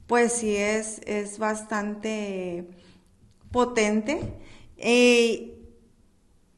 pues 0.07 0.31
sí 0.31 0.55
es, 0.55 1.01
es 1.05 1.37
bastante 1.37 2.69
potente. 3.51 4.33
Eh, 4.77 5.57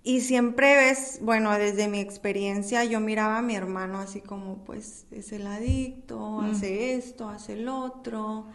y 0.03 0.21
siempre 0.21 0.75
ves, 0.75 1.17
bueno, 1.23 1.51
desde 1.57 1.87
mi 1.87 1.99
experiencia 1.99 2.83
yo 2.83 2.99
miraba 2.99 3.39
a 3.39 3.41
mi 3.41 3.55
hermano 3.55 3.97
así 3.97 4.21
como, 4.21 4.63
pues 4.65 5.07
es 5.09 5.31
el 5.31 5.47
adicto, 5.47 6.41
hace 6.41 6.93
esto, 6.93 7.29
hace 7.29 7.53
el 7.53 7.67
otro. 7.67 8.45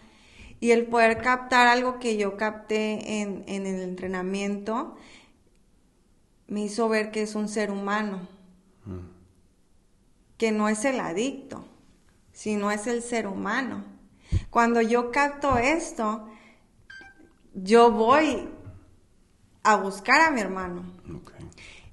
Y 0.61 0.70
el 0.70 0.86
poder 0.86 1.18
captar 1.18 1.66
algo 1.66 1.99
que 1.99 2.16
yo 2.16 2.36
capté 2.36 3.20
en, 3.20 3.42
en 3.49 3.66
el 3.66 3.80
entrenamiento 3.80 4.94
me 6.46 6.62
hizo 6.62 6.88
ver 6.88 7.11
que 7.11 7.22
es 7.22 7.34
un 7.34 7.49
ser 7.49 7.72
humano, 7.72 8.28
que 10.39 10.53
no 10.53 10.68
es 10.68 10.84
el 10.84 11.01
adicto, 11.01 11.66
sino 12.32 12.70
es 12.70 12.86
el 12.86 13.03
ser 13.03 13.26
humano. 13.26 13.84
Cuando 14.51 14.80
yo 14.80 15.11
capto 15.11 15.59
esto, 15.59 16.28
yo 17.55 17.91
voy 17.91 18.49
a 19.62 19.76
buscar 19.76 20.20
a 20.20 20.30
mi 20.30 20.41
hermano. 20.41 20.84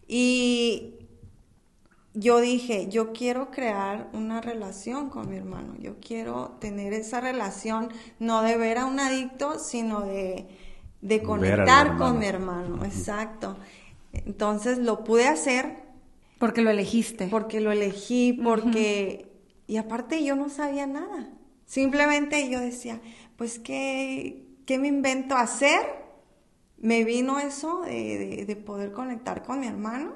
Y 0.07 0.95
yo 2.13 2.39
dije, 2.39 2.87
yo 2.87 3.11
quiero 3.11 3.51
crear 3.51 4.09
una 4.13 4.39
relación 4.39 5.09
con 5.09 5.29
mi 5.29 5.35
hermano, 5.35 5.75
yo 5.79 5.99
quiero 5.99 6.55
tener 6.59 6.93
esa 6.93 7.19
relación, 7.19 7.89
no 8.19 8.41
de 8.43 8.57
ver 8.57 8.77
a 8.77 8.85
un 8.85 8.99
adicto, 8.99 9.59
sino 9.59 10.01
de, 10.01 10.47
conectar 11.25 11.97
con 11.97 12.19
mi 12.19 12.25
hermano, 12.25 12.85
exacto. 12.85 13.57
Entonces 14.13 14.77
lo 14.77 15.03
pude 15.03 15.27
hacer. 15.27 15.84
Porque 16.37 16.61
lo 16.61 16.69
elegiste. 16.69 17.27
Porque 17.27 17.61
lo 17.61 17.71
elegí, 17.71 18.33
porque... 18.33 19.31
Y 19.67 19.77
aparte 19.77 20.23
yo 20.23 20.35
no 20.35 20.49
sabía 20.49 20.85
nada. 20.85 21.31
Simplemente 21.65 22.49
yo 22.49 22.59
decía, 22.59 23.01
pues, 23.35 23.57
¿qué, 23.57 24.45
qué 24.65 24.77
me 24.77 24.87
invento 24.87 25.35
hacer? 25.35 25.81
Me 26.77 27.03
vino 27.03 27.39
eso 27.39 27.81
de, 27.81 28.45
de 28.45 28.55
poder 28.55 28.91
conectar 28.91 29.43
con 29.43 29.59
mi 29.61 29.67
hermano 29.67 30.13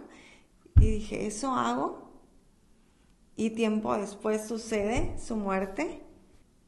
y 0.79 0.91
dije, 0.91 1.27
eso 1.27 1.53
hago. 1.53 2.09
Y 3.35 3.51
tiempo 3.51 3.97
después 3.97 4.47
sucede 4.47 5.17
su 5.17 5.35
muerte. 5.35 6.03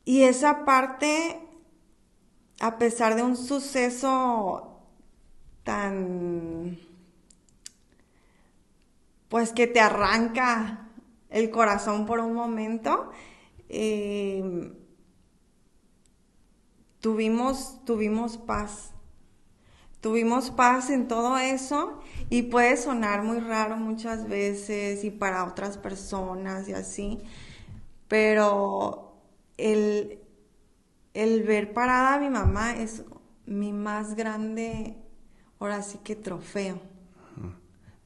Y 0.06 0.24
esa 0.24 0.66
parte, 0.66 1.40
a 2.60 2.78
pesar 2.78 3.16
de 3.16 3.24
un 3.24 3.38
suceso 3.38 4.82
tan, 5.64 6.80
pues 9.32 9.54
que 9.54 9.66
te 9.66 9.80
arranca 9.80 10.90
el 11.30 11.52
corazón 11.52 12.06
por 12.06 12.20
un 12.20 12.34
momento, 12.34 13.12
eh, 13.70 14.74
tuvimos, 17.00 17.80
tuvimos 17.86 18.38
paz. 18.38 18.92
Tuvimos 20.02 20.52
paz 20.52 20.90
en 20.90 21.08
todo 21.08 21.38
eso 21.38 22.02
y 22.30 22.42
puede 22.42 22.76
sonar 22.76 23.24
muy 23.24 23.40
raro 23.40 23.78
muchas 23.78 24.28
veces 24.28 25.06
y 25.06 25.12
para 25.12 25.46
otras 25.46 25.78
personas 25.78 26.68
y 26.68 26.74
así, 26.74 27.20
pero 28.10 29.16
el, 29.56 30.20
el 31.14 31.44
ver 31.44 31.72
parada 31.72 32.16
a 32.16 32.20
mi 32.20 32.30
mamá 32.30 32.76
es 32.76 33.06
mi 33.46 33.72
más 33.72 34.16
grande, 34.16 34.98
ahora 35.58 35.82
sí 35.84 36.00
que 36.04 36.18
trofeo, 36.18 36.82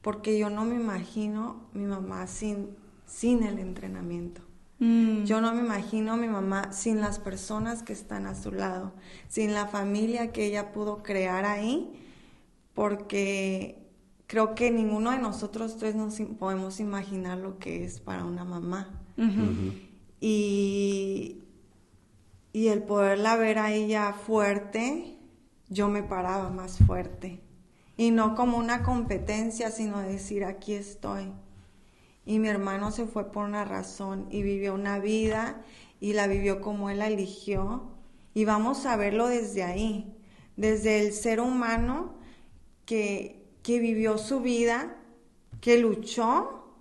porque 0.06 0.38
yo 0.38 0.50
no 0.50 0.64
me 0.64 0.76
imagino 0.76 1.66
mi 1.72 1.84
mamá 1.84 2.28
sin, 2.28 2.76
sin 3.06 3.42
el 3.42 3.58
entrenamiento. 3.58 4.40
Mm. 4.78 5.24
Yo 5.24 5.40
no 5.40 5.52
me 5.52 5.62
imagino 5.62 6.12
a 6.12 6.16
mi 6.16 6.28
mamá 6.28 6.72
sin 6.72 7.00
las 7.00 7.18
personas 7.18 7.82
que 7.82 7.92
están 7.92 8.26
a 8.26 8.36
su 8.36 8.52
lado, 8.52 8.92
sin 9.26 9.52
la 9.52 9.66
familia 9.66 10.30
que 10.30 10.46
ella 10.46 10.70
pudo 10.70 11.02
crear 11.02 11.44
ahí, 11.44 11.90
porque 12.72 13.84
creo 14.28 14.54
que 14.54 14.70
ninguno 14.70 15.10
de 15.10 15.18
nosotros 15.18 15.76
tres 15.76 15.96
nos 15.96 16.20
podemos 16.38 16.78
imaginar 16.78 17.38
lo 17.38 17.58
que 17.58 17.84
es 17.84 17.98
para 17.98 18.24
una 18.24 18.44
mamá. 18.44 19.02
Y, 20.20 21.42
y 22.52 22.68
el 22.68 22.84
poderla 22.84 23.34
ver 23.34 23.58
a 23.58 23.72
ella 23.72 24.12
fuerte, 24.12 25.18
yo 25.68 25.88
me 25.88 26.04
paraba 26.04 26.48
más 26.50 26.78
fuerte. 26.78 27.40
Y 27.96 28.10
no 28.10 28.34
como 28.34 28.58
una 28.58 28.82
competencia, 28.82 29.70
sino 29.70 30.00
decir, 30.00 30.44
aquí 30.44 30.74
estoy 30.74 31.32
y 32.26 32.40
mi 32.40 32.48
hermano 32.48 32.90
se 32.90 33.06
fue 33.06 33.30
por 33.30 33.44
una 33.44 33.64
razón 33.64 34.26
y 34.30 34.42
vivió 34.42 34.74
una 34.74 34.98
vida 34.98 35.62
y 36.00 36.12
la 36.12 36.26
vivió 36.26 36.60
como 36.60 36.90
él 36.90 36.98
la 36.98 37.06
eligió. 37.06 37.84
Y 38.34 38.44
vamos 38.44 38.84
a 38.84 38.96
verlo 38.96 39.28
desde 39.28 39.62
ahí, 39.62 40.12
desde 40.56 41.06
el 41.06 41.12
ser 41.12 41.40
humano 41.40 42.16
que, 42.84 43.48
que 43.62 43.78
vivió 43.78 44.18
su 44.18 44.40
vida, 44.40 44.96
que 45.60 45.78
luchó, 45.78 46.74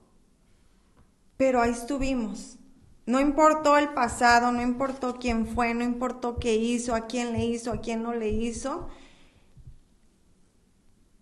pero 1.38 1.61
ahí 1.61 1.72
estuvimos. 1.72 2.57
No 3.05 3.20
importó 3.20 3.78
el 3.78 3.89
pasado, 3.89 4.51
no 4.51 4.63
importó 4.63 5.20
quién 5.20 5.45
fue, 5.45 5.76
no 5.76 5.84
importó 5.84 6.39
qué 6.39 6.55
hizo, 6.55 6.95
a 6.95 7.05
quién 7.05 7.34
le 7.34 7.45
hizo, 7.45 7.72
a 7.72 7.82
quién 7.82 8.01
no 8.01 8.16
le 8.16 8.30
hizo. 8.30 8.89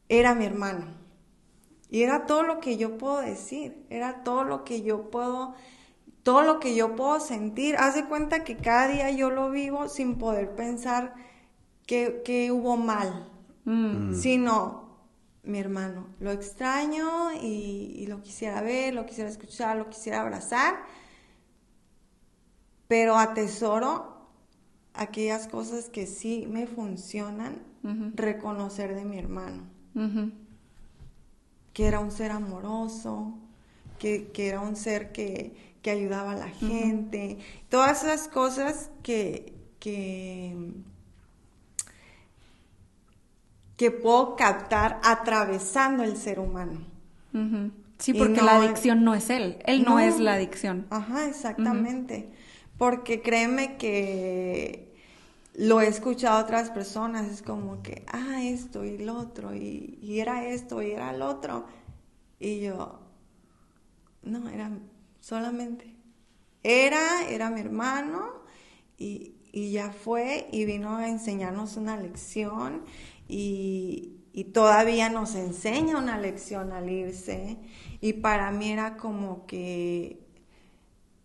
Era 0.10 0.36
mi 0.36 0.46
hermano. 0.46 1.04
Y 1.94 2.02
era 2.02 2.26
todo 2.26 2.42
lo 2.42 2.60
que 2.60 2.76
yo 2.76 2.98
puedo 2.98 3.20
decir, 3.20 3.86
era 3.92 4.24
todo 4.24 4.44
lo 4.44 4.64
que 4.64 4.82
yo 4.82 5.12
puedo, 5.12 5.54
todo 6.24 6.42
lo 6.42 6.60
que 6.60 6.74
yo 6.74 6.96
puedo 6.96 7.20
sentir. 7.20 7.76
Haz 7.78 7.94
de 7.94 8.06
cuenta 8.06 8.44
que 8.44 8.58
cada 8.58 8.88
día 8.88 9.12
yo 9.12 9.30
lo 9.30 9.52
vivo 9.52 9.88
sin 9.88 10.18
poder 10.18 10.56
pensar 10.56 11.14
que, 11.86 12.50
hubo 12.52 12.78
mal, 12.78 13.30
mm. 13.66 14.10
Mm. 14.10 14.16
sino 14.16 14.98
mi 15.44 15.60
hermano. 15.60 16.08
Lo 16.20 16.32
extraño 16.32 17.32
y, 17.34 17.94
y, 17.96 18.08
lo 18.08 18.24
quisiera 18.24 18.62
ver, 18.62 18.96
lo 18.96 19.06
quisiera 19.06 19.30
escuchar, 19.30 19.78
lo 19.78 19.92
quisiera 19.92 20.22
abrazar, 20.22 20.74
pero 22.88 23.20
atesoro 23.20 24.30
aquellas 24.96 25.48
cosas 25.48 25.90
que 25.90 26.08
sí 26.08 26.48
me 26.50 26.66
funcionan, 26.66 27.62
reconocer 28.16 28.96
de 28.96 29.06
mi 29.06 29.20
hermano 29.20 29.73
que 31.74 31.88
era 31.88 32.00
un 32.00 32.12
ser 32.12 32.32
amoroso, 32.32 33.38
que, 34.00 34.32
era 34.36 34.62
un 34.62 34.76
ser 34.76 35.12
que, 35.12 35.74
ayudaba 35.86 36.32
a 36.32 36.36
la 36.36 36.50
gente, 36.50 37.40
todas 37.70 38.04
esas 38.04 38.28
cosas 38.28 38.90
que, 39.02 39.54
que, 39.80 40.56
puedo 44.02 44.36
captar 44.38 45.02
atravesando 45.04 46.04
el 46.04 46.16
ser 46.16 46.40
humano. 46.40 46.80
Sí, 47.98 48.14
porque 48.14 48.42
la 48.42 48.58
adicción 48.58 49.04
no 49.04 49.14
es 49.14 49.30
él, 49.30 49.58
él 49.66 49.84
no, 49.84 50.00
es 50.00 50.20
la 50.20 50.36
adicción. 50.36 50.88
Ajá, 50.90 51.28
exactamente. 51.28 52.30
Porque 52.78 53.22
créeme 53.22 53.78
que 53.78 54.93
lo 55.56 55.82
he 55.82 55.88
escuchado 55.88 56.38
a 56.38 56.42
otras 56.42 56.70
personas, 56.72 57.30
es 57.30 57.42
como 57.42 57.82
que, 57.84 58.06
ah, 58.12 58.44
esto 58.44 58.84
y 58.84 58.98
lo 58.98 59.18
otro, 59.18 59.54
y, 59.54 60.00
era 60.20 60.48
esto 60.48 60.82
y 60.82 60.92
era 60.92 61.14
lo 61.14 61.28
otro. 61.28 61.66
Y 62.40 62.62
yo, 62.62 63.00
no, 64.24 64.50
era 64.50 64.72
solamente, 65.20 65.96
era, 66.64 67.28
era 67.30 67.50
mi 67.50 67.62
hermano, 67.62 68.44
y, 68.98 69.36
y 69.52 69.72
ya 69.72 69.92
fue, 69.92 70.48
y 70.52 70.66
vino 70.66 70.98
a 70.98 71.08
enseñarnos 71.08 71.78
una 71.78 71.98
lección, 71.98 72.84
y, 73.28 74.24
y 74.34 74.46
todavía 74.46 75.10
nos 75.10 75.36
enseña 75.36 75.98
una 75.98 76.18
lección 76.18 76.72
al 76.72 76.90
irse, 76.90 77.58
y 78.02 78.14
para 78.14 78.52
mí 78.52 78.72
era 78.72 78.98
como 78.98 79.46
que 79.46 80.23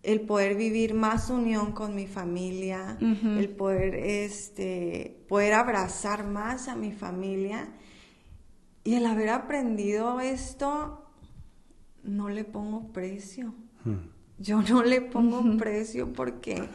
el 0.09 0.23
poder 0.23 0.57
vivir 0.57 0.95
más 0.95 1.29
unión 1.29 1.73
con 1.73 1.95
mi 1.95 2.07
familia, 2.07 2.97
el 2.99 3.51
poder, 3.51 3.95
este, 3.95 5.23
poder 5.29 5.53
abrazar 5.53 6.27
más 6.27 6.69
a 6.69 6.75
mi 6.75 6.93
familia 6.93 7.69
y 8.85 8.95
el 8.95 9.05
haber 9.05 9.29
aprendido 9.29 10.21
esto, 10.21 11.05
no 12.03 12.31
le 12.31 12.45
pongo 12.45 12.91
precio. 12.91 13.55
Hmm. 13.85 14.09
yo 14.39 14.63
no 14.63 14.83
le 14.83 15.03
pongo 15.03 15.59
precio 15.59 16.11
porque 16.15 16.71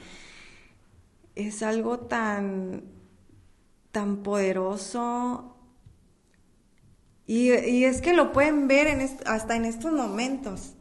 es 1.34 1.64
algo 1.64 2.02
tan, 2.02 2.84
tan 3.92 4.18
poderoso. 4.18 5.58
Y, 7.26 7.50
es 7.50 8.00
que 8.00 8.14
lo 8.14 8.32
pueden 8.32 8.68
ver 8.68 8.86
en 8.86 9.02
hasta 9.26 9.56
en 9.56 9.66
estos 9.66 9.92
momentos. 9.92 10.76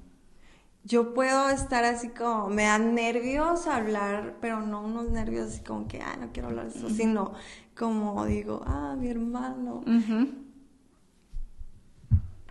Yo 0.84 1.14
puedo 1.14 1.48
estar 1.50 1.84
así 1.84 2.08
como, 2.08 2.48
me 2.48 2.64
dan 2.64 2.94
nervios 2.94 3.66
hablar, 3.66 4.36
pero 4.40 4.60
no 4.60 4.82
unos 4.82 5.10
nervios 5.10 5.48
así 5.48 5.62
como 5.62 5.86
que, 5.86 6.00
ah, 6.00 6.16
no 6.18 6.32
quiero 6.32 6.48
hablar 6.48 6.72
de 6.72 6.78
eso, 6.78 6.90
sino 6.90 7.32
como 7.76 8.26
digo, 8.26 8.62
ah, 8.66 8.96
mi 8.98 9.08
hermano. 9.08 9.82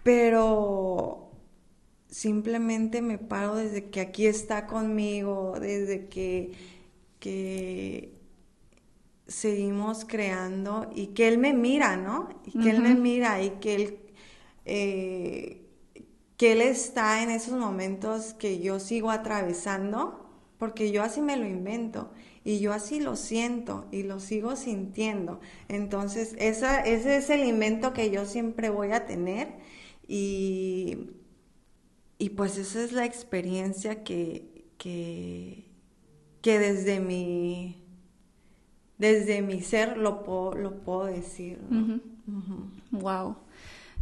Pero 0.04 1.32
simplemente 2.08 3.02
me 3.02 3.18
paro 3.18 3.56
desde 3.56 3.90
que 3.90 4.02
aquí 4.02 4.26
está 4.26 4.66
conmigo, 4.66 5.58
desde 5.60 6.08
que, 6.08 6.54
que 7.20 8.14
seguimos 9.28 10.06
creando 10.06 10.90
y 10.94 11.08
que 11.08 11.28
Él 11.28 11.38
me 11.38 11.54
mira, 11.54 11.96
¿no? 11.96 12.30
Y 12.46 12.60
que 12.60 12.70
Él 12.70 12.82
me 12.82 12.96
mira 12.96 13.42
y 13.42 13.52
que 13.62 13.76
Él, 13.76 14.00
eh, 14.66 15.61
que 16.42 16.54
Él 16.54 16.62
está 16.62 17.22
en 17.22 17.30
esos 17.30 17.54
momentos 17.54 18.34
que 18.34 18.62
yo 18.62 18.80
sigo 18.80 19.12
atravesando, 19.12 20.28
porque 20.58 20.92
yo 20.92 21.04
así 21.04 21.22
me 21.22 21.38
lo 21.38 21.46
invento 21.46 22.10
y 22.44 22.60
yo 22.60 22.74
así 22.74 23.00
lo 23.00 23.16
siento 23.16 23.86
y 23.92 24.02
lo 24.02 24.20
sigo 24.20 24.56
sintiendo. 24.56 25.40
Entonces, 25.68 26.36
esa, 26.40 26.80
ese 26.80 27.18
es 27.18 27.30
el 27.30 27.48
invento 27.48 27.94
que 27.94 28.10
yo 28.10 28.26
siempre 28.26 28.72
voy 28.72 28.92
a 28.92 29.06
tener 29.06 29.50
y, 30.08 31.12
y 32.18 32.30
pues 32.30 32.58
esa 32.58 32.84
es 32.84 32.92
la 32.92 33.06
experiencia 33.06 34.04
que, 34.04 34.66
que, 34.80 35.70
que 36.42 36.58
desde 36.58 37.02
mi 37.02 37.86
desde 38.98 39.44
mi 39.44 39.62
ser 39.62 39.96
lo 39.96 40.24
puedo, 40.24 40.56
lo 40.56 40.80
puedo 40.80 41.06
decir. 41.06 41.60
Wow. 42.90 43.36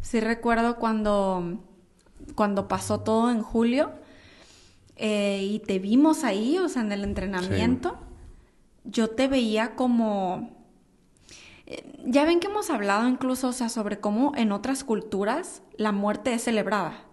Sí 0.01 0.21
recuerdo 0.21 0.77
cuando, 0.77 1.59
cuando 2.35 2.67
pasó 2.67 2.99
todo 3.01 3.31
en 3.31 3.41
julio 3.41 3.91
eh, 4.95 5.41
y 5.43 5.59
te 5.59 5.79
vimos 5.79 6.23
ahí, 6.23 6.57
o 6.57 6.67
sea, 6.67 6.81
en 6.81 6.91
el 6.91 7.03
entrenamiento, 7.03 7.97
yo 8.83 9.09
te 9.09 9.27
veía 9.27 9.75
como... 9.75 10.57
Eh, 11.65 11.83
ya 12.05 12.25
ven 12.25 12.39
que 12.39 12.47
hemos 12.47 12.69
hablado 12.69 13.07
incluso, 13.07 13.47
o 13.49 13.53
sea, 13.53 13.69
sobre 13.69 13.99
cómo 13.99 14.33
en 14.35 14.51
otras 14.51 14.83
culturas 14.83 15.61
la 15.77 15.91
muerte 15.91 16.33
es 16.33 16.43
celebrada. 16.43 17.05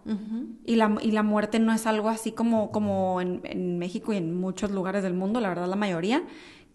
y, 0.65 0.77
la, 0.77 0.97
y 1.01 1.13
la 1.13 1.23
muerte 1.23 1.59
no 1.59 1.73
es 1.73 1.87
algo 1.87 2.09
así 2.09 2.33
como, 2.33 2.71
como 2.73 3.21
en, 3.21 3.41
en 3.45 3.79
México 3.79 4.13
y 4.13 4.17
en 4.17 4.35
muchos 4.35 4.71
lugares 4.71 5.03
del 5.03 5.15
mundo, 5.15 5.41
la 5.41 5.49
verdad 5.49 5.69
la 5.69 5.77
mayoría, 5.77 6.23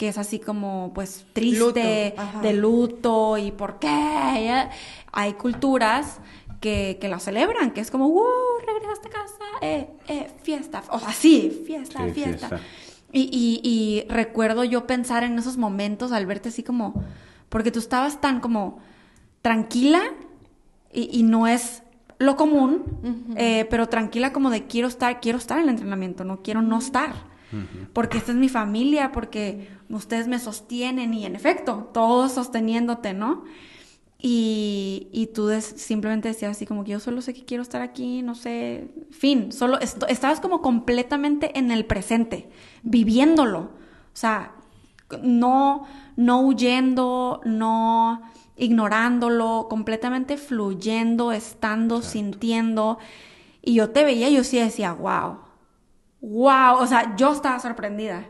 que 0.01 0.07
es 0.07 0.17
así 0.17 0.39
como 0.39 0.93
pues 0.95 1.27
triste, 1.31 2.15
de 2.41 2.53
luto 2.53 3.37
y 3.37 3.51
por 3.51 3.77
qué. 3.77 4.67
Hay 5.11 5.33
culturas 5.33 6.19
que, 6.61 6.97
que 7.01 7.09
la 7.09 7.19
celebran, 7.19 7.71
que 7.71 7.81
es 7.81 7.91
como, 7.91 8.09
wow, 8.09 8.23
regresaste 8.65 9.09
a 9.09 9.11
casa, 9.11 9.43
eh, 9.61 9.89
eh, 10.07 10.27
fiesta, 10.43 10.83
o 10.89 10.99
sea, 10.99 11.11
sí, 11.11 11.63
fiesta, 11.65 12.05
fiesta. 12.13 12.61
Y, 13.11 13.23
y, 13.23 13.59
y, 13.67 14.07
recuerdo 14.07 14.63
yo 14.63 14.87
pensar 14.87 15.25
en 15.25 15.37
esos 15.37 15.57
momentos 15.57 16.13
al 16.13 16.25
verte 16.25 16.47
así 16.47 16.63
como, 16.63 17.03
porque 17.49 17.71
tú 17.71 17.79
estabas 17.79 18.21
tan 18.21 18.39
como 18.39 18.79
tranquila 19.41 20.01
y, 20.93 21.09
y 21.11 21.23
no 21.23 21.47
es 21.47 21.83
lo 22.21 22.35
común, 22.35 22.83
eh, 23.35 23.65
pero 23.69 23.89
tranquila 23.89 24.31
como 24.31 24.49
de 24.49 24.67
quiero 24.67 24.87
estar, 24.87 25.19
quiero 25.19 25.39
estar 25.39 25.57
en 25.57 25.63
el 25.63 25.69
entrenamiento, 25.71 26.23
no 26.23 26.41
quiero 26.41 26.61
no 26.61 26.77
estar. 26.79 27.31
Porque 27.91 28.17
esta 28.17 28.31
es 28.31 28.37
mi 28.37 28.47
familia, 28.47 29.11
porque 29.11 29.67
ustedes 29.89 30.29
me 30.29 30.39
sostienen 30.39 31.13
y 31.13 31.25
en 31.25 31.35
efecto, 31.35 31.89
todos 31.93 32.31
sosteniéndote, 32.31 33.13
¿no? 33.13 33.43
Y, 34.23 35.07
y 35.11 35.27
tú 35.27 35.49
simplemente 35.59 36.27
decías 36.27 36.51
así 36.51 36.67
como 36.67 36.83
que 36.83 36.91
yo 36.91 36.99
solo 36.99 37.21
sé 37.23 37.33
que 37.33 37.43
quiero 37.43 37.63
estar 37.63 37.81
aquí, 37.81 38.21
no 38.21 38.35
sé, 38.35 38.93
fin, 39.09 39.51
solo 39.51 39.79
estabas 39.79 40.39
como 40.39 40.61
completamente 40.61 41.57
en 41.57 41.71
el 41.71 41.85
presente, 41.85 42.49
viviéndolo, 42.83 43.59
o 43.61 43.71
sea, 44.13 44.53
no, 45.23 45.87
no 46.17 46.41
huyendo, 46.41 47.41
no 47.45 48.21
ignorándolo, 48.57 49.67
completamente 49.69 50.37
fluyendo, 50.37 51.31
estando, 51.31 52.03
sintiendo. 52.03 52.99
Y 53.63 53.73
yo 53.73 53.89
te 53.89 54.03
veía 54.03 54.29
y 54.29 54.35
yo 54.35 54.43
sí 54.43 54.59
decía, 54.59 54.93
wow, 54.93 55.39
wow, 56.21 56.75
o 56.79 56.85
sea, 56.87 57.15
yo 57.15 57.31
estaba 57.33 57.59
sorprendida. 57.59 58.25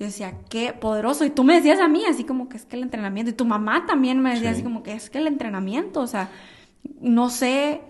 Yo 0.00 0.06
decía, 0.06 0.38
qué 0.48 0.72
poderoso. 0.72 1.26
Y 1.26 1.30
tú 1.30 1.44
me 1.44 1.54
decías 1.54 1.78
a 1.78 1.86
mí, 1.86 2.04
así 2.08 2.24
como 2.24 2.48
que 2.48 2.56
es 2.56 2.64
que 2.64 2.76
el 2.76 2.82
entrenamiento. 2.82 3.32
Y 3.32 3.34
tu 3.34 3.44
mamá 3.44 3.84
también 3.86 4.22
me 4.22 4.32
decía 4.32 4.50
así 4.50 4.62
como 4.62 4.82
que 4.82 4.94
es 4.94 5.10
que 5.10 5.18
el 5.18 5.26
entrenamiento, 5.26 6.00
o 6.00 6.06
sea, 6.06 6.30
no 7.02 7.28
sé, 7.28 7.82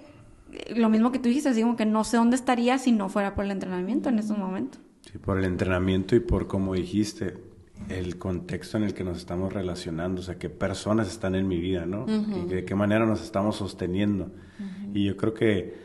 lo 0.75 0.89
mismo 0.89 1.13
que 1.13 1.21
tú 1.21 1.29
dijiste, 1.29 1.51
así 1.51 1.63
como 1.63 1.77
que 1.77 1.87
no 1.87 2.03
sé 2.03 2.17
dónde 2.17 2.35
estaría 2.35 2.79
si 2.79 2.91
no 2.91 3.09
fuera 3.09 3.37
por 3.37 3.45
el 3.45 3.53
entrenamiento 3.53 4.09
en 4.09 4.19
estos 4.19 4.37
momentos. 4.37 4.81
Sí, 5.03 5.19
por 5.19 5.39
el 5.39 5.45
entrenamiento 5.45 6.17
y 6.17 6.21
por, 6.21 6.49
como 6.49 6.75
dijiste, 6.75 7.39
el 7.89 8.19
contexto 8.19 8.77
en 8.77 8.83
el 8.83 8.93
que 8.93 9.05
nos 9.05 9.17
estamos 9.17 9.53
relacionando, 9.53 10.21
o 10.21 10.25
sea, 10.25 10.37
qué 10.37 10.51
personas 10.51 11.07
están 11.07 11.37
en 11.37 11.47
mi 11.47 11.61
vida, 11.61 11.87
¿no? 11.87 12.07
Y 12.09 12.49
de 12.49 12.65
qué 12.65 12.75
manera 12.75 13.07
nos 13.07 13.23
estamos 13.23 13.55
sosteniendo. 13.55 14.33
Y 14.93 15.05
yo 15.05 15.17
creo 15.17 15.33
que 15.33 15.79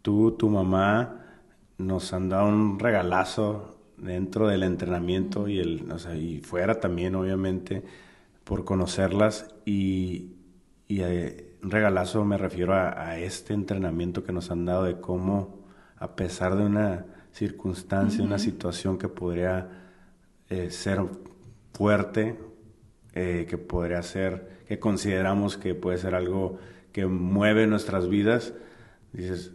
tú, 0.00 0.32
tu 0.32 0.48
mamá, 0.48 1.16
nos 1.76 2.14
han 2.14 2.30
dado 2.30 2.48
un 2.48 2.78
regalazo 2.78 3.77
dentro 4.00 4.48
del 4.48 4.62
entrenamiento 4.62 5.48
y, 5.48 5.58
el, 5.58 5.90
o 5.90 5.98
sea, 5.98 6.16
y 6.16 6.40
fuera 6.40 6.80
también, 6.80 7.14
obviamente, 7.14 7.82
por 8.44 8.64
conocerlas 8.64 9.54
y, 9.64 10.32
y 10.86 11.02
un 11.02 11.70
regalazo 11.70 12.24
me 12.24 12.38
refiero 12.38 12.74
a, 12.74 13.18
este 13.18 13.54
entrenamiento 13.54 14.24
que 14.24 14.32
nos 14.32 14.50
han 14.50 14.64
dado 14.64 14.84
de 14.84 15.00
cómo, 15.00 15.64
a 15.96 16.14
pesar 16.16 16.56
de 16.56 16.64
una 16.64 17.06
circunstancia, 17.32 18.24
una 18.24 18.38
situación 18.38 18.98
que 18.98 19.08
podría 19.08 19.68
eh, 20.48 20.70
ser 20.70 21.00
fuerte, 21.72 22.38
eh, 23.14 23.46
que 23.48 23.58
podría 23.58 24.02
ser, 24.02 24.62
que 24.66 24.78
consideramos 24.78 25.56
que 25.56 25.74
puede 25.74 25.98
ser 25.98 26.14
algo 26.14 26.58
que 26.92 27.06
mueve 27.06 27.66
nuestras 27.66 28.08
vidas, 28.08 28.54
dices, 29.12 29.52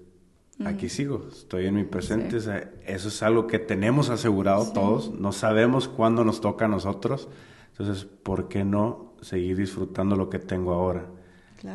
aquí 0.66 0.90
sigo, 0.90 1.28
estoy 1.32 1.68
en 1.68 1.76
mi 1.76 1.84
presente. 1.84 2.38
eso 2.38 3.08
es 3.08 3.24
algo 3.24 3.48
que 3.48 3.60
tenemos 3.60 4.10
asegurado 4.10 4.72
todos, 4.74 5.12
no 5.12 5.32
sabemos 5.32 5.88
cuándo 5.88 6.24
nos 6.24 6.42
toca 6.42 6.66
a 6.66 6.68
nosotros. 6.68 7.30
Entonces, 7.72 8.06
¿por 8.06 8.48
qué 8.48 8.64
no 8.64 9.14
seguir 9.22 9.58
disfrutando 9.58 10.16
lo 10.16 10.30
que 10.30 10.40
tengo 10.40 10.74
ahora? 10.74 11.08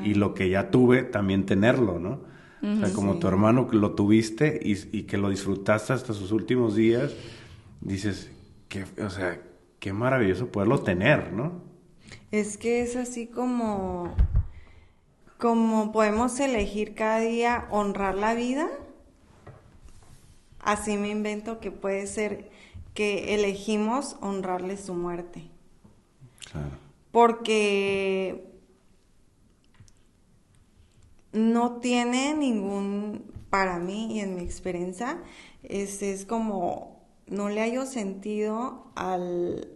Y 0.05 0.15
lo 0.15 0.35
que 0.35 0.51
ya 0.51 0.71
tuve, 0.71 1.03
también 1.03 1.47
tenerlo, 1.47 1.99
¿no? 1.99 2.21
o 2.61 2.77
sea, 2.81 2.93
como 2.93 3.19
tu 3.19 3.29
hermano 3.29 3.69
que 3.69 3.77
lo 3.77 3.93
tuviste 3.93 4.59
y, 4.63 4.73
y, 4.97 5.05
que 5.05 5.17
lo 5.17 5.31
disfrutaste 5.31 5.93
hasta 5.93 6.13
sus 6.13 6.33
últimos 6.33 6.75
días, 6.75 7.15
dices, 7.81 8.33
que, 8.69 8.85
o 9.01 9.11
sea, 9.11 9.41
qué 9.79 9.93
maravilloso 9.93 10.49
poderlo 10.49 10.81
tener, 10.81 11.33
¿no? 11.33 11.63
Es 12.31 12.59
que 12.59 12.83
es 12.83 12.97
así 12.97 13.27
como 13.27 14.15
como 15.39 15.93
podemos 15.93 16.39
elegir 16.41 16.95
cada 16.95 17.21
día 17.21 17.69
honrar 17.71 18.17
la 18.17 18.35
vida, 18.35 18.69
así 20.59 20.97
me 20.97 21.11
invento 21.11 21.61
que 21.61 21.71
puede 21.71 22.07
ser 22.09 22.51
que 22.93 23.35
elegimos 23.35 24.17
honrarle 24.21 24.77
su 24.77 24.95
muerte. 24.95 25.49
Claro. 26.51 26.71
Porque 27.13 28.53
no 31.33 31.77
tiene 31.77 32.35
ningún, 32.35 33.33
para 33.49 33.79
mí 33.79 34.17
y 34.17 34.21
en 34.21 34.35
mi 34.35 34.43
experiencia, 34.43 35.23
es, 35.63 36.03
es 36.03 36.25
como, 36.25 37.07
no 37.29 37.49
le 37.49 37.61
hallo 37.61 37.87
sentido 37.87 38.91
al 38.97 39.71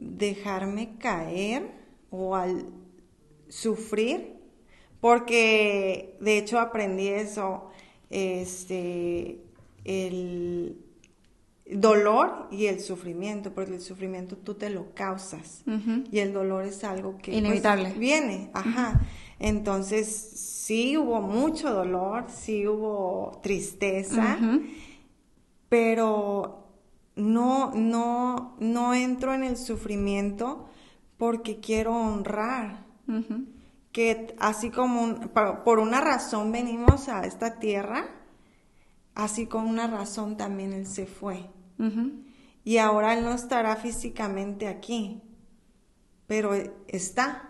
dejarme 0.00 0.98
caer 0.98 1.70
o 2.10 2.34
al 2.34 2.66
sufrir 3.48 4.37
porque 5.00 6.16
de 6.20 6.38
hecho 6.38 6.58
aprendí 6.58 7.08
eso, 7.08 7.70
este, 8.10 9.40
el 9.84 10.76
dolor 11.70 12.48
y 12.50 12.66
el 12.66 12.80
sufrimiento, 12.80 13.52
porque 13.52 13.74
el 13.74 13.80
sufrimiento 13.80 14.36
tú 14.36 14.54
te 14.54 14.70
lo 14.70 14.94
causas 14.94 15.62
y 16.10 16.18
el 16.18 16.32
dolor 16.32 16.64
es 16.64 16.82
algo 16.84 17.18
que 17.18 17.32
pues, 17.32 17.38
inevitable. 17.38 17.92
viene, 17.92 18.50
ajá. 18.54 19.00
Entonces 19.38 20.08
sí 20.08 20.96
hubo 20.96 21.20
mucho 21.20 21.72
dolor, 21.72 22.26
sí 22.28 22.66
hubo 22.66 23.38
tristeza, 23.42 24.38
pero 25.68 26.66
no, 27.14 27.72
no, 27.74 28.56
no 28.58 28.94
entro 28.94 29.34
en 29.34 29.44
el 29.44 29.56
sufrimiento 29.56 30.68
porque 31.18 31.60
quiero 31.60 31.94
honrar 31.94 32.86
que 33.92 34.36
así 34.38 34.70
como 34.70 35.20
por 35.64 35.78
una 35.78 36.00
razón 36.00 36.52
venimos 36.52 37.08
a 37.08 37.24
esta 37.24 37.58
tierra, 37.58 38.08
así 39.14 39.46
con 39.46 39.66
una 39.66 39.86
razón 39.86 40.36
también 40.36 40.72
Él 40.72 40.86
se 40.86 41.06
fue. 41.06 41.50
Y 42.64 42.78
ahora 42.78 43.14
Él 43.14 43.24
no 43.24 43.32
estará 43.32 43.76
físicamente 43.76 44.68
aquí, 44.68 45.22
pero 46.26 46.54
está. 46.86 47.47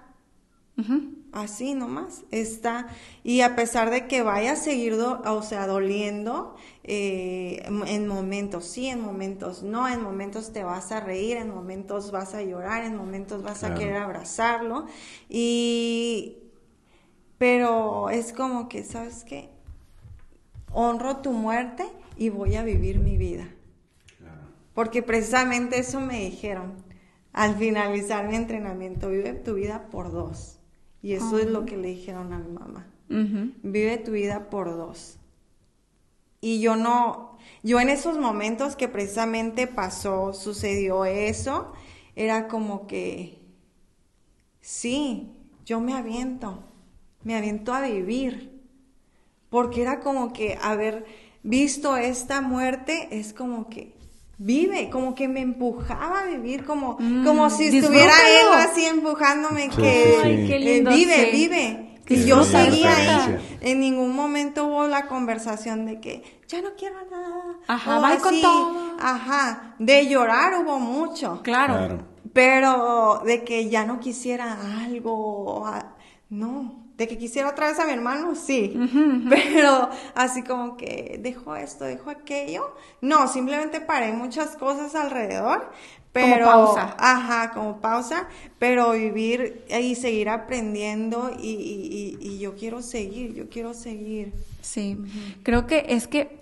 Así 1.32 1.74
nomás 1.74 2.24
está. 2.30 2.88
Y 3.22 3.42
a 3.42 3.54
pesar 3.56 3.90
de 3.90 4.06
que 4.06 4.22
vaya 4.22 4.52
a 4.52 4.56
seguir, 4.56 4.94
o 4.94 5.42
sea, 5.42 5.66
doliendo, 5.66 6.54
eh, 6.84 7.62
en 7.86 8.06
momentos 8.06 8.64
sí, 8.64 8.86
en 8.86 9.00
momentos 9.00 9.62
no, 9.62 9.88
en 9.88 10.02
momentos 10.02 10.52
te 10.52 10.62
vas 10.62 10.90
a 10.90 11.00
reír, 11.00 11.36
en 11.36 11.50
momentos 11.50 12.10
vas 12.10 12.34
a 12.34 12.42
llorar, 12.42 12.84
en 12.84 12.96
momentos 12.96 13.42
vas 13.42 13.64
a 13.64 13.74
querer 13.74 13.96
abrazarlo. 13.96 14.86
Y, 15.28 16.38
pero 17.36 18.08
es 18.10 18.32
como 18.32 18.68
que, 18.68 18.84
¿sabes 18.84 19.24
qué? 19.24 19.50
Honro 20.72 21.18
tu 21.18 21.32
muerte 21.32 21.84
y 22.16 22.30
voy 22.30 22.56
a 22.56 22.62
vivir 22.62 23.00
mi 23.00 23.16
vida. 23.16 23.48
Porque 24.74 25.02
precisamente 25.02 25.78
eso 25.80 26.00
me 26.00 26.20
dijeron 26.20 26.84
al 27.32 27.56
finalizar 27.56 28.28
mi 28.28 28.36
entrenamiento, 28.36 29.10
vive 29.10 29.32
tu 29.32 29.54
vida 29.54 29.88
por 29.90 30.10
dos. 30.10 30.57
Y 31.08 31.14
eso 31.14 31.38
es 31.38 31.46
lo 31.46 31.64
que 31.64 31.78
le 31.78 31.88
dijeron 31.88 32.34
a 32.34 32.38
mi 32.38 32.52
mamá. 32.52 32.86
Vive 33.08 33.96
tu 33.96 34.10
vida 34.10 34.50
por 34.50 34.68
dos. 34.76 35.16
Y 36.42 36.60
yo 36.60 36.76
no, 36.76 37.38
yo 37.62 37.80
en 37.80 37.88
esos 37.88 38.18
momentos 38.18 38.76
que 38.76 38.88
precisamente 38.88 39.66
pasó, 39.66 40.34
sucedió 40.34 41.06
eso, 41.06 41.72
era 42.14 42.46
como 42.46 42.86
que, 42.86 43.38
sí, 44.60 45.32
yo 45.64 45.80
me 45.80 45.94
aviento, 45.94 46.62
me 47.24 47.36
aviento 47.36 47.72
a 47.72 47.80
vivir. 47.80 48.60
Porque 49.48 49.80
era 49.80 50.00
como 50.00 50.34
que 50.34 50.58
haber 50.60 51.06
visto 51.42 51.96
esta 51.96 52.42
muerte 52.42 53.08
es 53.12 53.32
como 53.32 53.70
que 53.70 53.94
vive, 54.38 54.88
como 54.88 55.14
que 55.14 55.28
me 55.28 55.40
empujaba 55.40 56.20
a 56.20 56.26
vivir, 56.26 56.64
como, 56.64 56.96
mm, 56.98 57.24
como 57.24 57.50
si 57.50 57.76
estuviera 57.76 58.12
él 58.12 58.46
así 58.54 58.86
empujándome, 58.86 59.68
que 59.68 60.20
eh, 60.24 60.84
vive, 60.88 61.30
vive. 61.32 61.84
Y 62.10 62.24
yo 62.24 62.42
seguía 62.42 62.96
ahí. 62.96 63.58
En 63.60 63.80
ningún 63.80 64.14
momento 64.14 64.66
hubo 64.66 64.86
la 64.86 65.06
conversación 65.08 65.84
de 65.84 66.00
que 66.00 66.40
ya 66.48 66.62
no 66.62 66.70
quiero 66.78 66.96
nada. 67.10 67.58
Ajá, 67.66 67.98
va 67.98 68.16
con 68.16 68.40
todo. 68.40 68.96
Ajá, 68.98 69.74
de 69.78 70.08
llorar 70.08 70.64
hubo 70.64 70.78
mucho. 70.78 71.42
Claro. 71.42 72.06
Pero 72.32 73.22
de 73.26 73.44
que 73.44 73.68
ya 73.68 73.84
no 73.84 74.00
quisiera 74.00 74.56
algo, 74.82 75.70
no 76.30 76.87
de 76.98 77.06
que 77.06 77.16
quisiera 77.16 77.48
otra 77.48 77.68
vez 77.68 77.78
a 77.78 77.86
mi 77.86 77.92
hermano, 77.92 78.34
sí, 78.34 78.74
pero 79.30 79.88
así 80.16 80.42
como 80.42 80.76
que 80.76 81.18
dejó 81.22 81.54
esto, 81.54 81.84
dejó 81.84 82.10
aquello, 82.10 82.74
no, 83.00 83.28
simplemente 83.28 83.80
paré 83.80 84.12
muchas 84.12 84.56
cosas 84.56 84.96
alrededor, 84.96 85.70
pero 86.12 86.46
como 86.46 86.74
pausa. 86.74 86.96
Ajá, 86.98 87.52
como 87.52 87.80
pausa, 87.80 88.28
pero 88.58 88.90
vivir 88.92 89.64
y 89.68 89.94
seguir 89.94 90.28
aprendiendo 90.28 91.30
y, 91.38 92.18
y, 92.20 92.38
yo 92.40 92.56
quiero 92.56 92.82
seguir, 92.82 93.32
yo 93.34 93.48
quiero 93.48 93.74
seguir. 93.74 94.32
Sí, 94.60 94.98
creo 95.44 95.68
que 95.68 95.86
es 95.88 96.08
que 96.08 96.40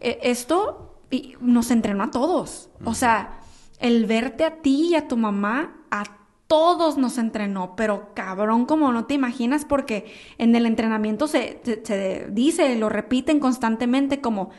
eh, 0.00 0.18
esto 0.22 0.96
nos 1.40 1.70
entrenó 1.70 2.04
a 2.04 2.10
todos, 2.10 2.70
o 2.84 2.94
sea, 2.94 3.40
el 3.80 4.06
verte 4.06 4.44
a 4.44 4.62
ti 4.62 4.90
y 4.92 4.94
a 4.94 5.08
tu 5.08 5.18
mamá, 5.18 5.84
a 5.90 6.19
todos 6.50 6.98
nos 6.98 7.16
entrenó, 7.16 7.76
pero 7.76 8.12
cabrón 8.12 8.66
como 8.66 8.90
no 8.90 9.04
te 9.04 9.14
imaginas 9.14 9.64
porque 9.64 10.12
en 10.36 10.56
el 10.56 10.66
entrenamiento 10.66 11.28
se, 11.28 11.60
se, 11.62 11.80
se 11.86 12.26
dice, 12.32 12.74
lo 12.74 12.88
repiten 12.88 13.38
constantemente 13.38 14.20
como 14.20 14.50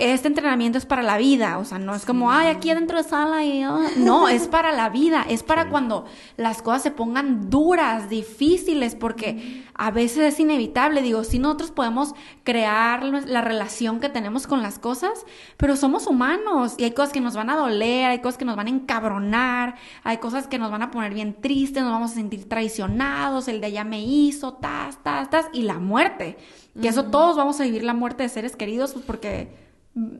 este 0.00 0.28
entrenamiento 0.28 0.78
es 0.78 0.86
para 0.86 1.02
la 1.02 1.18
vida, 1.18 1.58
o 1.58 1.64
sea, 1.64 1.78
no 1.78 1.94
es 1.94 2.06
como, 2.06 2.32
ay, 2.32 2.48
aquí 2.48 2.70
adentro 2.70 2.96
de 2.96 3.04
sala 3.04 3.44
y... 3.44 3.62
Ah". 3.62 3.78
No, 3.96 4.28
es 4.30 4.48
para 4.48 4.72
la 4.72 4.88
vida, 4.88 5.26
es 5.28 5.42
para 5.42 5.68
cuando 5.68 6.06
las 6.36 6.62
cosas 6.62 6.82
se 6.82 6.90
pongan 6.90 7.50
duras, 7.50 8.08
difíciles, 8.08 8.94
porque 8.94 9.64
a 9.74 9.90
veces 9.90 10.34
es 10.34 10.40
inevitable, 10.40 11.02
digo, 11.02 11.22
si 11.22 11.38
nosotros 11.38 11.70
podemos 11.70 12.14
crear 12.44 13.04
la 13.04 13.42
relación 13.42 14.00
que 14.00 14.08
tenemos 14.08 14.46
con 14.46 14.62
las 14.62 14.78
cosas, 14.78 15.26
pero 15.56 15.76
somos 15.76 16.06
humanos 16.06 16.74
y 16.78 16.84
hay 16.84 16.92
cosas 16.92 17.12
que 17.12 17.20
nos 17.20 17.34
van 17.34 17.50
a 17.50 17.56
doler, 17.56 18.06
hay 18.06 18.20
cosas 18.20 18.38
que 18.38 18.44
nos 18.46 18.56
van 18.56 18.68
a 18.68 18.70
encabronar, 18.70 19.74
hay 20.02 20.16
cosas 20.16 20.46
que 20.46 20.58
nos 20.58 20.70
van 20.70 20.82
a 20.82 20.90
poner 20.90 21.12
bien 21.12 21.34
tristes, 21.40 21.82
nos 21.82 21.92
vamos 21.92 22.12
a 22.12 22.14
sentir 22.14 22.48
traicionados, 22.48 23.48
el 23.48 23.60
de 23.60 23.66
allá 23.66 23.84
me 23.84 24.02
hizo, 24.02 24.54
tas, 24.54 25.02
tas, 25.02 25.28
tas, 25.28 25.46
y 25.52 25.62
la 25.62 25.78
muerte, 25.78 26.38
que 26.80 26.88
eso 26.88 27.04
todos 27.04 27.36
vamos 27.36 27.60
a 27.60 27.64
vivir 27.64 27.82
la 27.82 27.94
muerte 27.94 28.22
de 28.22 28.28
seres 28.28 28.56
queridos, 28.56 28.92
pues 28.92 29.04
porque 29.04 29.69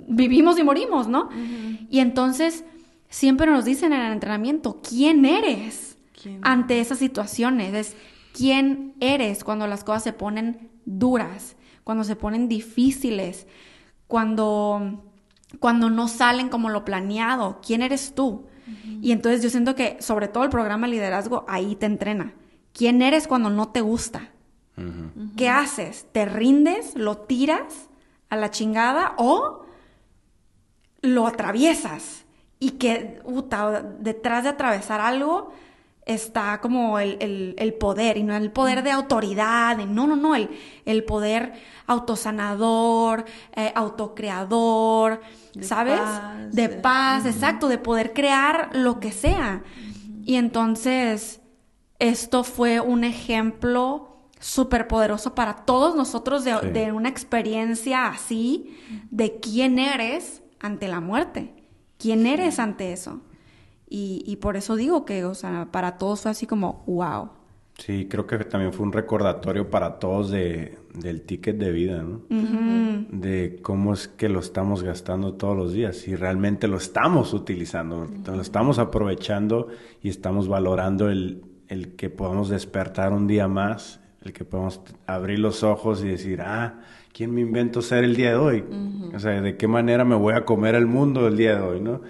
vivimos 0.09 0.59
y 0.59 0.65
morimos, 0.65 1.09
¿no? 1.09 1.29
Y 1.89 2.01
entonces 2.01 2.65
siempre 3.09 3.51
nos 3.51 3.65
dicen 3.65 3.93
en 3.93 4.01
el 4.01 4.13
entrenamiento, 4.13 4.81
¿quién 4.87 5.25
eres 5.25 5.97
ante 6.43 6.81
esas 6.81 6.99
situaciones? 6.99 7.75
Es 7.75 7.97
quién 8.33 8.95
eres 9.01 9.45
cuando 9.45 9.67
las 9.67 9.85
cosas 9.85 10.05
se 10.05 10.13
ponen 10.13 10.71
duras, 10.85 11.57
cuando 11.85 12.05
se 12.05 12.17
ponen 12.17 12.49
difíciles, 12.49 13.47
cuando, 14.07 15.05
cuando 15.59 15.91
no 15.91 16.09
salen 16.09 16.49
como 16.49 16.69
lo 16.71 16.85
planeado, 16.85 17.61
¿quién 17.65 17.83
eres 17.83 18.15
tú? 18.15 18.47
Y 19.03 19.11
entonces 19.11 19.43
yo 19.43 19.51
siento 19.51 19.75
que 19.75 19.97
sobre 20.01 20.29
todo 20.29 20.45
el 20.45 20.51
programa 20.51 20.87
liderazgo 20.87 21.45
ahí 21.49 21.75
te 21.75 21.87
entrena. 21.87 22.35
¿Quién 22.73 23.03
eres 23.03 23.27
cuando 23.27 23.51
no 23.51 23.69
te 23.69 23.81
gusta? 23.81 24.31
¿Qué 25.37 25.49
haces? 25.49 26.07
¿Te 26.13 26.25
rindes? 26.25 26.95
¿Lo 26.95 27.19
tiras? 27.19 27.91
a 28.31 28.37
la 28.37 28.51
chingada 28.51 29.15
o 29.19 29.67
lo 31.03 31.27
atraviesas 31.27 32.25
y 32.59 32.73
que 32.73 33.21
detrás 34.01 34.45
de 34.45 34.51
atravesar 34.51 35.01
algo 35.01 35.53
está 36.07 36.61
como 36.61 36.99
el, 36.99 37.77
poder 37.79 38.17
y 38.17 38.23
no 38.23 38.35
el 38.37 38.51
poder 38.51 38.83
de 38.83 38.91
autoridad, 38.91 39.77
no, 39.79 40.07
no, 40.07 40.17
no, 40.17 40.35
el, 40.35 40.51
el 40.85 41.05
poder 41.05 41.53
autosanador, 41.87 43.25
eh, 43.55 43.73
autocreador, 43.75 45.21
¿sabes? 45.61 46.01
de 46.53 46.69
paz, 46.69 47.27
exacto, 47.27 47.69
de 47.69 47.79
poder 47.79 48.13
crear 48.13 48.71
lo 48.75 49.01
que 49.01 49.13
sea. 49.13 49.63
Y 50.25 50.37
entonces, 50.37 51.41
esto 51.99 52.45
fue 52.45 52.81
un 52.81 53.05
ejemplo 53.05 54.11
súper 54.41 54.89
poderoso 54.89 55.35
para 55.35 55.55
todos 55.55 55.95
nosotros 55.95 56.45
de, 56.45 56.93
una 56.93 57.09
experiencia 57.09 58.07
así, 58.07 58.77
de 59.11 59.39
quién 59.39 59.79
eres 59.79 60.43
ante 60.61 60.89
la 60.89 61.01
muerte, 61.01 61.55
quién 61.99 62.27
eres 62.27 62.59
ante 62.59 62.93
eso. 62.93 63.21
Y, 63.93 64.37
por 64.37 64.57
eso 64.57 64.77
digo 64.77 65.05
que, 65.05 65.25
o 65.25 65.35
sea, 65.35 65.67
para 65.73 65.99
todos 65.99 66.21
fue 66.21 66.31
así 66.31 66.47
como, 66.47 66.85
wow. 66.87 67.31
Sí, 67.77 68.07
creo 68.09 68.25
que 68.25 68.39
también 68.39 68.73
fue 68.73 68.87
un 68.87 68.93
recordatorio 68.93 69.69
para 69.69 69.99
todos 69.99 70.31
de, 70.31 70.79
del 70.95 71.23
ticket 71.23 71.57
de 71.57 71.73
vida, 71.73 72.05
¿no? 72.05 72.21
De 72.29 73.59
cómo 73.63 73.93
es 73.93 74.07
que 74.07 74.29
lo 74.29 74.39
estamos 74.39 74.85
gastando 74.85 75.35
todos 75.35 75.57
los 75.57 75.73
días 75.73 76.07
y 76.07 76.15
realmente 76.15 76.69
lo 76.69 76.77
estamos 76.77 77.35
utilizando, 77.35 78.07
lo 78.27 78.41
estamos 78.41 78.79
aprovechando 78.79 79.67
y 80.03 80.09
estamos 80.09 80.47
valorando 80.47 81.11
el, 81.11 81.43
el 81.67 81.97
que 81.97 82.11
podamos 82.11 82.49
despertar 82.49 83.13
un 83.13 83.27
día 83.27 83.49
más 83.49 84.01
el 84.23 84.33
que 84.33 84.45
podemos 84.45 84.81
abrir 85.07 85.39
los 85.39 85.63
ojos 85.63 86.03
y 86.05 86.09
decir, 86.09 86.43
ah, 86.43 86.81
¿quién 87.13 87.35
me 87.35 87.41
invento 87.41 87.83
ser 87.83 88.05
el 88.05 88.17
día 88.17 88.31
de 88.31 88.37
hoy? 88.37 88.65
O 89.15 89.19
sea, 89.19 89.41
¿de 89.41 89.57
qué 89.57 89.69
manera 89.69 90.05
me 90.05 90.15
voy 90.15 90.35
a 90.35 90.45
comer 90.45 90.75
el 90.75 90.87
mundo 90.87 91.27
el 91.27 91.37
día 91.37 91.57
de 91.57 91.63
hoy, 91.63 91.81
no? 91.81 92.01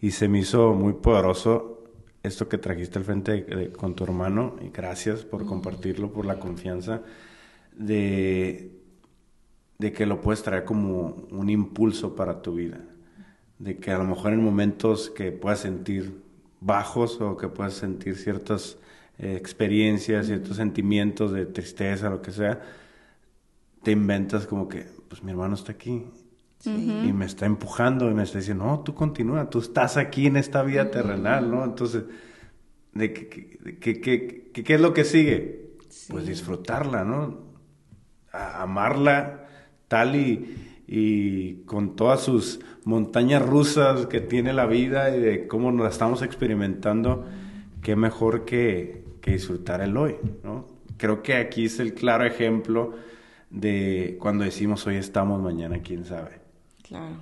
Y 0.00 0.10
se 0.10 0.28
me 0.28 0.40
hizo 0.40 0.74
muy 0.74 0.92
poderoso 0.94 1.82
esto 2.22 2.48
que 2.48 2.58
trajiste 2.58 2.98
al 2.98 3.04
frente 3.04 3.72
con 3.72 3.94
tu 3.94 4.04
hermano, 4.04 4.56
y 4.62 4.70
gracias 4.70 5.24
por 5.24 5.44
compartirlo, 5.44 6.12
por 6.12 6.24
la 6.24 6.38
confianza, 6.38 7.02
de, 7.76 8.72
de 9.78 9.92
que 9.92 10.06
lo 10.06 10.20
puedes 10.20 10.42
traer 10.42 10.64
como 10.64 11.26
un 11.30 11.50
impulso 11.50 12.16
para 12.16 12.40
tu 12.40 12.54
vida. 12.54 12.80
De 13.58 13.76
que 13.76 13.90
a 13.90 13.98
lo 13.98 14.04
mejor 14.04 14.32
en 14.32 14.42
momentos 14.42 15.10
que 15.10 15.32
puedas 15.32 15.60
sentir 15.60 16.22
bajos 16.60 17.20
o 17.20 17.36
que 17.36 17.48
puedas 17.48 17.74
sentir 17.74 18.16
ciertas 18.16 18.78
eh, 19.18 19.36
experiencias, 19.36 20.26
ciertos 20.26 20.56
sentimientos 20.56 21.32
de 21.32 21.46
tristeza, 21.46 22.10
lo 22.10 22.22
que 22.22 22.32
sea, 22.32 22.62
te 23.84 23.92
inventas 23.92 24.46
como 24.46 24.68
que, 24.68 24.86
pues 25.08 25.22
mi 25.22 25.30
hermano 25.30 25.54
está 25.54 25.72
aquí. 25.72 26.04
Y 26.66 27.12
me 27.12 27.26
está 27.26 27.44
empujando 27.44 28.10
y 28.10 28.14
me 28.14 28.22
está 28.22 28.38
diciendo, 28.38 28.64
no, 28.64 28.80
tú 28.80 28.94
continúa, 28.94 29.50
tú 29.50 29.58
estás 29.58 29.98
aquí 29.98 30.26
en 30.26 30.38
esta 30.38 30.62
vida 30.62 30.90
terrenal, 30.90 31.50
¿no? 31.50 31.62
Entonces, 31.62 32.04
¿de 32.94 33.12
qué, 33.12 34.48
qué, 34.52 34.74
es 34.74 34.80
lo 34.80 34.94
que 34.94 35.04
sigue? 35.04 35.76
Pues 36.08 36.26
disfrutarla, 36.26 37.04
¿no? 37.04 37.44
amarla 38.32 39.46
tal 39.88 40.16
y, 40.16 40.82
y 40.86 41.64
con 41.64 41.96
todas 41.96 42.22
sus 42.22 42.60
montañas 42.84 43.46
rusas 43.46 44.06
que 44.06 44.20
tiene 44.20 44.52
la 44.52 44.66
vida 44.66 45.14
y 45.14 45.20
de 45.20 45.46
cómo 45.46 45.70
la 45.70 45.88
estamos 45.88 46.22
experimentando, 46.22 47.26
qué 47.82 47.94
mejor 47.94 48.44
que, 48.44 49.04
que 49.20 49.32
disfrutar 49.32 49.80
el 49.82 49.96
hoy, 49.96 50.16
¿no? 50.42 50.66
Creo 50.96 51.22
que 51.22 51.34
aquí 51.34 51.66
es 51.66 51.80
el 51.80 51.94
claro 51.94 52.24
ejemplo 52.24 52.94
de 53.54 54.16
cuando 54.20 54.44
decimos 54.44 54.86
hoy 54.86 54.96
estamos, 54.96 55.40
mañana 55.40 55.78
quién 55.82 56.04
sabe. 56.04 56.40
Claro. 56.82 57.16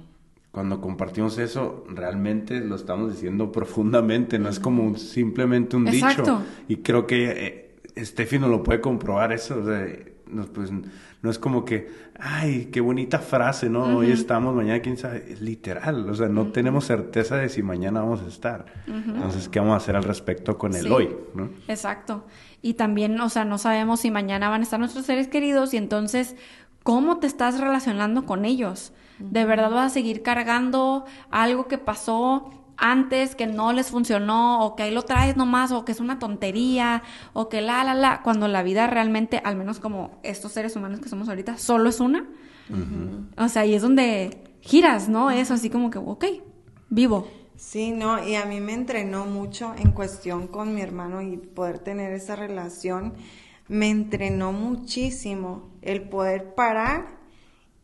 Cuando 0.50 0.80
compartimos 0.80 1.38
eso, 1.38 1.84
realmente 1.88 2.60
lo 2.60 2.76
estamos 2.76 3.12
diciendo 3.12 3.52
profundamente, 3.52 4.38
no 4.38 4.48
es 4.48 4.58
como 4.60 4.82
un- 4.82 4.98
simplemente 4.98 5.76
un 5.76 5.88
Exacto. 5.88 6.22
dicho. 6.22 6.42
Y 6.68 6.76
creo 6.76 7.06
que 7.06 7.78
eh, 7.96 8.04
Steffi 8.04 8.38
no 8.38 8.48
lo 8.48 8.62
puede 8.62 8.80
comprobar 8.80 9.32
eso. 9.32 9.60
o 9.60 9.64
sea, 9.64 9.86
no, 10.32 10.44
pues, 10.46 10.70
no 10.70 11.30
es 11.30 11.38
como 11.38 11.64
que, 11.64 11.90
ay, 12.18 12.70
qué 12.72 12.80
bonita 12.80 13.18
frase, 13.18 13.68
¿no? 13.68 13.98
Hoy 13.98 14.10
estamos, 14.10 14.54
mañana 14.54 14.80
quién 14.80 14.96
sabe. 14.96 15.24
Es 15.30 15.40
literal, 15.40 16.08
o 16.08 16.14
sea, 16.14 16.28
no 16.28 16.48
tenemos 16.48 16.86
certeza 16.86 17.36
de 17.36 17.48
si 17.48 17.62
mañana 17.62 18.00
vamos 18.00 18.22
a 18.22 18.28
estar. 18.28 18.66
Entonces, 18.86 19.48
¿qué 19.48 19.60
vamos 19.60 19.74
a 19.74 19.76
hacer 19.76 19.96
al 19.96 20.04
respecto 20.04 20.58
con 20.58 20.74
el 20.74 20.82
Sí. 20.86 20.90
hoy? 20.90 21.10
¿no? 21.34 21.50
Exacto. 21.68 22.24
Y 22.62 22.74
también, 22.74 23.20
o 23.20 23.28
sea, 23.28 23.44
no 23.44 23.58
sabemos 23.58 24.00
si 24.00 24.10
mañana 24.10 24.48
van 24.48 24.60
a 24.60 24.64
estar 24.64 24.78
nuestros 24.78 25.04
seres 25.06 25.28
queridos 25.28 25.74
y 25.74 25.76
entonces, 25.76 26.36
¿cómo 26.82 27.18
te 27.18 27.26
estás 27.26 27.60
relacionando 27.60 28.24
con 28.26 28.44
ellos? 28.44 28.92
¿De 29.18 29.44
verdad 29.44 29.70
vas 29.70 29.92
a 29.92 29.94
seguir 29.94 30.22
cargando 30.22 31.04
algo 31.30 31.68
que 31.68 31.78
pasó 31.78 32.50
antes 32.82 33.36
que 33.36 33.46
no 33.46 33.72
les 33.72 33.90
funcionó 33.90 34.66
o 34.66 34.74
que 34.74 34.82
ahí 34.82 34.90
lo 34.90 35.02
traes 35.02 35.36
nomás 35.36 35.70
o 35.70 35.84
que 35.84 35.92
es 35.92 36.00
una 36.00 36.18
tontería 36.18 37.04
o 37.32 37.48
que 37.48 37.60
la, 37.60 37.84
la, 37.84 37.94
la, 37.94 38.22
cuando 38.22 38.48
la 38.48 38.64
vida 38.64 38.88
realmente, 38.88 39.40
al 39.44 39.56
menos 39.56 39.78
como 39.78 40.18
estos 40.24 40.52
seres 40.52 40.74
humanos 40.74 41.00
que 41.00 41.08
somos 41.08 41.28
ahorita, 41.28 41.56
solo 41.56 41.88
es 41.88 42.00
una? 42.00 42.26
O 43.38 43.48
sea, 43.48 43.64
y 43.66 43.74
es 43.74 43.82
donde 43.82 44.42
giras, 44.60 45.08
¿no? 45.08 45.30
Eso 45.30 45.54
así 45.54 45.70
como 45.70 45.90
que, 45.90 45.98
ok, 45.98 46.24
vivo. 46.90 47.28
Sí, 47.56 47.92
no, 47.92 48.26
y 48.26 48.34
a 48.34 48.44
mí 48.46 48.60
me 48.60 48.72
entrenó 48.72 49.26
mucho 49.26 49.74
en 49.78 49.92
cuestión 49.92 50.48
con 50.48 50.74
mi 50.74 50.80
hermano 50.80 51.22
y 51.22 51.36
poder 51.36 51.78
tener 51.78 52.12
esa 52.12 52.34
relación. 52.34 53.14
Me 53.68 53.90
entrenó 53.90 54.52
muchísimo 54.52 55.70
el 55.82 56.02
poder 56.08 56.54
parar 56.56 57.18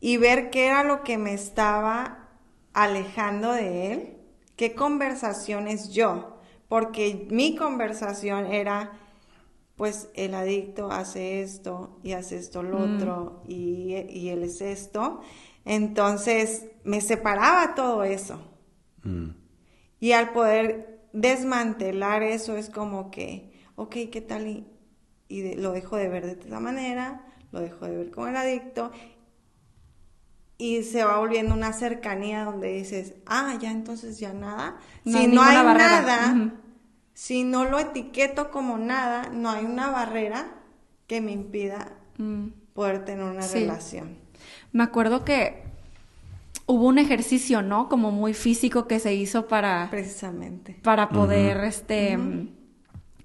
y 0.01 0.16
ver 0.16 0.51
qué 0.51 0.66
era 0.66 0.82
lo 0.82 1.05
que 1.05 1.18
me 1.18 1.34
estaba 1.34 2.28
alejando 2.72 3.53
de 3.53 3.92
él, 3.92 4.18
qué 4.59 4.74
conversaciones 4.74 5.90
yo, 5.94 6.36
porque 6.68 7.28
mi 7.30 7.56
conversación 7.56 8.46
era, 8.52 8.92
pues 9.76 10.11
el 10.14 10.34
adicto 10.34 10.90
hace 10.92 11.40
esto 11.42 11.98
y 12.02 12.12
hace 12.12 12.36
esto 12.36 12.62
lo 12.62 12.80
otro 12.80 13.42
y, 13.48 13.94
y 14.11 14.28
él 14.30 14.42
es 14.42 14.61
esto. 14.61 15.22
Entonces 15.64 16.66
me 16.84 17.00
separaba 17.00 17.74
todo 17.74 18.04
eso. 18.04 18.40
Mm. 19.04 19.30
Y 20.00 20.12
al 20.12 20.32
poder 20.32 21.00
desmantelar 21.12 22.22
eso 22.22 22.56
es 22.56 22.68
como 22.70 23.11
que, 23.11 23.52
ok, 23.76 23.96
¿qué 24.12 24.20
tal? 24.20 24.46
Y, 24.48 24.66
y 25.28 25.40
de- 25.42 25.56
lo 25.56 25.72
dejo 25.72 25.96
de 25.96 26.09
ver 26.09 26.26
de 26.26 26.32
esta 26.32 26.61
manera, 26.61 27.26
lo 27.52 27.61
dejo 27.61 27.86
de 27.86 27.96
ver 27.96 28.11
con 28.11 28.28
el 28.28 28.36
adicto. 28.36 28.90
Y 30.59 30.82
se 30.82 31.04
va 31.04 31.18
volviendo 31.18 31.54
una 31.54 31.72
cercanía 31.72 32.44
donde 32.44 32.72
dices, 32.72 33.14
ah, 33.26 33.56
ya 33.61 33.70
entonces 33.70 34.18
ya 34.18 34.32
nada. 34.32 34.76
No 35.04 35.18
hay 35.18 35.26
si 35.26 35.32
no 35.32 35.42
hay 35.42 35.56
barrera. 35.64 36.00
nada, 36.00 36.52
si 37.14 37.44
no 37.44 37.64
lo 37.64 37.78
etiqueto 37.78 38.50
como 38.50 38.76
nada, 38.76 39.30
no 39.32 39.50
hay 39.50 39.64
una 39.64 39.90
barrera 39.90 40.48
que 41.06 41.20
me 41.20 41.30
impida 41.32 41.92
Mm. 42.18 42.48
poder 42.74 43.04
tener 43.04 43.24
una 43.24 43.42
Sí. 43.42 43.61
relación. 43.61 44.18
Me 44.72 44.82
acuerdo 44.82 45.24
que 45.24 45.62
hubo 46.66 46.86
un 46.88 46.98
ejercicio, 46.98 47.62
¿no? 47.62 47.88
Como 47.88 48.11
muy 48.11 48.34
físico 48.34 48.86
que 48.88 48.98
se 48.98 49.14
hizo 49.14 49.46
para, 49.46 49.86
Precisamente. 49.90 50.76
para 50.82 51.09
poder, 51.09 51.59
este, 51.64 52.18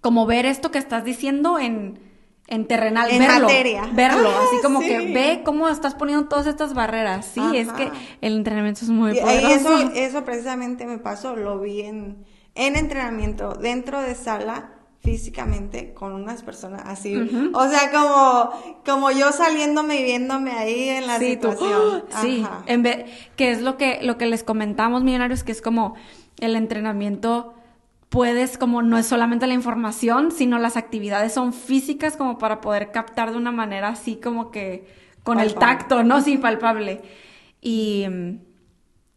como 0.01 0.25
ver 0.27 0.45
esto 0.45 0.69
que 0.69 0.77
estás 0.77 1.03
diciendo 1.03 1.57
en, 1.59 1.99
en 2.47 2.67
terrenal, 2.67 3.09
En 3.09 3.19
verlo, 3.19 3.47
materia. 3.47 3.89
verlo, 3.93 4.29
Ah, 4.29 4.41
así 4.47 4.61
como 4.61 4.81
sí. 4.81 4.87
que 4.87 4.99
ve 5.13 5.41
cómo 5.45 5.69
estás 5.69 5.95
poniendo 5.95 6.27
todas 6.27 6.45
estas 6.45 6.73
barreras. 6.73 7.25
Sí, 7.33 7.41
es 7.55 7.71
que 7.71 7.89
el 8.21 8.35
entrenamiento 8.37 8.81
es 8.83 8.89
muy 8.89 9.17
poderoso. 9.19 9.55
eso, 9.79 9.91
eso 9.95 10.23
precisamente 10.25 10.85
me 10.85 10.97
pasó, 10.97 11.35
lo 11.35 11.59
vi 11.59 11.81
en, 11.81 12.25
en 12.55 12.75
entrenamiento, 12.75 13.53
dentro 13.53 14.01
de 14.01 14.13
sala, 14.15 14.71
físicamente, 15.01 15.93
con 15.93 16.13
unas 16.13 16.43
personas 16.43 16.83
así. 16.85 17.15
O 17.53 17.67
sea, 17.67 17.91
como, 17.91 18.51
como 18.85 19.11
yo 19.11 19.31
saliéndome 19.31 19.99
y 19.99 20.03
viéndome 20.03 20.51
ahí 20.51 20.89
en 20.89 21.07
la 21.07 21.19
Sí, 21.19 21.37
tú, 21.37 21.51
situación. 21.51 22.03
¡ah! 22.13 22.21
sí, 22.21 22.45
en 22.67 22.83
vez, 22.83 23.05
que 23.35 23.51
es 23.51 23.61
lo 23.61 23.77
que, 23.77 23.99
lo 24.01 24.17
que 24.17 24.25
les 24.27 24.43
comentamos, 24.43 25.03
millonarios, 25.03 25.43
que 25.43 25.51
es 25.51 25.61
como 25.61 25.95
el 26.39 26.55
entrenamiento 26.55 27.53
puedes, 28.13 28.59
como 28.59 28.83
no 28.83 28.99
es 28.99 29.07
solamente 29.07 29.47
la 29.47 29.55
información, 29.55 30.31
sino 30.31 30.59
las 30.59 30.77
actividades 30.77 31.33
son 31.33 31.51
físicas 31.51 32.15
como 32.15 32.37
para 32.37 32.61
poder 32.61 32.91
captar 32.91 33.31
de 33.31 33.37
una 33.37 33.51
manera 33.51 33.87
así 33.87 34.17
como 34.17 34.51
que 34.51 34.85
con 35.23 35.39
el 35.39 35.55
tacto, 35.55 36.03
¿no? 36.03 36.21
Sí, 36.21 36.37
palpable. 36.37 37.01
Y, 37.59 38.05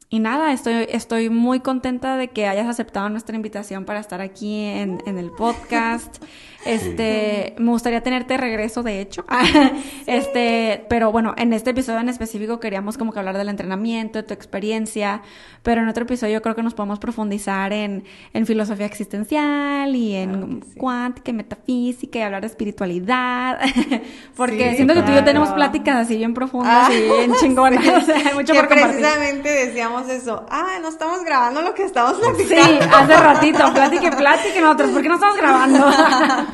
y 0.09 0.19
nada, 0.19 0.51
estoy, 0.51 0.87
estoy 0.89 1.29
muy 1.29 1.61
contenta 1.61 2.17
de 2.17 2.29
que 2.29 2.47
hayas 2.47 2.69
aceptado 2.69 3.11
nuestra 3.11 3.37
invitación 3.37 3.85
para 3.85 4.01
estar 4.01 4.23
aquí 4.23 4.65
en, 4.65 5.03
en 5.05 5.19
el 5.19 5.31
podcast. 5.31 6.25
Este, 6.67 7.55
me 7.59 7.71
gustaría 7.71 8.03
tenerte 8.03 8.37
regreso, 8.37 8.83
de 8.83 9.01
hecho. 9.01 9.25
Este, 10.07 10.85
pero 10.89 11.11
bueno, 11.11 11.35
en 11.37 11.53
este 11.53 11.71
episodio 11.71 11.99
en 12.01 12.09
específico 12.09 12.61
queríamos 12.61 12.97
como 12.97 13.13
que 13.13 13.19
hablar 13.19 13.37
del 13.37 13.49
entrenamiento, 13.49 14.19
de 14.19 14.23
tu 14.23 14.35
experiencia, 14.35 15.23
pero 15.63 15.81
en 15.83 15.89
otro 15.89 16.05
episodio 16.05 16.35
yo 16.35 16.43
creo 16.43 16.55
que 16.55 16.63
nos 16.63 16.75
podemos 16.75 16.99
profundizar 17.01 17.73
en, 17.73 18.05
en 18.33 18.47
filosofía 18.47 18.87
existencial 18.87 19.95
y 19.97 20.15
en 20.15 20.63
sí. 20.63 20.79
cuántica 20.79 21.31
y 21.33 21.35
metafísica 21.35 22.19
y 22.21 22.23
hablar 22.23 22.43
de 22.43 22.47
espiritualidad, 22.49 23.59
porque 24.37 24.71
Sí, 24.71 24.77
siento 24.77 24.95
que 24.95 25.03
tú 25.03 25.13
y 25.13 25.15
yo 25.17 25.25
tenemos 25.25 25.49
pláticas 25.51 25.97
así 25.97 26.17
bien 26.17 26.35
profundas 26.35 26.89
Ah, 26.89 26.95
y 26.95 27.03
bien 27.03 27.35
chingonas, 27.41 28.03
o 28.03 28.07
sea, 28.07 28.17
hay 28.29 28.35
mucho 28.35 28.53
que 28.53 28.61
por 28.61 28.69
precisamente 28.69 29.49
decíamos 29.49 30.09
eso. 30.09 30.47
Ah, 30.51 30.79
no 30.81 30.89
estamos 30.89 31.25
grabando 31.25 31.63
lo 31.63 31.75
que 31.75 31.83
estamos 31.85 32.17
Sí, 32.17 32.45
platicando. 32.47 32.97
hace 32.97 33.17
ratito, 33.17 33.73
plática 33.75 34.07
y 34.07 34.11
plática 34.11 34.61
nosotros, 34.61 34.91
¿por 34.91 35.03
qué 35.03 35.09
no 35.09 35.15
estamos 35.15 35.37
grabando? 35.37 35.87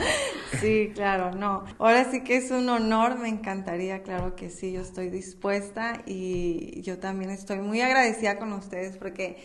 Sí, 0.61 0.93
claro, 0.95 1.33
no. 1.33 1.65
Ahora 1.79 2.11
sí 2.11 2.23
que 2.23 2.37
es 2.37 2.51
un 2.51 2.69
honor, 2.69 3.19
me 3.19 3.29
encantaría, 3.29 4.03
claro 4.03 4.37
que 4.37 4.51
sí, 4.51 4.71
yo 4.71 4.83
estoy 4.83 5.09
dispuesta 5.09 6.03
y 6.07 6.81
yo 6.83 6.99
también 6.99 7.31
estoy 7.31 7.59
muy 7.59 7.81
agradecida 7.81 8.39
con 8.39 8.53
ustedes 8.53 8.97
porque 8.97 9.43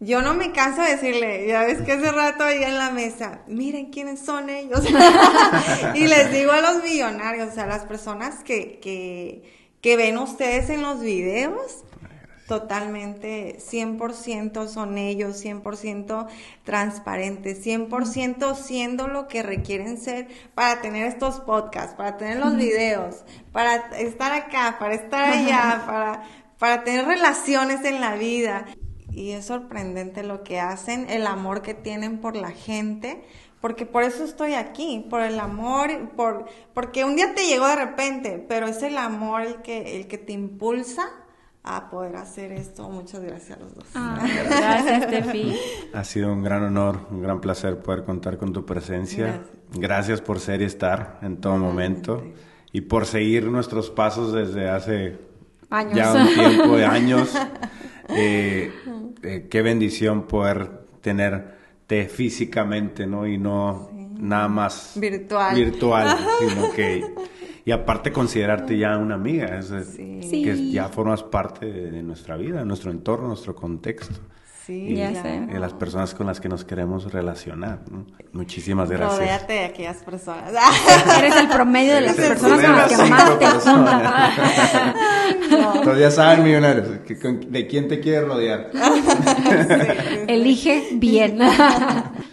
yo 0.00 0.22
no 0.22 0.34
me 0.34 0.52
canso 0.52 0.82
de 0.82 0.90
decirle, 0.90 1.46
ya 1.46 1.64
ves 1.64 1.80
que 1.82 1.92
hace 1.92 2.10
rato 2.10 2.44
ahí 2.44 2.62
en 2.62 2.76
la 2.76 2.90
mesa, 2.90 3.42
miren 3.46 3.86
quiénes 3.86 4.20
son 4.20 4.50
ellos. 4.50 4.80
y 5.94 6.06
les 6.06 6.32
digo 6.32 6.52
a 6.52 6.60
los 6.60 6.82
millonarios, 6.82 7.50
o 7.50 7.52
sea, 7.52 7.64
a 7.64 7.68
las 7.68 7.86
personas 7.86 8.42
que, 8.44 8.80
que, 8.80 9.70
que 9.80 9.96
ven 9.96 10.18
ustedes 10.18 10.68
en 10.68 10.82
los 10.82 11.00
videos, 11.00 11.84
Totalmente, 12.46 13.56
100% 13.58 14.68
son 14.68 14.98
ellos, 14.98 15.42
100% 15.42 16.26
transparentes, 16.62 17.64
100% 17.64 18.54
siendo 18.54 19.08
lo 19.08 19.28
que 19.28 19.42
requieren 19.42 19.96
ser 19.96 20.28
para 20.54 20.82
tener 20.82 21.06
estos 21.06 21.40
podcasts, 21.40 21.94
para 21.94 22.18
tener 22.18 22.36
los 22.40 22.54
videos, 22.54 23.24
para 23.50 23.76
estar 23.98 24.32
acá, 24.32 24.76
para 24.78 24.94
estar 24.94 25.24
allá, 25.24 25.84
para, 25.86 26.22
para 26.58 26.84
tener 26.84 27.06
relaciones 27.06 27.82
en 27.86 28.02
la 28.02 28.14
vida. 28.16 28.66
Y 29.10 29.30
es 29.30 29.46
sorprendente 29.46 30.22
lo 30.22 30.42
que 30.42 30.60
hacen, 30.60 31.08
el 31.08 31.26
amor 31.26 31.62
que 31.62 31.72
tienen 31.72 32.20
por 32.20 32.36
la 32.36 32.50
gente, 32.50 33.24
porque 33.62 33.86
por 33.86 34.02
eso 34.02 34.22
estoy 34.22 34.52
aquí, 34.52 35.06
por 35.08 35.22
el 35.22 35.40
amor, 35.40 36.10
por, 36.14 36.44
porque 36.74 37.06
un 37.06 37.16
día 37.16 37.34
te 37.34 37.46
llegó 37.46 37.66
de 37.68 37.76
repente, 37.76 38.44
pero 38.46 38.66
es 38.66 38.82
el 38.82 38.98
amor 38.98 39.40
el 39.40 39.62
que, 39.62 39.96
el 39.96 40.08
que 40.08 40.18
te 40.18 40.34
impulsa 40.34 41.23
a 41.64 41.88
poder 41.90 42.16
hacer 42.16 42.52
esto. 42.52 42.88
Muchas 42.90 43.22
gracias 43.22 43.58
a 43.58 43.62
los 43.62 43.74
dos. 43.74 43.84
Ah, 43.94 44.18
gracias, 44.46 45.10
Tefi. 45.10 45.56
Ha 45.94 46.04
sido 46.04 46.32
un 46.32 46.42
gran 46.42 46.62
honor, 46.62 47.06
un 47.10 47.22
gran 47.22 47.40
placer 47.40 47.78
poder 47.78 48.04
contar 48.04 48.36
con 48.36 48.52
tu 48.52 48.64
presencia. 48.66 49.26
Gracias. 49.26 49.50
Gracias, 49.76 50.20
por 50.20 50.38
ser 50.40 50.60
y 50.60 50.64
estar 50.64 51.18
en 51.22 51.38
todo 51.38 51.56
momento 51.56 52.22
y 52.70 52.82
por 52.82 53.06
seguir 53.06 53.44
nuestros 53.46 53.90
pasos 53.90 54.32
desde 54.32 54.68
hace 54.68 55.18
Años. 55.70 55.94
ya 55.94 56.12
un 56.12 56.28
tiempo 56.34 56.76
de 56.76 56.84
años. 56.86 57.34
Eh, 58.10 58.70
eh, 59.22 59.46
qué 59.50 59.62
bendición 59.62 60.24
poder 60.28 60.70
tenerte 61.00 62.06
físicamente, 62.08 63.06
¿no? 63.06 63.26
Y 63.26 63.38
no 63.38 63.88
nada 63.92 64.48
más 64.48 64.92
Virtual. 64.96 65.54
virtual, 65.56 66.16
sino 66.38 66.70
que 66.72 67.04
y 67.64 67.72
aparte 67.72 68.12
considerarte 68.12 68.76
ya 68.78 68.96
una 68.98 69.14
amiga, 69.14 69.58
es 69.58 69.68
Sí. 69.96 70.42
que 70.44 70.54
Sí. 70.56 70.72
ya 70.72 70.88
formas 70.88 71.22
parte 71.22 71.66
de, 71.66 71.90
de 71.90 72.02
nuestra 72.02 72.36
vida, 72.36 72.58
de 72.60 72.64
nuestro 72.66 72.90
entorno, 72.90 73.28
nuestro 73.28 73.54
contexto 73.54 74.14
Sí, 74.66 74.86
y 74.92 74.94
Ya 74.96 75.12
sé. 75.22 75.40
de 75.52 75.58
las 75.58 75.74
personas 75.74 76.14
con 76.14 76.26
las 76.26 76.40
que 76.40 76.48
nos 76.48 76.64
queremos 76.64 77.12
relacionar. 77.12 77.80
¿no? 77.90 78.06
Muchísimas 78.32 78.88
gracias. 78.90 79.18
Rodéate 79.18 79.52
de 79.52 79.64
aquellas 79.66 79.98
personas. 79.98 80.52
Eres 81.18 81.36
el 81.36 81.48
promedio 81.48 81.94
de 81.96 82.00
las 82.00 82.16
personas 82.16 82.60
con 82.64 82.72
las 82.76 82.88
que 82.90 83.10
más 83.10 83.38
te. 83.38 83.44
Entonces 85.78 85.98
ya 86.00 86.10
saben, 86.10 86.44
millonarios, 86.44 86.88
de 86.88 87.66
quién 87.66 87.88
te 87.88 88.00
quieres 88.00 88.26
rodear. 88.26 88.70
Elige 90.28 90.88
bien. 90.94 91.38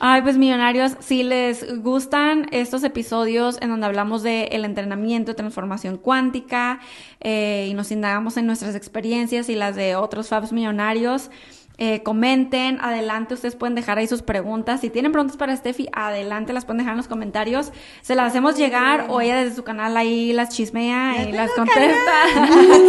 Ay, 0.04 0.24
pues 0.24 0.36
millonarios, 0.36 0.98
si 1.00 1.22
les 1.22 1.80
gustan 1.84 2.48
estos 2.52 2.84
episodios 2.84 3.60
en 3.62 3.70
donde 3.70 3.86
hablamos 3.86 4.24
de 4.24 4.46
el 4.46 4.66
entrenamiento, 4.66 5.36
transformación 5.36 5.98
cuántica 5.98 6.80
eh, 7.20 7.68
y 7.70 7.76
nos 7.76 7.92
indagamos 7.92 8.36
en 8.38 8.48
nuestras 8.48 8.74
experiencias 8.74 9.48
y 9.48 9.54
las 9.54 9.76
de 9.76 9.96
otros 9.96 10.30
Fabs 10.30 10.54
millonarios, 10.54 11.30
eh, 11.78 12.02
comenten, 12.02 12.82
adelante, 12.82 13.36
ustedes 13.36 13.56
pueden 13.56 13.76
dejar 13.76 14.00
ahí 14.00 14.08
sus 14.08 14.24
preguntas. 14.24 14.82
Si 14.82 14.90
tienen 14.90 15.12
preguntas 15.12 15.38
para 15.38 15.56
Steffi, 15.56 15.88
adelante, 15.94 16.52
las 16.52 16.66
pueden 16.66 16.80
dejar 16.80 16.94
en 16.94 16.98
los 16.98 17.08
comentarios. 17.08 17.72
Se 18.02 18.16
las 18.16 18.26
hacemos 18.26 18.58
llegar 18.58 19.06
o 19.10 19.22
ella 19.22 19.38
desde 19.38 19.56
su 19.56 19.64
canal 19.64 19.96
ahí 19.96 20.34
las 20.34 20.50
chismea 20.50 21.30
y 21.30 21.32
las 21.32 21.52
contesta. 21.52 22.24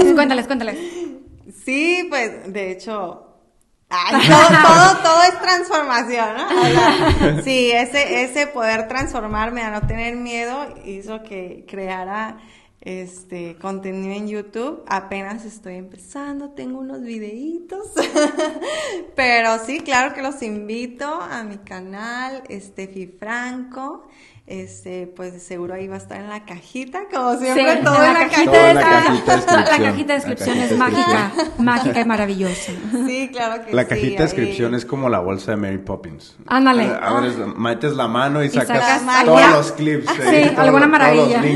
cuéntales, 0.14 0.46
cuéntales. 0.46 0.78
Sí, 1.62 2.06
pues 2.08 2.50
de 2.50 2.70
hecho 2.70 3.32
todo, 4.11 5.03
todo, 5.03 5.22
es 5.22 5.38
transformación, 5.40 6.28
¿no? 6.36 7.43
sí, 7.43 7.70
ese, 7.72 8.24
ese 8.24 8.47
poder 8.47 8.88
transformarme 8.88 9.62
a 9.62 9.70
no 9.70 9.86
tener 9.86 10.16
miedo 10.16 10.66
hizo 10.84 11.22
que 11.22 11.66
creara 11.68 12.38
este 12.80 13.57
contenido 13.57 14.14
en 14.14 14.28
YouTube. 14.28 14.82
Apenas 14.88 15.45
estoy 15.45 15.76
empezando, 15.76 16.51
tengo 16.51 16.80
unos 16.80 17.03
videitos. 17.03 17.93
Pero 19.16 19.59
sí, 19.64 19.80
claro 19.80 20.14
que 20.14 20.22
los 20.22 20.43
invito 20.43 21.07
a 21.07 21.45
mi 21.45 21.59
canal, 21.59 22.43
Estefi 22.49 23.07
Franco 23.07 24.09
este, 24.47 25.07
pues 25.07 25.40
seguro 25.40 25.74
ahí 25.74 25.86
va 25.86 25.95
a 25.95 25.99
estar 25.99 26.20
en 26.20 26.28
la 26.28 26.45
cajita, 26.45 27.05
como 27.12 27.38
siempre, 27.38 27.76
todo 27.76 28.03
en 28.03 28.12
la, 28.12 28.28
cajita, 28.28 28.51
de 28.51 28.74
descripción. 28.74 29.47
La 29.55 29.64
cajita 29.64 30.12
de 30.12 30.14
descripción 30.14 30.59
es 30.59 30.76
mágica, 30.76 31.32
mágica 31.59 32.01
y 32.01 32.05
maravillosa. 32.05 32.72
Sí, 33.07 33.30
claro 33.32 33.64
que 33.64 33.66
la 33.66 33.66
sí. 33.70 33.76
La 33.76 33.84
cajita 33.86 34.16
de 34.16 34.22
descripción 34.24 34.74
es 34.74 34.84
como 34.84 35.09
la 35.09 35.20
bolsa 35.20 35.53
de 35.53 35.59
Mary 35.59 35.78
Poppins. 35.78 36.36
Ándale. 36.47 36.90
Abres, 37.01 37.36
metes 37.57 37.95
la 37.95 38.09
mano 38.09 38.43
y, 38.43 38.49
sacas, 38.49 39.03
todos 39.24 39.51
los 39.53 39.72
clips. 39.72 40.11
Sí, 40.11 40.51
alguna 40.57 40.86
maravilla. 40.86 41.43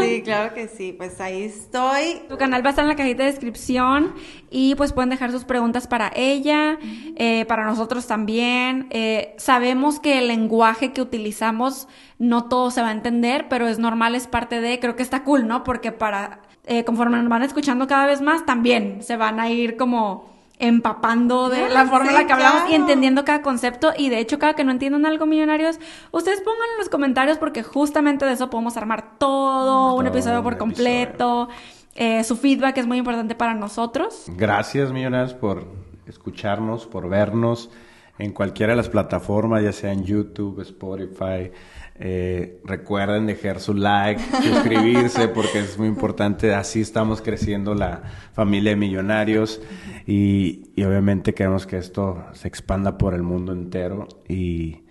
Sí, 0.00 0.22
claro 0.22 0.54
que 0.54 0.68
sí, 0.68 0.92
pues 0.92 1.20
ahí 1.20 1.44
estoy. 1.44 2.22
Tu 2.28 2.36
canal 2.36 2.62
va 2.64 2.68
a 2.68 2.70
estar 2.70 2.84
en 2.84 2.88
la 2.88 2.96
cajita 2.96 3.24
de 3.24 3.30
descripción 3.30 4.14
y 4.54 4.76
pues 4.76 4.92
pueden 4.92 5.10
dejar 5.10 5.32
sus 5.32 5.44
preguntas 5.44 5.88
para 5.88 6.12
ella, 6.14 6.78
eh, 7.16 7.44
para 7.46 7.64
nosotros 7.64 8.06
también. 8.06 8.86
Eh, 8.90 9.34
sabemos 9.36 9.98
que 9.98 10.18
el 10.18 10.28
lenguaje 10.28 10.92
que 10.92 11.02
utilizamos 11.02 11.88
no 12.20 12.44
todo 12.44 12.70
se 12.70 12.80
va 12.80 12.90
a 12.90 12.92
entender, 12.92 13.48
pero 13.48 13.66
es 13.66 13.80
normal, 13.80 14.14
es 14.14 14.28
parte 14.28 14.60
de, 14.60 14.78
creo 14.78 14.94
que 14.94 15.02
está 15.02 15.24
cool, 15.24 15.48
¿no? 15.48 15.64
Porque 15.64 15.90
para, 15.90 16.38
eh, 16.66 16.84
conforme 16.84 17.18
nos 17.18 17.28
van 17.28 17.42
escuchando 17.42 17.88
cada 17.88 18.06
vez 18.06 18.20
más, 18.20 18.46
también 18.46 19.02
se 19.02 19.16
van 19.16 19.40
a 19.40 19.50
ir 19.50 19.76
como 19.76 20.32
empapando 20.60 21.48
de 21.48 21.68
la 21.68 21.86
forma 21.86 22.10
en 22.10 22.14
la 22.14 22.26
que 22.28 22.32
hablamos 22.32 22.70
y 22.70 22.76
entendiendo 22.76 23.24
cada 23.24 23.42
concepto 23.42 23.92
y 23.98 24.08
de 24.08 24.20
hecho 24.20 24.38
cada 24.38 24.54
que 24.54 24.62
no 24.62 24.70
entiendan 24.70 25.04
algo 25.04 25.26
millonarios 25.26 25.80
ustedes 26.12 26.42
pongan 26.42 26.70
en 26.74 26.78
los 26.78 26.88
comentarios 26.88 27.38
porque 27.38 27.64
justamente 27.64 28.24
de 28.24 28.34
eso 28.34 28.50
podemos 28.50 28.76
armar 28.76 29.18
todo, 29.18 29.94
un 29.96 30.06
episodio 30.06 30.44
por 30.44 30.56
completo 30.56 31.48
eh, 31.94 32.24
su 32.24 32.36
feedback 32.36 32.78
es 32.78 32.86
muy 32.86 32.98
importante 32.98 33.34
para 33.34 33.54
nosotros. 33.54 34.26
Gracias 34.36 34.92
millonarios 34.92 35.34
por 35.34 35.66
escucharnos 36.06 36.86
por 36.86 37.08
vernos 37.08 37.70
en 38.18 38.32
cualquiera 38.32 38.72
de 38.72 38.76
las 38.76 38.88
plataformas 38.88 39.62
ya 39.62 39.72
sea 39.72 39.92
en 39.92 40.04
YouTube 40.04 40.60
Spotify. 40.60 41.50
Eh, 41.96 42.60
recuerden 42.64 43.26
dejar 43.26 43.60
su 43.60 43.74
like, 43.74 44.20
suscribirse, 44.42 45.28
porque 45.28 45.60
es 45.60 45.78
muy 45.78 45.88
importante. 45.88 46.54
Así 46.54 46.80
estamos 46.80 47.20
creciendo 47.20 47.74
la 47.74 48.02
familia 48.32 48.70
de 48.70 48.76
millonarios. 48.76 49.60
Y, 50.06 50.72
obviamente 50.84 51.34
queremos 51.34 51.66
que 51.66 51.78
esto 51.78 52.24
se 52.32 52.48
expanda 52.48 52.98
por 52.98 53.14
el 53.14 53.22
mundo 53.22 53.52
entero 53.52 54.08
y, 54.28 54.82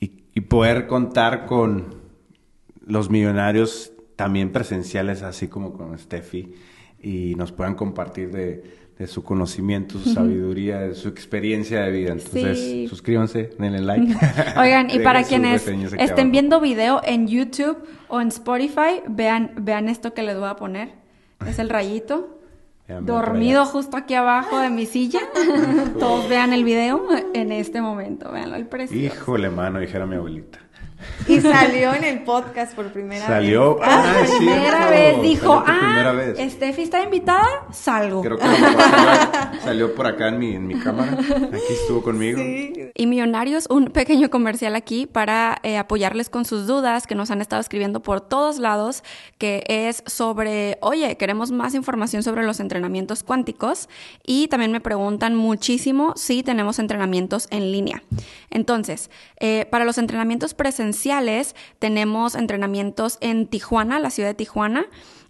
y 0.00 0.40
poder 0.42 0.86
contar 0.86 1.46
con 1.46 1.96
los 2.86 3.10
millonarios 3.10 3.92
también 4.18 4.50
presenciales, 4.50 5.22
así 5.22 5.46
como 5.46 5.72
con 5.72 5.96
Steffi, 5.96 6.52
y 7.00 7.36
nos 7.36 7.52
puedan 7.52 7.76
compartir 7.76 8.32
de 8.32 8.88
de 8.98 9.06
su 9.06 9.22
conocimiento, 9.22 9.98
su 9.98 10.12
sabiduría, 10.12 10.80
de 10.80 10.94
su 10.96 11.08
experiencia 11.08 11.82
de 11.82 11.92
vida. 11.92 12.12
Entonces, 12.12 12.90
suscríbanse, 12.90 13.50
denle 13.56 13.80
like. 13.82 14.12
Oigan, 14.58 14.90
y 14.90 14.98
para 14.98 15.22
quienes 15.22 15.66
estén 15.66 16.32
viendo 16.32 16.60
video 16.60 17.00
en 17.04 17.28
YouTube 17.28 17.78
o 18.08 18.20
en 18.20 18.28
Spotify, 18.28 19.02
vean, 19.08 19.52
vean 19.60 19.88
esto 19.88 20.14
que 20.14 20.24
les 20.24 20.36
voy 20.36 20.48
a 20.48 20.56
poner. 20.56 20.90
Es 21.46 21.60
el 21.60 21.68
rayito. 21.68 22.34
dormido 23.02 23.66
justo 23.66 23.98
aquí 23.98 24.14
abajo 24.14 24.58
de 24.58 24.70
mi 24.70 24.86
silla. 24.86 25.20
Todos 25.98 26.28
vean 26.28 26.52
el 26.52 26.64
video 26.64 27.06
en 27.34 27.52
este 27.52 27.80
momento. 27.80 28.32
Veanlo, 28.32 28.56
el 28.56 28.66
precio. 28.66 28.98
Híjole, 28.98 29.50
mano, 29.50 29.78
dijera 29.78 30.06
mi 30.06 30.16
abuelita. 30.16 30.58
Y 31.28 31.40
salió 31.40 31.94
en 31.94 32.04
el 32.04 32.22
podcast 32.22 32.74
por 32.74 32.90
primera 32.92 33.26
salió, 33.26 33.76
vez. 33.76 33.86
Salió, 33.86 34.00
ah, 34.00 34.14
por 34.26 34.36
primera 34.38 34.90
vez. 34.90 35.22
Dijo, 35.22 35.62
ah, 35.66 36.24
Steffi 36.48 36.82
está 36.82 37.02
invitada, 37.02 37.46
salgo. 37.70 38.22
Creo 38.22 38.38
que 38.38 38.44
salió, 39.62 39.94
por 39.94 40.06
acá 40.06 40.28
en 40.28 40.38
mi, 40.38 40.54
en 40.54 40.66
mi 40.66 40.78
cámara. 40.78 41.12
Aquí 41.12 41.72
estuvo 41.72 42.02
conmigo. 42.02 42.40
Y 42.40 43.06
Millonarios, 43.06 43.66
un 43.68 43.86
pequeño 43.86 44.30
comercial 44.30 44.74
aquí 44.74 45.06
para 45.06 45.58
eh, 45.62 45.76
apoyarles 45.76 46.30
con 46.30 46.44
sus 46.44 46.66
dudas 46.66 47.06
que 47.06 47.14
nos 47.14 47.30
han 47.30 47.40
estado 47.40 47.60
escribiendo 47.60 48.00
por 48.00 48.20
todos 48.20 48.58
lados, 48.58 49.04
que 49.36 49.64
es 49.68 50.02
sobre, 50.06 50.78
oye, 50.80 51.16
queremos 51.16 51.50
más 51.50 51.74
información 51.74 52.22
sobre 52.22 52.44
los 52.44 52.58
entrenamientos 52.58 53.22
cuánticos. 53.22 53.88
Y 54.26 54.48
también 54.48 54.72
me 54.72 54.80
preguntan 54.80 55.36
muchísimo 55.36 56.14
si 56.16 56.42
tenemos 56.42 56.78
entrenamientos 56.78 57.46
en 57.50 57.70
línea. 57.70 58.02
Entonces, 58.50 59.10
eh, 59.40 59.66
para 59.70 59.84
los 59.84 59.98
entrenamientos 59.98 60.54
presenciales, 60.54 60.87
tenemos 61.78 62.34
entrenamientos 62.34 63.18
en 63.20 63.46
Tijuana, 63.46 63.98
la 63.98 64.10
ciudad 64.10 64.30
de 64.30 64.34
Tijuana 64.34 64.86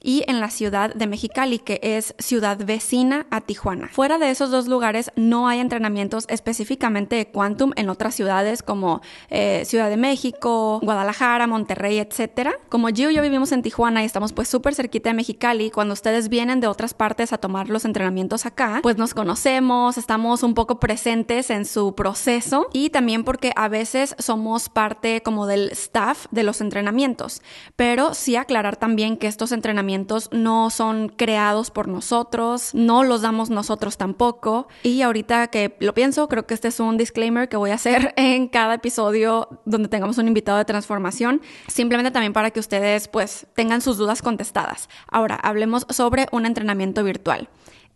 y 0.09 0.25
en 0.27 0.41
la 0.41 0.49
ciudad 0.49 0.95
de 0.95 1.07
Mexicali, 1.07 1.59
que 1.59 1.81
es 1.83 2.15
ciudad 2.19 2.57
vecina 2.65 3.27
a 3.31 3.43
Tijuana. 3.43 3.89
Fuera 3.89 4.17
de 4.17 4.31
esos 4.31 4.51
dos 4.51 4.67
lugares 4.67 5.13
no 5.17 5.49
hay 5.49 5.59
entrenamientos 5.59 6.25
específicamente 6.31 7.17
de 7.17 7.29
Quantum 7.29 7.73
en 7.77 7.91
otras 7.91 8.15
ciudades 8.15 8.63
como 8.63 9.03
eh, 9.29 9.65
Ciudad 9.67 9.91
de 9.91 9.99
México, 9.99 10.81
Guadalajara, 10.83 11.47
Monterrey, 11.47 11.99
etc. 11.99 12.53
Como 12.71 12.89
Gio 12.89 13.11
y 13.11 13.17
yo 13.17 13.23
vivimos 13.23 13.53
en 13.53 13.61
Tijuana 13.61 14.03
y 14.03 14.07
estamos 14.07 14.33
pues 14.33 14.49
súper 14.49 14.75
cerquita 14.75 15.11
de 15.11 15.15
Mexicali, 15.15 15.71
cuando 15.71 15.93
ustedes 15.93 16.31
vienen 16.31 16.61
de 16.61 16.69
otras 16.69 16.95
partes 16.95 17.35
a 17.35 17.37
tomar 17.37 17.69
los 17.69 17.85
entrenamientos 17.85 18.47
acá, 18.47 18.81
pues 18.83 18.97
nos 18.97 19.13
conocemos, 19.13 19.99
estamos 19.99 20.43
un 20.43 20.55
poco 20.55 20.81
presentes 20.81 21.51
en 21.51 21.67
su 21.67 21.95
proceso 21.95 22.69
y 22.73 22.89
también 22.89 23.25
porque 23.25 23.53
a 23.57 23.69
veces 23.69 24.17
somos 24.19 24.71
parte 24.71 25.21
como 25.23 25.47
del 25.47 25.69
staff 25.73 26.29
de 26.31 26.45
los 26.45 26.63
entrenamientos, 26.63 27.43
pero 27.77 28.15
sí 28.15 28.37
aclarar 28.37 28.77
también 28.77 29.19
que 29.19 29.27
estos 29.27 29.53
entrenamientos 29.53 29.98
no 30.33 30.71
son 30.71 31.09
creados 31.09 31.71
por 31.71 31.89
nosotros, 31.89 32.75
no 32.75 33.05
los 33.05 33.23
damos 33.23 33.51
nosotros 33.51 33.97
tampoco. 33.97 34.69
Y 34.83 35.03
ahorita 35.03 35.49
que 35.49 35.77
lo 35.81 35.95
pienso, 35.95 36.29
creo 36.29 36.47
que 36.47 36.55
este 36.55 36.69
es 36.69 36.81
un 36.81 36.97
disclaimer 36.97 37.49
que 37.49 37.57
voy 37.57 37.71
a 37.71 37.75
hacer 37.75 38.13
en 38.17 38.49
cada 38.49 38.75
episodio 38.75 39.49
donde 39.65 39.89
tengamos 39.89 40.19
un 40.19 40.29
invitado 40.29 40.59
de 40.59 40.65
transformación, 40.65 41.41
simplemente 41.67 42.11
también 42.11 42.33
para 42.33 42.51
que 42.51 42.61
ustedes 42.61 43.09
pues 43.09 43.47
tengan 43.55 43.81
sus 43.81 43.97
dudas 43.97 44.23
contestadas. 44.23 44.89
Ahora, 45.09 45.37
hablemos 45.37 45.87
sobre 45.91 46.27
un 46.33 46.47
entrenamiento 46.47 47.05
virtual. 47.05 47.49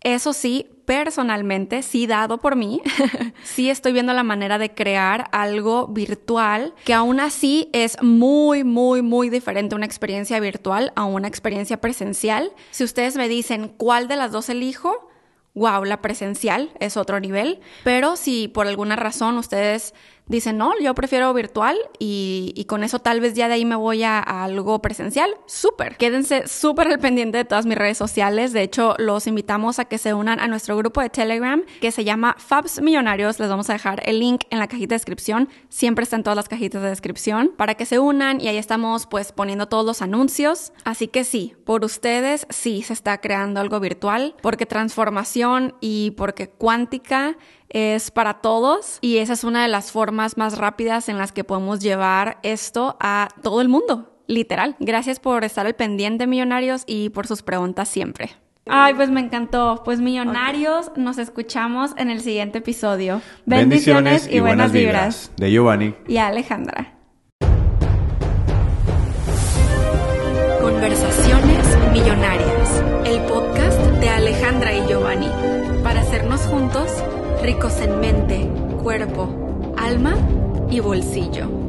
Eso 0.05 0.33
sí, 0.33 0.67
personalmente, 0.85 1.83
sí 1.83 2.07
dado 2.07 2.39
por 2.39 2.57
mí, 2.57 2.83
sí 3.45 3.71
estoy 3.71 3.93
viendo 3.93 4.13
la 4.13 4.25
manera 4.25 4.59
de 4.59 4.75
crear 4.75 5.29
algo 5.33 5.87
virtual 5.87 6.75
que 6.85 6.93
aún 6.93 7.21
así 7.21 7.69
es 7.73 7.97
muy, 8.03 8.65
muy, 8.65 9.03
muy 9.03 9.31
diferente 9.31 9.77
una 9.77 9.87
experiencia 9.87 10.41
virtual 10.41 10.93
a 10.97 11.05
una 11.05 11.29
experiencia 11.29 11.81
presencial. 11.81 12.53
Si 12.73 12.85
ustedes 12.85 13.17
me 13.17 13.29
dicen 13.29 13.69
cuál 13.69 14.09
de 14.09 14.17
las 14.17 14.33
dos 14.33 14.49
elijo, 14.49 15.09
wow, 15.55 15.85
la 15.85 16.01
presencial 16.01 16.71
es 16.81 16.97
otro 16.97 17.21
nivel, 17.21 17.61
pero 17.85 18.17
si 18.17 18.49
por 18.49 18.67
alguna 18.67 18.97
razón 18.97 19.39
ustedes 19.39 19.95
dicen, 20.27 20.57
no, 20.57 20.73
yo 20.81 20.95
prefiero 20.95 21.33
virtual 21.35 21.77
y, 21.99 22.65
con 22.69 22.85
eso 22.85 23.01
tal 23.01 23.21
vez 23.21 23.35
ya 23.35 23.49
de 23.49 23.55
ahí 23.55 23.65
me 23.65 23.77
voy 23.77 24.03
a, 24.03 24.19
algo 24.19 24.81
presencial, 24.81 25.31
súper. 25.47 25.97
Quédense 25.97 26.49
súper 26.49 26.89
al 26.89 26.99
pendiente 26.99 27.39
de 27.39 27.45
todas 27.45 27.67
mis 27.67 27.77
redes 27.77 27.99
sociales. 27.99 28.53
De 28.53 28.63
hecho, 28.63 28.95
los 28.99 29.27
invitamos 29.27 29.79
a 29.79 29.85
que 29.85 29.99
se 29.99 30.15
unan 30.15 30.41
a 30.41 30.49
nuestro 30.49 30.77
grupo 30.77 31.03
de 31.03 31.11
Telegram 31.11 31.63
que 31.81 31.93
se 31.93 32.05
llama 32.05 32.37
Fabs 32.39 32.81
Millonarios. 32.81 33.39
Les 33.41 33.49
vamos 33.49 33.69
a 33.69 33.75
dejar 33.75 34.03
el 34.07 34.21
link 34.21 34.45
en 34.51 34.59
la 34.59 34.69
cajita 34.69 34.95
de 34.95 34.97
descripción. 34.97 35.49
Siempre 35.69 36.05
está 36.05 36.17
en 36.17 36.23
todas 36.23 36.37
las 36.37 36.49
cajitas 36.49 36.81
de 36.83 36.89
descripción 36.89 37.53
para 37.57 37.75
que 37.75 37.85
se 37.85 37.99
unan 37.99 38.41
y 38.41 38.49
ahí 38.49 38.57
estamos 38.57 39.07
pues 39.07 39.33
poniendo 39.33 39.67
todos 39.67 39.85
los 39.85 40.01
anuncios. 40.01 40.73
Así 40.85 41.09
que 41.09 41.25
sí, 41.25 41.55
por 41.65 41.85
ustedes 41.85 42.47
sí 42.49 42.83
se 42.83 42.93
está 42.93 43.19
creando 43.19 43.61
algo 43.61 43.81
virtual 43.81 44.35
porque 44.41 44.67
transformación 44.67 45.75
y 45.81 46.13
porque 46.13 46.49
cuántica 46.49 47.37
es 47.73 48.11
para 48.11 48.35
todos 48.35 48.99
y 49.01 49.19
esa 49.19 49.33
es 49.33 49.45
una 49.45 49.63
de 49.63 49.69
las 49.69 49.91
formas 49.91 50.37
más 50.37 50.59
rápidas 50.59 51.09
en 51.09 51.19
las 51.19 51.33
que 51.33 51.43
podemos 51.43 51.81
llevar 51.81 52.39
esto 52.43 52.97
a 53.01 53.29
todo 53.43 53.61
el 53.61 53.69
mundo, 53.69 54.15
literal. 54.27 54.77
Gracias 54.79 55.19
por 55.19 55.43
estar 55.45 55.67
al 55.67 55.75
pendiente, 55.75 56.27
millonarios, 56.27 56.85
y 56.87 57.09
por 57.09 57.27
sus 57.27 57.43
preguntas 57.43 57.89
siempre. 57.89 58.31
Ay, 58.67 58.95
pues 58.95 59.11
me 59.11 59.21
encantó. 59.21 59.83
Pues 59.85 60.01
millonarios, 60.01 60.93
nos 60.97 61.19
escuchamos 61.19 61.93
en 61.97 62.11
el 62.11 62.21
siguiente 62.21 62.59
episodio. 62.59 63.21
Bendiciones, 63.45 64.29
y, 64.31 64.39
buenas, 64.41 64.71
vibras. 64.71 65.33
De 65.37 65.51
Giovanni. 65.51 65.95
Y 66.07 66.19
Alejandra. 66.19 66.95
Conversaciones 70.61 71.79
Millonarias, 71.93 72.83
el 73.05 73.21
podcast 73.23 73.79
de 74.01 74.09
Alejandra 74.09 74.73
y 74.73 74.87
Giovanni, 74.87 75.29
para 75.83 76.01
hacernos 76.01 76.41
juntos 76.43 77.03
ricos 77.43 77.81
en 77.81 77.99
mente, 77.99 78.49
cuerpo, 78.83 79.75
alma 79.77 80.15
y 80.71 80.79
bolsillo. 80.79 81.62